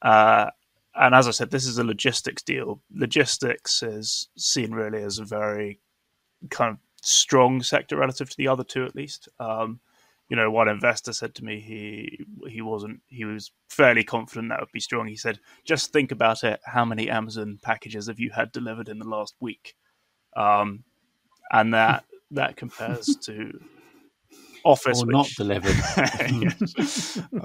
Uh, 0.00 0.50
and 0.94 1.14
as 1.14 1.28
I 1.28 1.32
said, 1.32 1.50
this 1.50 1.66
is 1.66 1.78
a 1.78 1.84
logistics 1.84 2.42
deal. 2.42 2.80
Logistics 2.92 3.82
is 3.82 4.28
seen 4.36 4.72
really 4.72 5.02
as 5.02 5.18
a 5.18 5.24
very 5.24 5.80
kind 6.48 6.70
of 6.72 6.78
strong 7.02 7.62
sector 7.62 7.96
relative 7.96 8.30
to 8.30 8.36
the 8.36 8.48
other 8.48 8.64
two, 8.64 8.84
at 8.84 8.96
least. 8.96 9.28
Um, 9.38 9.80
you 10.28 10.36
know, 10.36 10.50
one 10.50 10.68
investor 10.68 11.12
said 11.12 11.34
to 11.36 11.44
me 11.44 11.60
he 11.60 12.24
he 12.48 12.60
wasn't 12.60 13.00
he 13.08 13.24
was 13.24 13.50
fairly 13.70 14.04
confident 14.04 14.50
that 14.50 14.60
would 14.60 14.72
be 14.72 14.80
strong. 14.80 15.06
He 15.06 15.16
said, 15.16 15.40
just 15.64 15.92
think 15.92 16.12
about 16.12 16.44
it. 16.44 16.60
How 16.64 16.84
many 16.84 17.08
Amazon 17.08 17.58
packages 17.62 18.08
have 18.08 18.20
you 18.20 18.30
had 18.30 18.52
delivered 18.52 18.88
in 18.88 18.98
the 18.98 19.08
last 19.08 19.34
week? 19.40 19.74
Um, 20.36 20.84
and 21.50 21.72
that 21.74 22.04
that 22.32 22.56
compares 22.56 23.16
to 23.22 23.58
Office, 24.64 25.02
or 25.02 25.06
which, 25.06 25.14
not 25.14 25.28
delivered. 25.36 25.76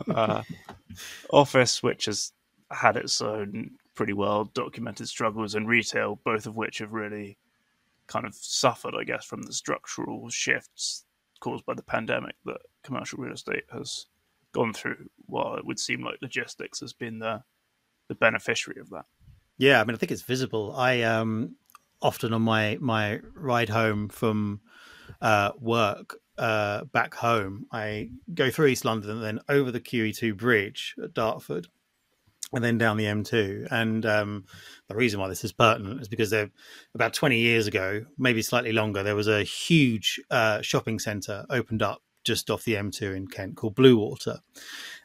uh, 0.14 0.44
Office, 1.32 1.82
which 1.82 2.06
has 2.06 2.34
had 2.70 2.98
its 2.98 3.22
own 3.22 3.72
pretty 3.96 4.14
well 4.14 4.46
documented 4.46 5.08
struggles, 5.08 5.56
and 5.56 5.70
retail, 5.70 6.20
both 6.26 6.48
of 6.48 6.58
which 6.58 6.80
have 6.80 6.92
really 6.92 7.38
kind 8.08 8.26
of 8.26 8.36
suffered, 8.36 8.94
I 8.94 9.06
guess, 9.06 9.24
from 9.24 9.44
the 9.44 9.54
structural 9.54 10.30
shifts 10.30 11.06
caused 11.40 11.66
by 11.66 11.74
the 11.76 11.84
pandemic 11.84 12.36
that 12.46 12.58
commercial 12.84 13.20
real 13.20 13.34
estate 13.34 13.64
has 13.72 14.08
gone 14.54 14.74
through. 14.74 15.10
While 15.26 15.56
it 15.56 15.66
would 15.66 15.80
seem 15.80 16.04
like 16.04 16.20
logistics 16.22 16.80
has 16.82 16.94
been 16.94 17.20
the 17.20 17.44
the 18.10 18.16
beneficiary 18.16 18.80
of 18.80 18.90
that. 18.90 19.06
Yeah, 19.58 19.80
I 19.80 19.84
mean, 19.84 19.96
I 19.96 19.98
think 19.98 20.12
it's 20.12 20.22
visible. 20.22 20.76
I 20.76 21.02
um 21.02 21.56
often 22.02 22.34
on 22.34 22.42
my 22.42 22.78
my 22.82 23.20
ride 23.34 23.70
home 23.70 24.10
from 24.10 24.62
uh, 25.22 25.52
work 25.60 26.18
uh, 26.38 26.84
back 26.86 27.16
home, 27.16 27.66
I 27.72 28.10
go 28.34 28.52
through 28.52 28.68
East 28.68 28.86
London 28.86 29.12
and 29.12 29.24
then 29.24 29.40
over 29.50 29.72
the 29.72 29.80
QE2 29.80 30.36
bridge 30.36 30.96
at 31.02 31.14
Dartford, 31.14 31.68
and 32.52 32.64
then 32.64 32.78
down 32.78 32.98
the 32.98 33.06
M2. 33.06 33.68
And 33.72 34.06
um, 34.06 34.46
the 34.88 34.96
reason 34.96 35.20
why 35.20 35.28
this 35.28 35.44
is 35.44 35.54
pertinent 35.54 36.02
is 36.02 36.08
because 36.08 36.30
there, 36.30 36.50
about 36.94 37.14
20 37.14 37.38
years 37.38 37.68
ago, 37.68 38.06
maybe 38.18 38.42
slightly 38.42 38.74
longer, 38.74 39.04
there 39.04 39.16
was 39.16 39.28
a 39.28 39.44
huge 39.44 40.20
uh, 40.30 40.62
shopping 40.62 41.00
centre 41.00 41.46
opened 41.50 41.82
up 41.82 42.02
just 42.24 42.50
off 42.50 42.64
the 42.64 42.76
M2 42.76 43.16
in 43.16 43.28
Kent 43.28 43.56
called 43.56 43.76
Bluewater. 43.76 44.40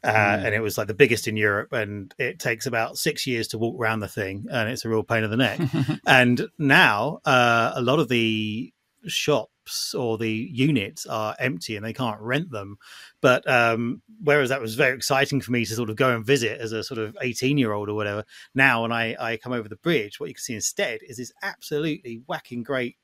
Uh, 0.05 0.13
mm. 0.13 0.45
And 0.45 0.55
it 0.55 0.61
was 0.61 0.79
like 0.79 0.87
the 0.87 0.95
biggest 0.95 1.29
in 1.29 1.37
Europe. 1.37 1.73
And 1.73 2.15
it 2.19 2.39
takes 2.39 2.67
about 2.67 2.99
six 2.99 3.27
years 3.27 3.49
to 3.49 3.59
walk 3.59 3.79
around 3.79 4.01
the 4.01 4.09
thing. 4.09 4.47
And 4.51 4.69
it's 4.69 4.85
a 4.85 4.89
real 4.89 5.03
pain 5.03 5.25
in 5.25 5.31
the 5.31 5.37
neck. 5.37 5.61
and 6.07 6.49
now 6.59 7.21
uh, 7.25 7.73
a 7.75 7.83
lot 7.83 7.99
of 7.99 8.09
the 8.09 8.73
shops 9.07 9.95
or 9.95 10.19
the 10.19 10.31
units 10.31 11.07
are 11.07 11.37
empty 11.39 11.77
and 11.77 11.85
they 11.85 11.93
can't 11.93 12.21
rent 12.21 12.51
them. 12.51 12.77
But 13.21 13.49
um, 13.49 14.03
whereas 14.23 14.49
that 14.49 14.61
was 14.61 14.75
very 14.75 14.97
exciting 14.97 15.41
for 15.41 15.53
me 15.53 15.65
to 15.65 15.75
sort 15.75 15.91
of 15.91 15.97
go 15.97 16.15
and 16.15 16.25
visit 16.25 16.61
as 16.61 16.73
a 16.73 16.83
sort 16.83 16.99
of 16.99 17.17
18 17.21 17.59
year 17.59 17.73
old 17.73 17.89
or 17.89 17.95
whatever, 17.95 18.25
now 18.55 18.83
when 18.83 18.93
I, 18.93 19.17
I 19.19 19.37
come 19.37 19.53
over 19.53 19.69
the 19.69 19.77
bridge, 19.77 20.19
what 20.19 20.29
you 20.29 20.35
can 20.35 20.43
see 20.43 20.55
instead 20.55 21.01
is 21.03 21.19
this 21.19 21.33
absolutely 21.43 22.23
whacking 22.27 22.63
great 22.63 22.97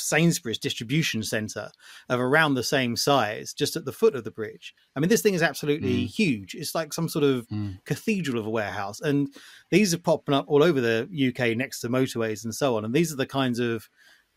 Sainsbury's 0.00 0.58
distribution 0.58 1.22
center 1.22 1.70
of 2.08 2.20
around 2.20 2.54
the 2.54 2.62
same 2.62 2.96
size, 2.96 3.52
just 3.52 3.76
at 3.76 3.84
the 3.84 3.92
foot 3.92 4.14
of 4.14 4.24
the 4.24 4.30
bridge. 4.30 4.74
I 4.96 5.00
mean, 5.00 5.08
this 5.08 5.22
thing 5.22 5.34
is 5.34 5.42
absolutely 5.42 6.04
mm. 6.04 6.06
huge. 6.06 6.54
It's 6.54 6.74
like 6.74 6.92
some 6.92 7.08
sort 7.08 7.24
of 7.24 7.48
mm. 7.48 7.82
cathedral 7.84 8.38
of 8.38 8.46
a 8.46 8.50
warehouse. 8.50 9.00
And 9.00 9.34
these 9.70 9.94
are 9.94 9.98
popping 9.98 10.34
up 10.34 10.46
all 10.48 10.62
over 10.62 10.80
the 10.80 11.08
UK 11.28 11.56
next 11.56 11.80
to 11.80 11.88
motorways 11.88 12.44
and 12.44 12.54
so 12.54 12.76
on. 12.76 12.84
And 12.84 12.94
these 12.94 13.12
are 13.12 13.16
the 13.16 13.26
kinds 13.26 13.58
of 13.58 13.88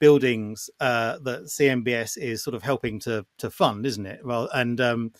buildings 0.01 0.69
uh, 0.79 1.19
that 1.19 1.43
CMBS 1.43 2.17
is 2.17 2.43
sort 2.43 2.55
of 2.55 2.63
helping 2.63 2.99
to 3.01 3.25
to 3.37 3.49
fund, 3.49 3.85
isn't 3.85 4.05
it? 4.05 4.25
Well, 4.25 4.49
and 4.53 4.81
um, 4.81 5.13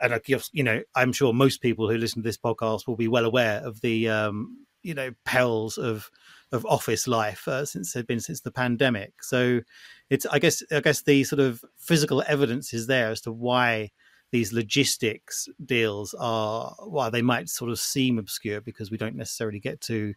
and 0.00 0.12
I 0.12 0.18
guess 0.18 0.50
you 0.52 0.64
know, 0.64 0.82
I'm 0.96 1.12
sure 1.12 1.32
most 1.32 1.60
people 1.60 1.88
who 1.88 1.96
listen 1.96 2.22
to 2.22 2.28
this 2.28 2.38
podcast 2.38 2.88
will 2.88 2.96
be 2.96 3.08
well 3.08 3.24
aware 3.24 3.60
of 3.64 3.80
the 3.82 4.08
um, 4.08 4.66
you 4.82 4.94
know 4.94 5.12
perils 5.24 5.78
of 5.78 6.10
of 6.52 6.66
office 6.66 7.08
life 7.08 7.48
uh, 7.48 7.64
since 7.64 7.92
they've 7.92 8.06
been 8.06 8.20
since 8.20 8.40
the 8.40 8.52
pandemic. 8.52 9.22
So 9.22 9.60
it's 10.10 10.26
I 10.26 10.38
guess 10.38 10.62
I 10.70 10.80
guess 10.80 11.02
the 11.02 11.24
sort 11.24 11.40
of 11.40 11.64
physical 11.78 12.22
evidence 12.26 12.72
is 12.72 12.86
there 12.86 13.10
as 13.10 13.20
to 13.22 13.32
why 13.32 13.90
these 14.30 14.52
logistics 14.52 15.48
deals 15.64 16.14
are 16.18 16.74
why 16.86 17.10
they 17.10 17.22
might 17.22 17.48
sort 17.48 17.70
of 17.70 17.78
seem 17.78 18.18
obscure 18.18 18.60
because 18.60 18.90
we 18.90 18.96
don't 18.96 19.16
necessarily 19.16 19.60
get 19.60 19.80
to 19.82 20.14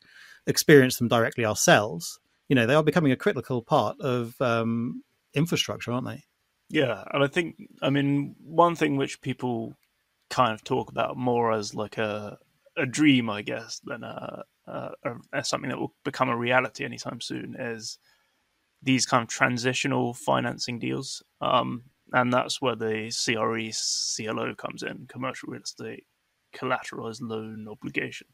experience 0.48 0.98
them 0.98 1.10
directly 1.10 1.46
ourselves 1.46 2.20
you 2.48 2.56
know 2.56 2.66
they 2.66 2.76
are 2.76 2.84
becoming 2.84 3.12
a 3.12 3.18
critical 3.18 3.62
part 3.62 4.00
of 4.00 4.40
um, 4.42 5.04
infrastructure, 5.34 5.92
aren't 5.92 6.08
they? 6.08 6.24
Yeah, 6.70 7.04
and 7.12 7.24
I 7.24 7.28
think 7.28 7.56
I 7.82 7.90
mean 7.90 8.36
one 8.44 8.76
thing 8.76 8.98
which 8.98 9.22
people 9.22 9.76
kind 10.30 10.54
of 10.54 10.64
talk 10.64 10.90
about 10.90 11.18
more 11.18 11.52
as 11.52 11.76
like 11.76 11.98
a 11.98 12.38
a 12.78 12.86
dream, 12.86 13.30
I 13.30 13.42
guess, 13.42 13.80
than 13.86 14.04
a, 14.04 14.44
a, 14.68 14.92
a 15.34 15.44
something 15.44 15.70
that 15.70 15.80
will 15.80 15.94
become 16.04 16.30
a 16.30 16.38
reality 16.38 16.84
anytime 16.84 17.22
soon 17.22 17.56
is 17.60 17.98
these 18.82 19.06
kind 19.06 19.24
of 19.24 19.30
transitional 19.30 20.14
financing 20.14 20.80
deals. 20.80 21.24
Um, 21.42 21.84
and 22.14 22.32
that's 22.32 22.62
where 22.62 22.76
the 22.76 23.12
CRE 23.12 23.72
CLO 24.16 24.54
comes 24.56 24.84
in, 24.84 25.08
commercial 25.08 25.50
real 25.52 25.62
estate 25.62 26.06
collateralized 26.56 27.22
loan 27.22 27.68
obligation, 27.70 28.28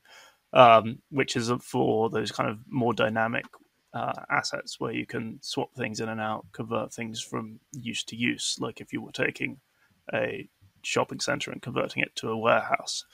um, 0.53 0.99
which 1.09 1.35
is 1.35 1.51
for 1.61 2.09
those 2.09 2.31
kind 2.31 2.49
of 2.49 2.59
more 2.67 2.93
dynamic 2.93 3.45
uh, 3.93 4.13
assets 4.29 4.79
where 4.79 4.93
you 4.93 5.05
can 5.05 5.39
swap 5.41 5.73
things 5.75 5.99
in 5.99 6.09
and 6.09 6.21
out, 6.21 6.45
convert 6.51 6.93
things 6.93 7.21
from 7.21 7.59
use 7.73 8.03
to 8.05 8.15
use. 8.15 8.57
Like 8.59 8.79
if 8.81 8.93
you 8.93 9.01
were 9.01 9.11
taking 9.11 9.59
a 10.13 10.47
shopping 10.83 11.19
center 11.19 11.51
and 11.51 11.61
converting 11.61 12.03
it 12.03 12.15
to 12.17 12.29
a 12.29 12.37
warehouse, 12.37 13.05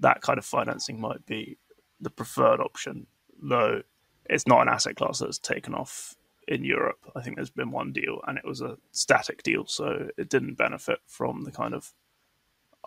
that 0.00 0.20
kind 0.20 0.38
of 0.38 0.44
financing 0.44 1.00
might 1.00 1.24
be 1.26 1.58
the 2.00 2.10
preferred 2.10 2.60
option, 2.60 3.06
though 3.42 3.82
it's 4.28 4.46
not 4.46 4.62
an 4.62 4.68
asset 4.68 4.96
class 4.96 5.18
that's 5.18 5.38
taken 5.38 5.74
off 5.74 6.14
in 6.48 6.64
Europe. 6.64 6.98
I 7.14 7.22
think 7.22 7.36
there's 7.36 7.50
been 7.50 7.70
one 7.70 7.92
deal 7.92 8.20
and 8.26 8.38
it 8.38 8.44
was 8.44 8.60
a 8.60 8.78
static 8.92 9.42
deal, 9.42 9.66
so 9.66 10.08
it 10.16 10.28
didn't 10.28 10.54
benefit 10.54 10.98
from 11.06 11.44
the 11.44 11.52
kind 11.52 11.74
of 11.74 11.92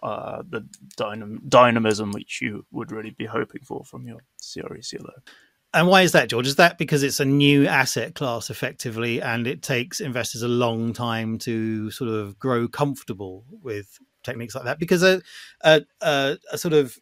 uh, 0.01 0.43
the 0.47 0.65
dynam- 0.97 1.47
dynamism 1.47 2.11
which 2.11 2.41
you 2.41 2.65
would 2.71 2.91
really 2.91 3.09
be 3.09 3.25
hoping 3.25 3.61
for 3.63 3.83
from 3.83 4.07
your 4.07 4.19
CRE 4.41 4.79
CLO. 4.81 5.13
And 5.73 5.87
why 5.87 6.01
is 6.01 6.13
that, 6.13 6.29
George? 6.29 6.47
Is 6.47 6.55
that 6.55 6.77
because 6.77 7.03
it's 7.03 7.19
a 7.19 7.25
new 7.25 7.67
asset 7.67 8.15
class 8.15 8.49
effectively 8.49 9.21
and 9.21 9.45
it 9.45 9.61
takes 9.61 9.99
investors 9.99 10.41
a 10.41 10.47
long 10.47 10.93
time 10.93 11.37
to 11.39 11.91
sort 11.91 12.09
of 12.09 12.39
grow 12.39 12.67
comfortable 12.67 13.45
with 13.61 13.99
techniques 14.23 14.55
like 14.55 14.63
that? 14.63 14.79
Because 14.79 15.03
a, 15.03 15.21
a, 15.61 15.81
a, 16.01 16.37
a 16.51 16.57
sort 16.57 16.73
of 16.73 16.97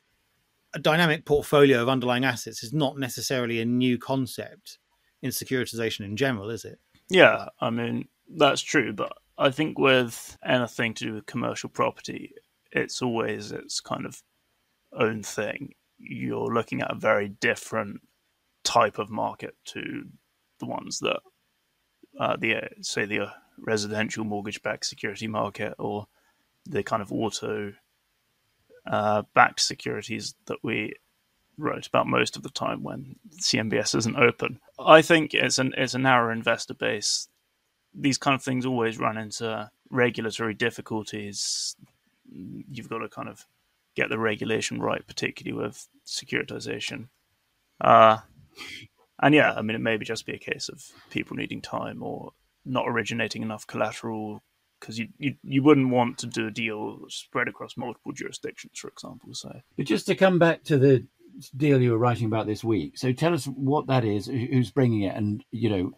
a 0.74 0.80
dynamic 0.80 1.26
portfolio 1.26 1.82
of 1.82 1.90
underlying 1.90 2.26
assets 2.26 2.64
is 2.64 2.74
not 2.74 2.98
necessarily 2.98 3.62
a 3.62 3.66
new 3.66 3.98
concept 3.98 4.80
in 5.22 5.32
securitization 5.32 6.02
in 6.02 6.16
general, 6.18 6.50
is 6.50 6.66
it? 6.66 6.80
Yeah, 7.10 7.48
I 7.60 7.70
mean, 7.70 8.08
that's 8.36 8.62
true. 8.62 8.94
But 8.94 9.14
I 9.38 9.50
think 9.50 9.80
with 9.80 10.38
anything 10.46 10.94
to 10.96 11.06
do 11.06 11.14
with 11.14 11.26
commercial 11.26 11.70
property, 11.70 12.34
it's 12.72 13.02
always 13.02 13.52
its 13.52 13.80
kind 13.80 14.06
of 14.06 14.22
own 14.94 15.24
thing. 15.24 15.74
You're 15.98 16.54
looking 16.54 16.82
at 16.82 16.92
a 16.92 16.96
very 16.96 17.30
different 17.30 18.02
type 18.64 19.00
of 19.00 19.10
market 19.10 19.56
to 19.66 20.04
the 20.60 20.66
ones 20.66 21.00
that 21.00 21.20
uh, 22.20 22.36
the 22.38 22.56
say 22.82 23.06
the 23.06 23.32
residential 23.58 24.24
mortgage-backed 24.24 24.86
security 24.86 25.28
market 25.28 25.74
or 25.80 26.08
the 26.66 26.84
kind 26.84 27.02
of 27.02 27.12
auto 27.12 27.74
uh, 28.89 29.23
backed 29.34 29.60
securities 29.60 30.36
that 30.45 30.58
we 30.63 30.93
wrote 31.58 31.88
about 31.88 32.08
most 32.08 32.38
of 32.38 32.43
the 32.43 32.50
time 32.50 32.84
when 32.84 33.15
CMBS 33.39 33.95
isn't 33.95 34.15
open. 34.15 34.60
I 34.80 35.02
think 35.02 35.34
it's 35.34 35.58
an 35.58 35.73
it's 35.78 35.93
a 35.93 36.00
narrow 36.00 36.32
investor 36.32 36.73
base. 36.73 37.28
These 37.93 38.17
kind 38.17 38.36
of 38.36 38.43
things 38.43 38.65
always 38.65 39.00
run 39.00 39.17
into 39.17 39.69
regulatory 39.89 40.54
difficulties. 40.54 41.76
You've 42.30 42.89
got 42.89 43.00
to 43.00 43.10
kind 43.10 43.30
of 43.30 43.45
get 43.95 44.10
the 44.10 44.19
regulation 44.19 44.80
right, 44.80 45.06
particularly 45.08 45.60
with 45.60 45.88
securitization. 46.06 47.08
Uh, 47.82 48.19
and 49.19 49.34
yeah, 49.34 49.54
I 49.54 49.62
mean, 49.63 49.76
it 49.76 49.82
may 49.82 49.97
be 49.97 50.06
just 50.06 50.26
be 50.26 50.34
a 50.34 50.39
case 50.39 50.69
of 50.69 50.84
people 51.10 51.36
needing 51.36 51.62
time 51.62 52.04
or 52.04 52.34
not 52.63 52.86
originating 52.88 53.41
enough 53.41 53.65
collateral 53.65 54.43
because 54.80 54.98
you, 54.98 55.08
you 55.18 55.36
you 55.44 55.63
wouldn't 55.63 55.90
want 55.90 56.18
to 56.20 56.28
do 56.28 56.48
a 56.48 56.52
deal 56.52 57.00
spread 57.10 57.48
across 57.48 57.78
multiple 57.78 58.12
jurisdictions, 58.12 58.78
for 58.78 58.90
example. 58.90 59.34
So, 59.34 59.52
but 59.76 59.86
just 59.86 60.06
to 60.08 60.16
come 60.16 60.40
back 60.40 60.63
to 60.66 60.78
the 60.78 61.06
deal 61.56 61.82
you 61.82 61.92
were 61.92 61.98
writing 61.98 62.26
about 62.26 62.48
this 62.48 62.63
week, 62.63 62.98
so 62.98 63.12
tell 63.12 63.34
us 63.34 63.46
what 63.46 63.88
that 63.88 64.06
is, 64.06 64.28
who's 64.28 64.72
bringing 64.72 65.02
it, 65.02 65.16
and 65.16 65.44
you 65.52 65.94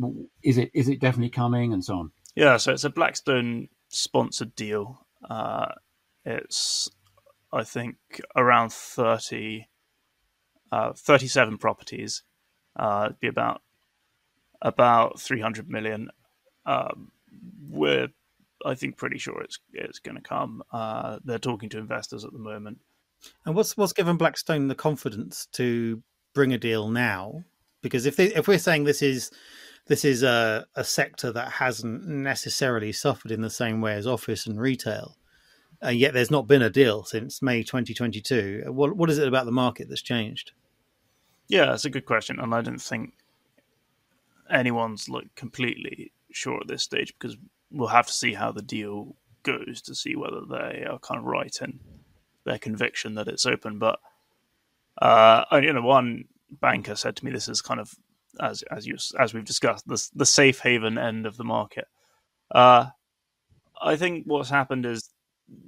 know, 0.00 0.18
is 0.42 0.58
it 0.58 0.70
is 0.74 0.88
it 0.88 1.00
definitely 1.00 1.30
coming, 1.30 1.72
and 1.72 1.84
so 1.84 1.98
on. 1.98 2.12
Yeah, 2.34 2.56
so 2.56 2.72
it's 2.72 2.84
a 2.84 2.90
Blackstone 2.90 3.68
sponsored 3.88 4.54
deal. 4.54 5.06
Uh, 5.28 5.66
it's 6.24 6.90
I 7.52 7.64
think 7.64 7.96
around 8.36 8.72
thirty 8.72 9.68
uh, 10.72 10.92
37 10.94 11.58
properties. 11.58 12.22
Uh, 12.74 13.10
be 13.20 13.28
about 13.28 13.60
about 14.62 15.20
300 15.20 15.68
million. 15.68 16.08
Um, 16.64 17.12
we're, 17.68 18.08
I 18.64 18.74
think, 18.74 18.96
pretty 18.96 19.18
sure 19.18 19.40
it's 19.42 19.58
it's 19.72 19.98
going 19.98 20.16
to 20.16 20.22
come. 20.22 20.62
Uh, 20.72 21.18
they're 21.24 21.38
talking 21.38 21.68
to 21.70 21.78
investors 21.78 22.24
at 22.24 22.32
the 22.32 22.38
moment. 22.38 22.78
And 23.44 23.54
what's 23.54 23.76
what's 23.76 23.92
given 23.92 24.16
Blackstone 24.16 24.68
the 24.68 24.74
confidence 24.74 25.46
to 25.52 26.02
bring 26.34 26.52
a 26.52 26.58
deal 26.58 26.88
now? 26.88 27.44
Because 27.80 28.06
if 28.06 28.16
they, 28.16 28.26
if 28.34 28.48
we're 28.48 28.58
saying 28.58 28.84
this 28.84 29.02
is 29.02 29.30
this 29.86 30.04
is 30.04 30.22
a, 30.22 30.66
a 30.76 30.84
sector 30.84 31.32
that 31.32 31.52
hasn't 31.52 32.06
necessarily 32.06 32.92
suffered 32.92 33.30
in 33.30 33.42
the 33.42 33.50
same 33.50 33.80
way 33.80 33.94
as 33.94 34.06
office 34.06 34.46
and 34.46 34.60
retail, 34.60 35.16
and 35.80 35.98
yet 35.98 36.14
there's 36.14 36.30
not 36.30 36.46
been 36.46 36.62
a 36.62 36.70
deal 36.70 37.04
since 37.04 37.42
May 37.42 37.62
2022. 37.62 38.64
What 38.68 38.96
what 38.96 39.10
is 39.10 39.18
it 39.18 39.28
about 39.28 39.46
the 39.46 39.52
market 39.52 39.88
that's 39.88 40.02
changed? 40.02 40.52
Yeah, 41.48 41.66
that's 41.66 41.84
a 41.84 41.90
good 41.90 42.06
question, 42.06 42.38
and 42.38 42.54
I 42.54 42.62
don't 42.62 42.80
think 42.80 43.14
anyone's 44.50 45.08
like 45.08 45.34
completely 45.34 46.12
sure 46.34 46.60
at 46.60 46.68
this 46.68 46.82
stage 46.82 47.14
because 47.18 47.36
we'll 47.70 47.88
have 47.88 48.06
to 48.06 48.12
see 48.12 48.34
how 48.34 48.52
the 48.52 48.62
deal 48.62 49.16
goes 49.42 49.82
to 49.82 49.94
see 49.94 50.14
whether 50.14 50.42
they 50.48 50.84
are 50.88 50.98
kind 50.98 51.18
of 51.18 51.24
right 51.24 51.56
in 51.60 51.80
their 52.44 52.58
conviction 52.58 53.14
that 53.14 53.28
it's 53.28 53.46
open. 53.46 53.78
But 53.78 53.98
uh, 55.00 55.44
you 55.52 55.72
know, 55.72 55.82
one 55.82 56.24
banker 56.50 56.94
said 56.94 57.16
to 57.16 57.24
me, 57.24 57.30
"This 57.30 57.48
is 57.48 57.62
kind 57.62 57.80
of 57.80 57.94
as 58.40 58.62
as 58.70 58.86
you 58.86 58.96
as 59.18 59.34
we've 59.34 59.44
discussed, 59.44 59.86
the 59.86 60.08
the 60.14 60.26
safe 60.26 60.60
haven 60.60 60.98
end 60.98 61.26
of 61.26 61.36
the 61.36 61.44
market." 61.44 61.88
Uh, 62.50 62.86
I 63.80 63.96
think 63.96 64.24
what's 64.26 64.50
happened 64.50 64.86
is 64.86 65.10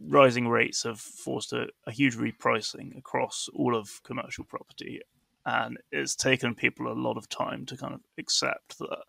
rising 0.06 0.48
rates 0.48 0.84
have 0.84 1.00
forced 1.00 1.52
a, 1.52 1.68
a 1.86 1.92
huge 1.92 2.16
repricing 2.16 2.96
across 2.96 3.48
all 3.54 3.74
of 3.74 4.02
commercial 4.02 4.44
property, 4.44 5.00
and 5.46 5.78
it's 5.90 6.14
taken 6.14 6.54
people 6.54 6.90
a 6.90 6.94
lot 6.94 7.16
of 7.16 7.28
time 7.28 7.66
to 7.66 7.76
kind 7.76 7.94
of 7.94 8.00
accept 8.18 8.78
that 8.78 9.04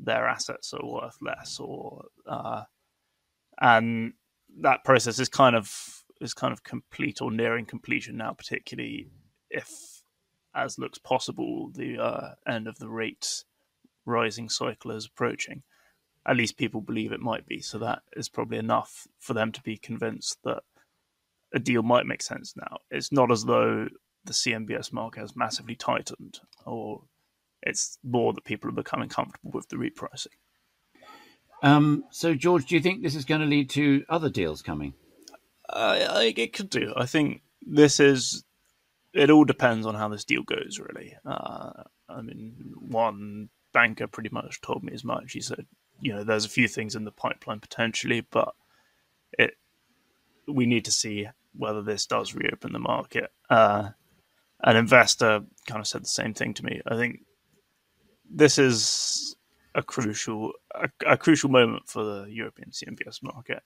their 0.00 0.26
assets 0.26 0.72
are 0.72 0.86
worth 0.86 1.16
less, 1.20 1.58
or 1.60 2.06
uh, 2.26 2.62
and 3.60 4.14
that 4.60 4.84
process 4.84 5.18
is 5.18 5.28
kind 5.28 5.56
of 5.56 6.04
is 6.20 6.34
kind 6.34 6.52
of 6.52 6.62
complete 6.62 7.20
or 7.20 7.30
nearing 7.30 7.66
completion 7.66 8.16
now, 8.16 8.32
particularly 8.32 9.08
if, 9.50 10.02
as 10.54 10.78
looks 10.78 10.98
possible, 10.98 11.70
the 11.74 11.98
uh, 11.98 12.34
end 12.46 12.66
of 12.66 12.78
the 12.78 12.88
rate 12.88 13.44
rising 14.06 14.48
cycle 14.48 14.90
is 14.90 15.06
approaching. 15.06 15.62
At 16.26 16.36
least 16.36 16.56
people 16.56 16.80
believe 16.80 17.12
it 17.12 17.20
might 17.20 17.46
be. 17.46 17.60
So 17.60 17.78
that 17.78 18.02
is 18.16 18.28
probably 18.28 18.58
enough 18.58 19.06
for 19.20 19.34
them 19.34 19.52
to 19.52 19.62
be 19.62 19.76
convinced 19.76 20.38
that 20.44 20.62
a 21.52 21.58
deal 21.58 21.82
might 21.82 22.06
make 22.06 22.22
sense 22.22 22.54
now. 22.56 22.78
It's 22.90 23.12
not 23.12 23.30
as 23.30 23.44
though 23.44 23.88
the 24.24 24.32
CMBS 24.32 24.92
market 24.92 25.20
has 25.20 25.36
massively 25.36 25.74
tightened, 25.74 26.40
or 26.64 27.02
it's 27.64 27.98
more 28.04 28.32
that 28.32 28.44
people 28.44 28.68
are 28.68 28.74
becoming 28.74 29.08
comfortable 29.08 29.50
with 29.50 29.68
the 29.68 29.76
repricing. 29.76 30.28
Um, 31.62 32.04
so, 32.10 32.34
George, 32.34 32.66
do 32.66 32.74
you 32.74 32.80
think 32.80 33.02
this 33.02 33.14
is 33.14 33.24
going 33.24 33.40
to 33.40 33.46
lead 33.46 33.70
to 33.70 34.04
other 34.08 34.28
deals 34.28 34.60
coming? 34.60 34.92
Uh, 35.68 36.20
it 36.20 36.52
could 36.52 36.68
do. 36.68 36.92
I 36.96 37.06
think 37.06 37.42
this 37.66 37.98
is. 37.98 38.44
It 39.14 39.30
all 39.30 39.44
depends 39.44 39.86
on 39.86 39.94
how 39.94 40.08
this 40.08 40.24
deal 40.24 40.42
goes, 40.42 40.78
really. 40.78 41.16
Uh, 41.24 41.84
I 42.08 42.20
mean, 42.20 42.74
one 42.76 43.48
banker 43.72 44.08
pretty 44.08 44.28
much 44.30 44.60
told 44.60 44.82
me 44.82 44.92
as 44.92 45.04
much. 45.04 45.32
He 45.32 45.40
said, 45.40 45.66
you 46.00 46.12
know, 46.12 46.24
there's 46.24 46.44
a 46.44 46.50
few 46.50 46.68
things 46.68 46.94
in 46.94 47.04
the 47.04 47.12
pipeline 47.12 47.60
potentially, 47.60 48.26
but 48.30 48.54
it 49.38 49.56
we 50.46 50.66
need 50.66 50.84
to 50.84 50.90
see 50.90 51.28
whether 51.56 51.80
this 51.80 52.04
does 52.06 52.34
reopen 52.34 52.72
the 52.72 52.78
market. 52.78 53.32
Uh, 53.48 53.90
an 54.62 54.76
investor 54.76 55.44
kind 55.66 55.80
of 55.80 55.86
said 55.86 56.02
the 56.02 56.08
same 56.08 56.34
thing 56.34 56.52
to 56.54 56.64
me. 56.64 56.82
I 56.86 56.96
think 56.96 57.20
this 58.36 58.58
is 58.58 59.36
a 59.74 59.82
crucial 59.82 60.52
a, 60.74 60.88
a 61.06 61.16
crucial 61.16 61.50
moment 61.50 61.88
for 61.88 62.04
the 62.04 62.26
European 62.30 62.70
CMBS 62.70 63.22
market 63.22 63.62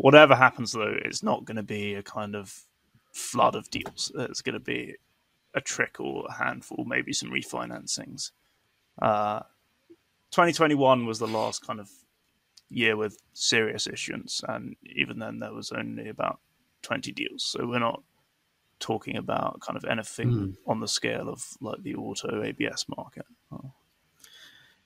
Whatever 0.00 0.34
happens, 0.34 0.72
though, 0.72 0.96
it's 1.04 1.22
not 1.22 1.44
going 1.44 1.58
to 1.58 1.62
be 1.62 1.92
a 1.92 2.02
kind 2.02 2.34
of 2.34 2.64
flood 3.12 3.54
of 3.54 3.70
deals. 3.70 4.10
It's 4.14 4.40
going 4.40 4.54
to 4.54 4.58
be 4.58 4.94
a 5.54 5.60
trickle, 5.60 6.24
a 6.26 6.32
handful, 6.32 6.86
maybe 6.86 7.12
some 7.12 7.30
refinancings. 7.30 8.30
Uh, 9.02 9.40
2021 10.30 11.04
was 11.04 11.18
the 11.18 11.26
last 11.26 11.66
kind 11.66 11.80
of 11.80 11.90
year 12.70 12.96
with 12.96 13.18
serious 13.34 13.86
issuance, 13.86 14.42
and 14.48 14.74
even 14.86 15.18
then, 15.18 15.38
there 15.38 15.52
was 15.52 15.70
only 15.70 16.08
about 16.08 16.40
20 16.80 17.12
deals. 17.12 17.44
So 17.44 17.66
we're 17.66 17.78
not 17.78 18.02
talking 18.78 19.18
about 19.18 19.60
kind 19.60 19.76
of 19.76 19.84
anything 19.84 20.30
mm. 20.30 20.56
on 20.66 20.80
the 20.80 20.88
scale 20.88 21.28
of 21.28 21.44
like 21.60 21.82
the 21.82 21.96
auto 21.96 22.42
ABS 22.42 22.86
market. 22.88 23.26
Oh. 23.52 23.70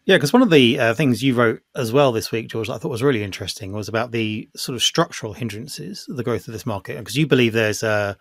Yeah, 0.07 0.17
because 0.17 0.35
one 0.35 0.43
of 0.43 0.51
the 0.51 0.79
uh, 0.79 0.95
things 0.95 1.23
you 1.23 1.35
wrote 1.35 1.63
as 1.75 1.91
well 1.91 2.13
this 2.13 2.31
week, 2.31 2.49
George, 2.49 2.69
I 2.69 2.77
thought 2.77 2.91
was 2.91 3.03
really 3.03 3.23
interesting 3.23 3.73
was 3.73 3.89
about 3.89 4.11
the 4.11 4.49
sort 4.55 4.77
of 4.77 4.83
structural 4.83 5.33
hindrances, 5.33 6.05
the 6.09 6.23
growth 6.23 6.47
of 6.47 6.53
this 6.53 6.67
market. 6.67 6.99
Because 6.99 7.17
you 7.17 7.27
believe 7.27 7.55
there's 7.55 7.83
a, 7.83 8.17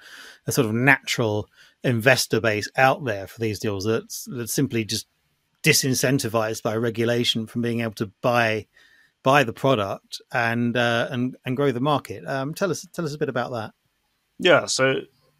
a, 0.48 0.52
sort 0.54 0.66
of 0.66 0.74
natural 0.74 1.50
investor 1.84 2.40
base 2.40 2.70
out 2.78 3.04
there 3.04 3.28
for 3.28 3.40
these 3.42 3.60
deals 3.60 3.84
that's, 3.84 4.26
that's 4.32 4.54
simply 4.54 4.86
just 4.86 5.08
disincentivized 5.62 6.64
by 6.64 6.76
regulation 6.76 7.48
from 7.48 7.62
being 7.62 7.82
able 7.82 7.94
to 7.94 8.12
buy 8.22 8.68
buy 9.24 9.46
the 9.46 9.54
product 9.54 10.22
and 10.32 10.78
uh, 10.78 11.08
and 11.10 11.36
and 11.46 11.56
grow 11.58 11.72
the 11.72 11.80
market. 11.80 12.26
Um, 12.28 12.54
tell 12.54 12.70
us 12.70 12.86
tell 12.94 13.06
us 13.06 13.16
a 13.16 13.18
bit 13.18 13.30
about 13.30 13.52
that. 13.52 13.72
Yeah, 14.40 14.66
so 14.66 14.96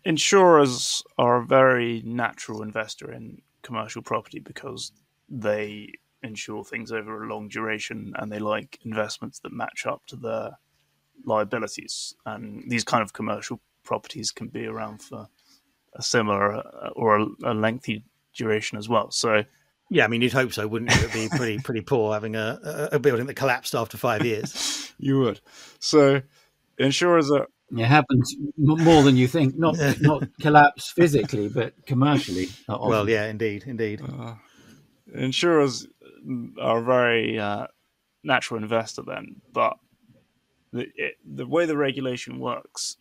insurers 0.06 1.04
are 1.18 1.38
a 1.38 1.46
very 1.46 2.02
natural 2.06 2.64
investor 2.64 3.12
in 3.12 3.42
commercial 3.62 4.02
property 4.02 4.40
because 4.40 4.92
they 5.30 5.90
insure 6.24 6.64
things 6.64 6.92
over 6.92 7.24
a 7.24 7.28
long 7.28 7.48
duration 7.48 8.14
and 8.18 8.32
they 8.32 8.40
like 8.40 8.80
investments 8.84 9.40
that 9.40 9.52
match 9.52 9.86
up 9.86 10.06
to 10.08 10.16
their 10.16 10.58
liabilities. 11.26 12.16
And 12.26 12.64
these 12.70 12.84
kind 12.84 13.04
of 13.04 13.14
commercial 13.14 13.60
properties 13.84 14.32
can 14.32 14.48
be 14.48 14.66
around 14.66 15.02
for 15.02 15.28
a 15.96 16.02
similar 16.02 16.56
uh, 16.56 16.90
or 16.96 17.20
a, 17.20 17.26
a 17.44 17.54
lengthy 17.54 18.04
duration 18.36 18.78
as 18.78 18.90
well. 18.90 19.12
So, 19.12 19.44
yeah, 19.90 20.06
I 20.06 20.08
mean, 20.08 20.22
you'd 20.22 20.34
hope 20.34 20.54
so, 20.54 20.68
wouldn't 20.68 20.92
you? 20.92 20.98
It'd 20.98 21.14
be 21.14 21.30
pretty 21.30 21.60
pretty 21.60 21.82
poor 21.82 22.14
having 22.14 22.36
a, 22.36 22.90
a 22.94 23.00
building 23.00 23.28
that 23.28 23.36
collapsed 23.36 23.76
after 23.76 23.98
five 23.98 24.26
years. 24.26 24.92
you 24.98 25.20
would. 25.20 25.40
So, 25.80 26.22
insurers 26.78 27.32
are. 27.32 27.48
It 27.76 27.86
happens 27.86 28.36
more 28.58 29.02
than 29.02 29.18
you 29.18 29.28
think. 29.28 29.58
Not 29.58 29.78
not 30.02 30.24
collapse 30.40 30.92
physically, 30.92 31.48
but 31.50 31.74
commercially. 31.86 32.50
Well, 32.68 33.10
yeah, 33.10 33.26
indeed, 33.26 33.64
indeed. 33.66 34.02
Uh, 34.02 34.36
insurers 35.14 35.88
are 36.60 36.80
a 36.80 36.84
very 36.84 37.40
uh, 37.40 37.68
natural 38.24 38.62
investor 38.62 39.02
then, 39.02 39.42
but 39.52 39.78
the 40.72 40.88
it, 40.96 41.16
the 41.26 41.48
way 41.48 41.66
the 41.66 41.78
regulation 41.78 42.40
works 42.40 42.98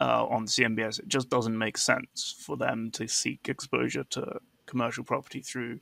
uh, 0.00 0.24
on 0.26 0.44
the 0.44 0.50
CMBS, 0.50 0.98
it 1.00 1.08
just 1.08 1.28
doesn't 1.28 1.56
make 1.56 1.76
sense 1.76 2.34
for 2.38 2.56
them 2.56 2.90
to 2.92 3.08
seek 3.08 3.48
exposure 3.48 4.04
to 4.04 4.40
commercial 4.66 5.04
property 5.04 5.40
through 5.40 5.80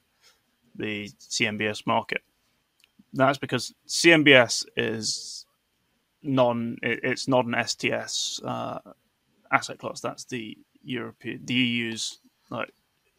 the 0.75 1.11
CMBS 1.21 1.87
market. 1.87 2.23
That's 3.13 3.39
because 3.39 3.75
CMBS 3.89 4.65
is 4.77 5.47
non 6.23 6.77
it, 6.83 7.01
it's 7.03 7.29
not 7.29 7.47
an 7.47 7.55
STS 7.67 8.41
uh, 8.45 8.79
asset 9.53 9.79
class. 9.79 10.01
That's 10.01 10.25
the 10.25 10.57
European 10.83 11.45
the 11.45 11.55
EU's 11.55 12.19
like 12.51 12.71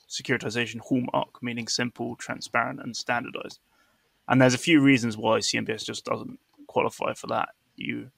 securitization 0.10 0.80
hallmark, 0.80 1.42
meaning 1.42 1.68
simple, 1.68 2.16
transparent, 2.16 2.82
and 2.82 2.96
standardized. 2.96 3.60
And 4.28 4.42
there's 4.42 4.54
a 4.54 4.60
few 4.60 4.82
reasons 4.82 5.18
why 5.18 5.40
CMBS 5.40 5.86
just 5.86 6.06
doesn't 6.06 6.40
qualify 6.68 7.14
for 7.14 7.28
that. 7.28 7.50
You 7.76 8.12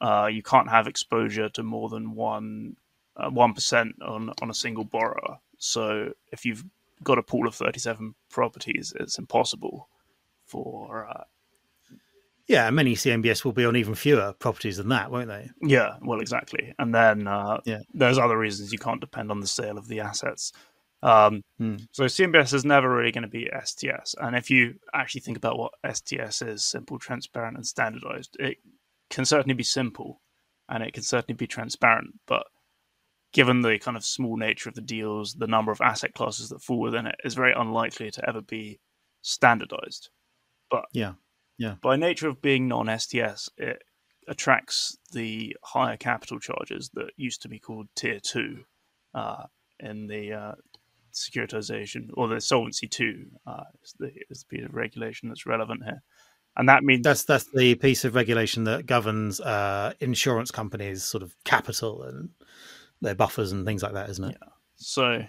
uh, 0.00 0.28
you 0.30 0.42
can't 0.42 0.68
have 0.68 0.86
exposure 0.86 1.48
to 1.50 1.62
more 1.62 1.88
than 1.88 2.14
one 2.14 2.76
uh, 3.16 3.30
one 3.30 3.54
uh, 3.72 3.84
on 4.04 4.32
on 4.42 4.50
a 4.50 4.54
single 4.54 4.84
borrower. 4.84 5.38
So 5.58 6.12
if 6.32 6.44
you've 6.44 6.64
got 7.02 7.18
a 7.18 7.22
pool 7.22 7.46
of 7.46 7.54
37 7.54 8.14
properties, 8.30 8.92
it's 8.98 9.18
impossible 9.18 9.88
for 10.44 11.06
uh, 11.08 11.24
yeah, 12.46 12.70
many 12.70 12.94
CMBS 12.94 13.44
will 13.44 13.52
be 13.52 13.64
on 13.64 13.74
even 13.74 13.94
fewer 13.94 14.32
properties 14.32 14.76
than 14.76 14.88
that, 14.90 15.10
won't 15.10 15.28
they? 15.28 15.50
Yeah, 15.62 15.96
well, 16.00 16.20
exactly. 16.20 16.74
And 16.78 16.94
then 16.94 17.26
uh, 17.26 17.60
yeah. 17.64 17.80
there's 17.92 18.18
other 18.18 18.38
reasons 18.38 18.72
you 18.72 18.78
can't 18.78 19.00
depend 19.00 19.30
on 19.30 19.40
the 19.40 19.48
sale 19.48 19.76
of 19.76 19.88
the 19.88 20.00
assets. 20.00 20.52
Um, 21.02 21.42
hmm. 21.58 21.76
So 21.92 22.04
CMBS 22.04 22.54
is 22.54 22.64
never 22.64 22.88
really 22.88 23.12
going 23.12 23.22
to 23.22 23.28
be 23.28 23.50
STS. 23.64 24.14
And 24.18 24.34
if 24.34 24.50
you 24.50 24.76
actually 24.94 25.20
think 25.20 25.36
about 25.36 25.58
what 25.58 25.72
STS 25.92 26.42
is, 26.42 26.64
simple, 26.64 26.98
transparent, 26.98 27.56
and 27.56 27.66
standardized, 27.66 28.36
it 28.38 28.58
can 29.10 29.24
certainly 29.24 29.54
be 29.54 29.62
simple 29.62 30.20
and 30.68 30.82
it 30.82 30.94
can 30.94 31.02
certainly 31.02 31.36
be 31.36 31.46
transparent. 31.46 32.14
But 32.26 32.46
given 33.32 33.60
the 33.60 33.78
kind 33.78 33.96
of 33.96 34.04
small 34.04 34.36
nature 34.36 34.68
of 34.68 34.74
the 34.74 34.80
deals, 34.80 35.34
the 35.34 35.46
number 35.46 35.70
of 35.70 35.80
asset 35.80 36.14
classes 36.14 36.48
that 36.48 36.62
fall 36.62 36.80
within 36.80 37.06
it 37.06 37.16
is 37.24 37.34
very 37.34 37.52
unlikely 37.52 38.10
to 38.10 38.28
ever 38.28 38.40
be 38.40 38.80
standardized. 39.22 40.10
But 40.70 40.86
yeah, 40.92 41.12
yeah. 41.58 41.74
By 41.82 41.96
nature 41.96 42.28
of 42.28 42.42
being 42.42 42.68
non-STS, 42.68 43.50
it 43.56 43.82
attracts 44.28 44.96
the 45.12 45.56
higher 45.62 45.96
capital 45.96 46.40
charges 46.40 46.90
that 46.94 47.10
used 47.16 47.42
to 47.42 47.48
be 47.48 47.58
called 47.58 47.88
Tier 47.94 48.20
Two 48.20 48.64
uh, 49.14 49.44
in 49.78 50.06
the 50.06 50.32
uh, 50.32 50.54
securitization 51.16 52.10
or 52.14 52.28
the 52.28 52.40
Solvency 52.40 52.86
Two 52.86 53.26
uh, 53.46 53.64
is, 53.82 53.94
the, 53.98 54.12
is 54.30 54.44
the 54.44 54.56
piece 54.56 54.66
of 54.66 54.74
regulation 54.74 55.28
that's 55.28 55.46
relevant 55.46 55.84
here, 55.84 56.02
and 56.56 56.68
that 56.68 56.84
means 56.84 57.04
that's 57.04 57.24
that's 57.24 57.50
the 57.52 57.74
piece 57.74 58.04
of 58.04 58.14
regulation 58.14 58.64
that 58.64 58.86
governs 58.86 59.40
uh, 59.40 59.92
insurance 60.00 60.50
companies' 60.50 61.02
sort 61.02 61.22
of 61.22 61.34
capital 61.44 62.02
and 62.02 62.30
their 63.00 63.14
buffers 63.14 63.52
and 63.52 63.66
things 63.66 63.82
like 63.82 63.94
that, 63.94 64.10
isn't 64.10 64.24
it? 64.24 64.36
Yeah. 64.40 64.48
So 64.76 65.24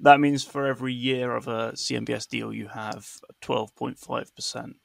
that 0.00 0.20
means 0.20 0.42
for 0.42 0.66
every 0.66 0.92
year 0.92 1.36
of 1.36 1.48
a 1.48 1.72
CMBS 1.72 2.28
deal, 2.28 2.52
you 2.52 2.68
have 2.68 3.08
twelve 3.40 3.74
point 3.76 3.98
five 3.98 4.34
percent 4.34 4.76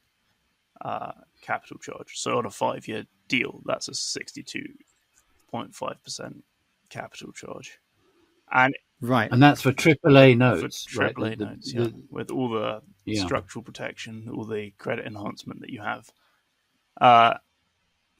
uh, 0.82 1.12
capital 1.42 1.78
charge. 1.78 2.18
So 2.18 2.38
on 2.38 2.46
a 2.46 2.50
five-year 2.50 3.06
deal, 3.28 3.62
that's 3.66 3.88
a 3.88 3.92
62.5% 3.92 6.42
capital 6.90 7.32
charge. 7.32 7.80
And 8.52 8.74
Right. 9.02 9.32
And 9.32 9.42
that's 9.42 9.62
for 9.62 9.72
AAA 9.72 10.36
notes, 10.36 10.84
for 10.86 11.00
right? 11.04 11.16
AAA 11.16 11.30
The- 11.32 11.36
the- 11.38 11.46
notes, 11.52 11.74
yeah, 11.74 11.84
the- 11.84 12.04
with 12.10 12.32
all 12.32 12.50
the 12.50 12.82
Yeah. 13.06 13.24
structural 13.24 13.64
protection, 13.64 14.28
all 14.28 14.44
the 14.44 14.72
credit 14.72 15.06
enhancement 15.08 15.62
that 15.62 15.70
you 15.70 15.80
have. 15.82 16.10
Uh, 17.00 17.36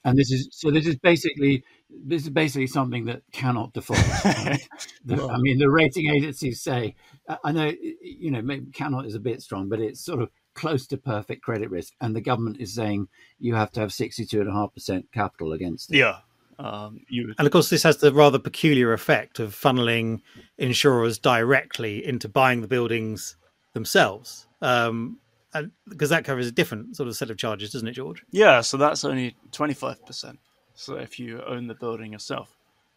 and 0.04 0.16
this 0.18 0.30
is 0.30 0.48
so. 0.52 0.70
This 0.70 0.86
is 0.86 0.96
basically 0.96 1.62
this 1.90 2.22
is 2.22 2.30
basically 2.30 2.66
something 2.66 3.04
that 3.04 3.22
cannot 3.32 3.74
default. 3.74 3.98
right? 4.24 4.66
The- 5.04 5.26
I 5.26 5.36
mean, 5.38 5.58
the 5.58 5.68
rating 5.68 6.08
agencies 6.08 6.62
say. 6.62 6.94
I- 7.28 7.38
I 7.44 7.52
know 7.52 7.70
you 8.00 8.30
know 8.30 8.40
maybe 8.40 8.70
cannot 8.70 9.04
is 9.04 9.14
a 9.14 9.20
bit 9.20 9.42
strong, 9.42 9.68
but 9.68 9.80
it's 9.80 10.00
sort 10.02 10.22
of 10.22 10.30
close 10.54 10.86
to 10.86 10.96
perfect 10.96 11.42
credit 11.42 11.68
risk, 11.70 11.92
and 12.00 12.16
the 12.16 12.22
government 12.22 12.56
is 12.58 12.72
saying 12.74 13.08
you 13.38 13.54
have 13.54 13.70
to 13.72 13.80
have 13.80 13.92
sixty-two 13.92 14.40
and 14.40 14.48
a 14.48 14.52
half 14.52 14.72
percent 14.72 15.12
capital 15.12 15.52
against 15.52 15.92
it. 15.92 15.98
yeah, 15.98 16.20
um, 16.64 17.00
you 17.08 17.26
would 17.26 17.36
And 17.38 17.46
of 17.46 17.52
course, 17.52 17.70
this 17.70 17.82
has 17.82 17.96
the 17.98 18.12
rather 18.12 18.38
peculiar 18.38 18.92
effect 18.92 19.38
of 19.40 19.54
funneling 19.54 20.20
insurers 20.58 21.18
directly 21.18 22.04
into 22.04 22.28
buying 22.28 22.60
the 22.60 22.68
buildings 22.68 23.36
themselves. 23.72 24.46
Um, 24.60 25.18
and 25.54 25.72
because 25.88 26.10
that 26.10 26.24
covers 26.24 26.46
a 26.46 26.52
different 26.52 26.96
sort 26.96 27.08
of 27.08 27.16
set 27.16 27.30
of 27.30 27.36
charges, 27.36 27.72
doesn't 27.72 27.88
it, 27.88 27.92
George? 27.92 28.22
Yeah, 28.30 28.60
so 28.60 28.76
that's 28.76 29.04
only 29.04 29.36
25%. 29.52 30.36
So 30.74 30.94
if 30.96 31.18
you 31.18 31.42
own 31.46 31.66
the 31.66 31.74
building 31.74 32.12
yourself. 32.12 32.56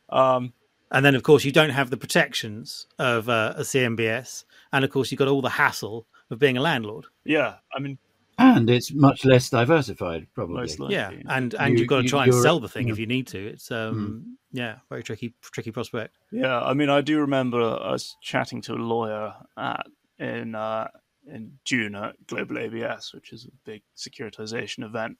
Um, 0.10 0.54
And 0.92 1.04
then, 1.04 1.16
of 1.16 1.24
course, 1.24 1.44
you 1.44 1.52
don't 1.52 1.72
have 1.72 1.90
the 1.90 1.98
protections 1.98 2.88
of 3.00 3.28
uh, 3.28 3.54
a 3.58 3.62
CMBS. 3.62 4.44
And 4.72 4.86
of 4.86 4.92
course, 4.92 5.12
you've 5.12 5.20
got 5.20 5.28
all 5.28 5.42
the 5.42 5.50
hassle 5.50 6.06
of 6.30 6.38
being 6.40 6.58
a 6.58 6.62
landlord. 6.62 7.06
yeah, 7.26 7.56
I 7.76 7.80
mean, 7.80 7.98
and 8.38 8.70
it's 8.70 8.94
much 8.94 9.26
less 9.26 9.50
diversified, 9.50 10.28
probably. 10.34 10.56
most. 10.56 10.80
Yeah. 10.90 11.12
And 11.30 11.54
and 11.56 11.74
You- 11.74 11.80
you've 11.80 11.88
got 11.88 12.02
to 12.02 12.08
try 12.08 12.24
and 12.24 12.32
you're- 12.34 12.42
sell 12.44 12.60
the 12.60 12.70
thing 12.70 12.88
yeah. 12.88 12.94
if 12.94 13.00
you 13.00 13.06
need 13.08 13.28
to. 13.28 13.40
It's, 13.48 13.72
um, 13.72 14.38
yeah, 14.52 14.78
very 14.90 15.04
tricky, 15.04 15.34
tricky 15.42 15.72
prospect. 15.72 16.16
Yeah, 16.32 16.62
I 16.62 16.74
mean, 16.74 16.90
I 16.90 17.02
do 17.02 17.20
remember 17.20 17.62
us 17.62 18.16
chatting 18.22 18.62
to 18.64 18.74
a 18.74 18.76
lawyer 18.76 19.34
at, 19.58 19.88
in 20.20 20.56
uh, 20.56 20.88
in 21.28 21.58
June 21.64 21.96
at 21.96 22.16
Global 22.28 22.58
ABS, 22.60 23.14
which 23.14 23.32
is 23.34 23.46
a 23.46 23.52
big 23.66 23.82
securitization 23.96 24.84
event, 24.84 25.18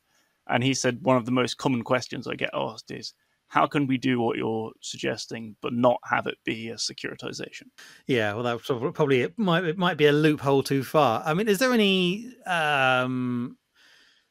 and 0.48 0.64
he 0.64 0.74
said 0.74 1.00
one 1.02 1.16
of 1.18 1.26
the 1.26 1.32
most 1.32 1.58
common 1.58 1.82
questions 1.84 2.28
I 2.28 2.36
get 2.36 2.50
asked 2.54 2.92
is, 2.92 3.14
"How 3.54 3.68
can 3.68 3.86
we 3.86 4.00
do 4.00 4.20
what 4.20 4.36
you're 4.36 4.72
suggesting, 4.82 5.56
but 5.62 5.74
not 5.74 6.00
have 6.10 6.26
it 6.26 6.40
be 6.44 6.70
a 6.70 6.76
securitization?" 6.76 7.68
Yeah, 8.08 8.34
well, 8.34 8.44
that 8.44 8.64
probably 8.96 9.22
it 9.22 9.38
might 9.38 9.64
it 9.64 9.78
might 9.78 9.98
be 9.98 10.08
a 10.08 10.12
loophole 10.12 10.64
too 10.64 10.84
far. 10.84 11.22
I 11.24 11.36
mean, 11.36 11.48
is 11.48 11.60
there 11.60 11.72
any 11.72 12.34
um, 12.48 13.58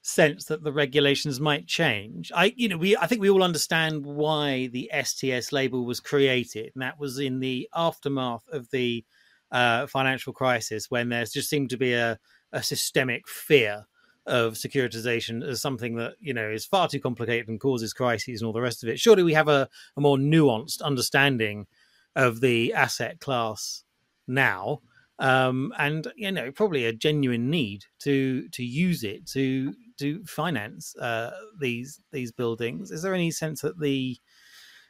sense 0.03 0.47
that 0.47 0.65
the 0.65 0.73
regulations 0.73 1.39
might 1.39 1.69
change? 1.69 2.33
I, 2.35 2.53
you 2.57 2.69
know, 2.69 2.77
we 2.77 2.97
I 2.97 3.07
think 3.07 3.21
we 3.21 3.31
all 3.31 3.45
understand 3.45 4.05
why 4.05 4.67
the 4.67 4.91
STS 5.05 5.53
label 5.53 5.87
was 5.87 6.01
created, 6.01 6.73
and 6.75 6.83
that 6.83 6.99
was 6.99 7.21
in 7.21 7.39
the 7.39 7.69
aftermath 7.77 8.49
of 8.51 8.71
the 8.73 9.05
uh, 9.53 9.87
financial 9.87 10.33
crisis 10.33 10.91
when 10.91 11.11
there 11.11 11.25
just 11.27 11.49
seemed 11.49 11.71
to 11.71 11.77
be 11.77 11.93
a, 11.93 12.19
a 12.53 12.63
systemic 12.63 13.29
fear 13.29 13.87
of 14.27 14.55
securitization 14.55 15.45
as 15.45 15.61
something 15.61 15.97
that 15.97 16.15
you 16.21 16.33
know 16.33 16.49
is 16.49 16.65
far 16.65 16.89
too 16.89 17.01
complicated 17.01 17.49
and 17.49 17.61
causes 17.61 17.93
crises 17.93 18.41
and 18.41 18.47
all 18.47 18.53
the 18.53 18.61
rest 18.61 18.83
of 18.83 18.89
it. 18.89 19.01
Surely 19.01 19.23
we 19.23 19.35
have 19.35 19.49
a, 19.49 19.69
a 19.97 20.01
more 20.01 20.17
nuanced 20.17 20.83
understanding 20.83 21.67
of 22.15 22.41
the 22.41 22.73
asset 22.75 23.21
class 23.21 23.85
now 24.29 24.81
um 25.19 25.73
and 25.79 26.11
you 26.17 26.31
know 26.31 26.51
probably 26.51 26.87
a 26.87 26.93
genuine 26.93 27.51
need 27.51 27.85
to 27.99 28.49
to 28.51 28.63
use 28.65 29.05
it 29.05 29.27
to 29.27 29.75
to 29.99 30.25
finance 30.25 30.97
uh 30.97 31.31
these 31.61 32.01
these 32.13 32.33
buildings. 32.33 32.91
Is 32.91 33.03
there 33.03 33.15
any 33.15 33.31
sense 33.31 33.61
that 33.63 33.79
the 33.81 34.17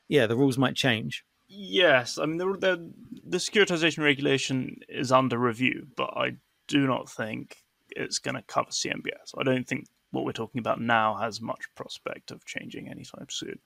yeah 0.09 0.26
the 0.26 0.37
rules 0.37 0.59
might 0.59 0.76
change? 0.76 1.24
Yes, 1.49 2.18
I 2.18 2.26
mean 2.26 2.39
the, 2.39 2.47
the 2.57 2.93
the 3.24 3.39
securitization 3.39 4.03
regulation 4.03 4.78
is 4.89 5.12
under 5.12 5.39
review, 5.39 5.87
but 5.97 6.11
I 6.16 6.37
do 6.66 6.87
not 6.87 7.11
think 7.11 7.62
it's 7.97 8.18
going 8.18 8.34
to 8.34 8.43
cover 8.43 8.70
CMBS. 8.70 9.34
I 9.38 9.43
don't 9.43 9.66
think 9.66 9.86
what 10.11 10.24
we're 10.24 10.32
talking 10.32 10.59
about 10.59 10.80
now 10.80 11.14
has 11.14 11.40
much 11.40 11.62
prospect 11.74 12.30
of 12.30 12.45
changing 12.45 12.88
anytime 12.88 13.26
soon. 13.30 13.59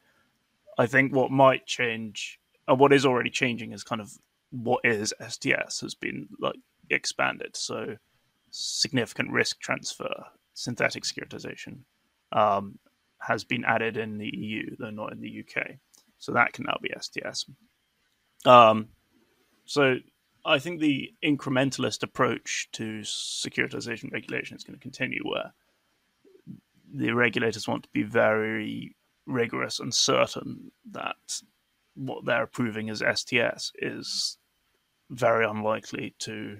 I 0.79 0.87
think 0.87 1.14
what 1.14 1.31
might 1.31 1.66
change, 1.66 2.39
or 2.68 2.77
what 2.77 2.93
is 2.93 3.07
already 3.07 3.31
changing, 3.31 3.72
is 3.72 3.83
kind 3.83 4.01
of 4.01 4.12
what 4.51 4.81
is 4.85 5.12
STS 5.27 5.81
has 5.81 5.95
been 5.95 6.29
like 6.41 6.57
expanded. 6.91 7.57
So 7.57 7.97
significant 8.51 9.31
risk 9.31 9.61
transfer, 9.61 10.12
synthetic 10.55 11.05
securitization, 11.05 11.79
um, 12.33 12.79
has 13.20 13.45
been 13.45 13.64
added 13.64 13.97
in 13.97 14.18
the 14.18 14.31
EU, 14.35 14.77
though 14.79 14.91
not 14.91 15.12
in 15.12 15.20
the 15.20 15.45
UK. 15.45 15.77
So 16.18 16.33
that 16.33 16.53
can 16.53 16.64
now 16.64 16.79
be 16.81 16.93
STS. 16.99 17.47
Um, 18.45 18.89
so 19.64 19.97
I 20.47 20.61
think 20.61 20.81
the 20.81 21.13
incrementalist 21.25 22.03
approach 22.03 22.69
to 22.73 23.01
securitization 23.01 24.13
regulation 24.13 24.57
is 24.57 24.63
going 24.63 24.79
to 24.79 24.83
continue, 24.83 25.23
where 25.25 25.53
the 26.95 27.11
regulators 27.13 27.67
want 27.67 27.83
to 27.83 27.89
be 27.93 28.05
very 28.05 28.95
rigorous 29.27 29.81
and 29.81 29.93
certain 29.93 30.71
that 30.93 31.17
what 31.95 32.25
they're 32.25 32.45
approving 32.45 32.91
as 32.91 33.03
STS 33.15 33.73
is 33.77 34.39
very 35.11 35.45
unlikely 35.45 36.15
to 36.21 36.59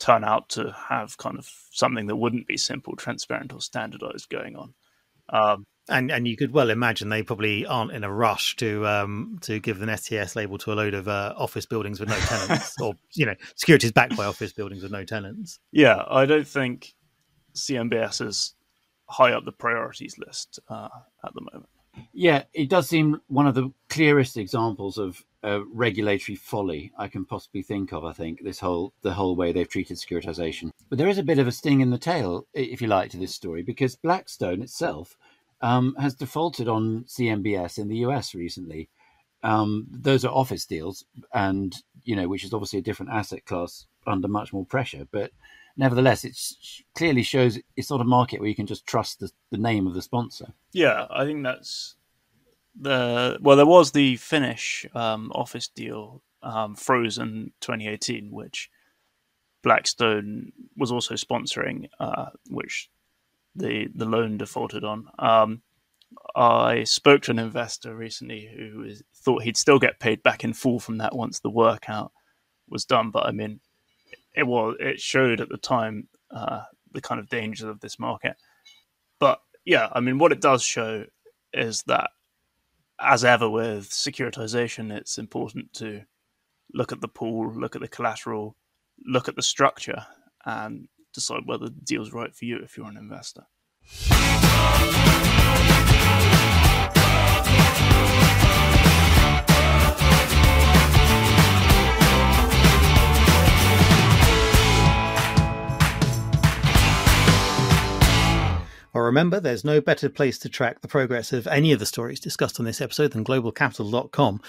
turn 0.00 0.24
out 0.24 0.48
to 0.48 0.74
have 0.88 1.16
kind 1.18 1.38
of 1.38 1.48
something 1.70 2.06
that 2.06 2.16
wouldn't 2.16 2.46
be 2.46 2.56
simple, 2.56 2.96
transparent, 2.96 3.52
or 3.52 3.60
standardized 3.60 4.28
going 4.28 4.56
on. 4.56 4.74
Um, 5.28 5.66
and 5.88 6.10
and 6.10 6.26
you 6.26 6.36
could 6.36 6.52
well 6.52 6.70
imagine 6.70 7.08
they 7.08 7.22
probably 7.22 7.66
aren't 7.66 7.92
in 7.92 8.04
a 8.04 8.12
rush 8.12 8.56
to 8.56 8.86
um 8.86 9.38
to 9.42 9.58
give 9.60 9.82
an 9.82 9.96
STS 9.96 10.36
label 10.36 10.58
to 10.58 10.72
a 10.72 10.74
load 10.74 10.94
of 10.94 11.08
uh, 11.08 11.34
office 11.36 11.66
buildings 11.66 12.00
with 12.00 12.08
no 12.08 12.16
tenants 12.16 12.74
or 12.80 12.94
you 13.14 13.26
know 13.26 13.34
securities 13.54 13.92
backed 13.92 14.16
by 14.16 14.24
office 14.24 14.52
buildings 14.52 14.82
with 14.82 14.92
no 14.92 15.04
tenants 15.04 15.58
yeah, 15.72 16.04
I 16.08 16.26
don't 16.26 16.46
think 16.46 16.94
CMBS 17.54 18.26
is 18.26 18.54
high 19.06 19.32
up 19.32 19.44
the 19.44 19.52
priorities 19.52 20.18
list 20.18 20.58
uh, 20.68 20.88
at 21.24 21.34
the 21.34 21.40
moment. 21.40 21.68
Yeah, 22.12 22.44
it 22.52 22.68
does 22.68 22.88
seem 22.88 23.20
one 23.26 23.46
of 23.46 23.54
the 23.54 23.72
clearest 23.88 24.36
examples 24.36 24.98
of 24.98 25.24
uh, 25.42 25.60
regulatory 25.72 26.36
folly 26.36 26.92
I 26.96 27.08
can 27.08 27.24
possibly 27.24 27.62
think 27.62 27.92
of. 27.92 28.04
I 28.04 28.12
think 28.12 28.42
this 28.42 28.60
whole 28.60 28.92
the 29.02 29.14
whole 29.14 29.34
way 29.34 29.52
they've 29.52 29.68
treated 29.68 29.96
securitization, 29.96 30.70
but 30.88 30.98
there 30.98 31.08
is 31.08 31.18
a 31.18 31.24
bit 31.24 31.38
of 31.38 31.46
a 31.46 31.52
sting 31.52 31.80
in 31.80 31.90
the 31.90 31.98
tail, 31.98 32.46
if 32.54 32.80
you 32.80 32.88
like, 32.88 33.10
to 33.10 33.16
this 33.16 33.34
story 33.34 33.62
because 33.62 33.96
Blackstone 33.96 34.62
itself 34.62 35.16
um, 35.60 35.94
has 35.98 36.14
defaulted 36.14 36.68
on 36.68 37.04
CMBS 37.04 37.78
in 37.78 37.88
the 37.88 37.98
US 37.98 38.34
recently. 38.34 38.88
Um, 39.42 39.86
those 39.90 40.24
are 40.24 40.34
office 40.34 40.66
deals, 40.66 41.04
and 41.32 41.74
you 42.02 42.16
know, 42.16 42.28
which 42.28 42.44
is 42.44 42.52
obviously 42.52 42.80
a 42.80 42.82
different 42.82 43.12
asset 43.12 43.44
class 43.44 43.86
under 44.06 44.28
much 44.28 44.52
more 44.52 44.66
pressure, 44.66 45.06
but. 45.10 45.30
Nevertheless, 45.80 46.24
it 46.24 46.36
clearly 46.96 47.22
shows 47.22 47.56
it's 47.76 47.88
not 47.88 48.00
a 48.00 48.04
market 48.04 48.40
where 48.40 48.48
you 48.48 48.54
can 48.56 48.66
just 48.66 48.84
trust 48.84 49.20
the, 49.20 49.30
the 49.52 49.56
name 49.56 49.86
of 49.86 49.94
the 49.94 50.02
sponsor. 50.02 50.52
Yeah, 50.72 51.06
I 51.08 51.24
think 51.24 51.44
that's 51.44 51.94
the 52.80 53.38
well. 53.40 53.56
There 53.56 53.66
was 53.66 53.92
the 53.92 54.16
Finnish 54.16 54.86
um, 54.94 55.30
office 55.34 55.68
deal, 55.68 56.22
um, 56.42 56.74
FROSN 56.74 57.52
2018, 57.60 58.30
which 58.30 58.70
Blackstone 59.62 60.52
was 60.76 60.92
also 60.92 61.14
sponsoring, 61.14 61.88
uh, 61.98 62.30
which 62.48 62.90
the 63.54 63.88
the 63.94 64.04
loan 64.04 64.38
defaulted 64.38 64.84
on. 64.84 65.08
Um, 65.18 65.62
I 66.34 66.84
spoke 66.84 67.22
to 67.22 67.30
an 67.30 67.38
investor 67.38 67.94
recently 67.94 68.48
who 68.54 68.82
is, 68.82 69.02
thought 69.14 69.42
he'd 69.42 69.56
still 69.56 69.78
get 69.78 70.00
paid 70.00 70.22
back 70.22 70.44
in 70.44 70.52
full 70.52 70.80
from 70.80 70.98
that 70.98 71.14
once 71.14 71.40
the 71.40 71.50
workout 71.50 72.12
was 72.68 72.84
done, 72.84 73.10
but 73.10 73.26
I 73.26 73.32
mean, 73.32 73.60
it 74.34 74.46
was 74.46 74.76
it 74.80 75.00
showed 75.00 75.40
at 75.40 75.48
the 75.48 75.58
time 75.58 76.08
uh, 76.30 76.62
the 76.92 77.00
kind 77.00 77.20
of 77.20 77.28
dangers 77.28 77.68
of 77.68 77.80
this 77.80 77.98
market. 77.98 78.36
But 79.18 79.40
yeah, 79.64 79.88
I 79.92 80.00
mean, 80.00 80.18
what 80.18 80.32
it 80.32 80.40
does 80.40 80.62
show 80.62 81.04
is 81.52 81.82
that, 81.84 82.10
as 83.00 83.24
ever 83.24 83.48
with 83.48 83.90
securitization, 83.90 84.92
it's 84.92 85.18
important 85.18 85.72
to 85.74 86.02
look 86.74 86.92
at 86.92 87.00
the 87.00 87.08
pool, 87.08 87.52
look 87.54 87.74
at 87.74 87.82
the 87.82 87.88
collateral, 87.88 88.56
look 89.06 89.28
at 89.28 89.36
the 89.36 89.42
structure, 89.42 90.04
and 90.44 90.88
decide 91.18 91.42
whether 91.46 91.66
the 91.66 91.80
deal's 91.84 92.12
right 92.12 92.34
for 92.34 92.44
you 92.44 92.58
if 92.62 92.76
you're 92.76 92.86
an 92.86 92.96
investor. 92.96 93.46
Well, 108.94 109.04
remember, 109.04 109.38
there's 109.38 109.64
no 109.64 109.80
better 109.80 110.08
place 110.08 110.38
to 110.40 110.48
track 110.48 110.80
the 110.80 110.88
progress 110.88 111.32
of 111.32 111.46
any 111.46 111.72
of 111.72 111.78
the 111.78 111.86
stories 111.86 112.18
discussed 112.18 112.58
on 112.58 112.66
this 112.66 112.80
episode 112.80 113.12
than 113.12 113.24
globalcapital.com. 113.24 114.40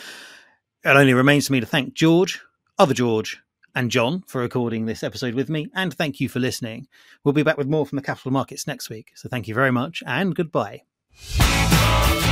It 0.84 0.90
only 0.90 1.14
remains 1.14 1.48
for 1.48 1.54
me 1.54 1.60
to 1.60 1.66
thank 1.66 1.94
George, 1.94 2.42
other 2.78 2.94
George, 2.94 3.42
and 3.76 3.92
John 3.92 4.24
for 4.28 4.42
recording 4.42 4.86
this 4.86 5.04
episode 5.04 5.36
with 5.36 5.50
me, 5.50 5.68
and 5.74 5.94
thank 5.94 6.20
you 6.20 6.30
for 6.30 6.40
listening. 6.40 6.88
We'll 7.24 7.34
be 7.34 7.44
back 7.44 7.58
with 7.58 7.68
more 7.68 7.86
from 7.86 7.98
the 7.98 8.02
capital 8.04 8.32
markets 8.32 8.68
next 8.68 8.90
week. 8.90 9.12
So 9.16 9.30
thank 9.30 9.48
you 9.48 9.54
very 9.54 9.72
much, 9.72 10.04
and 10.06 10.36
goodbye. 10.36 10.84
Bye. 11.38 12.26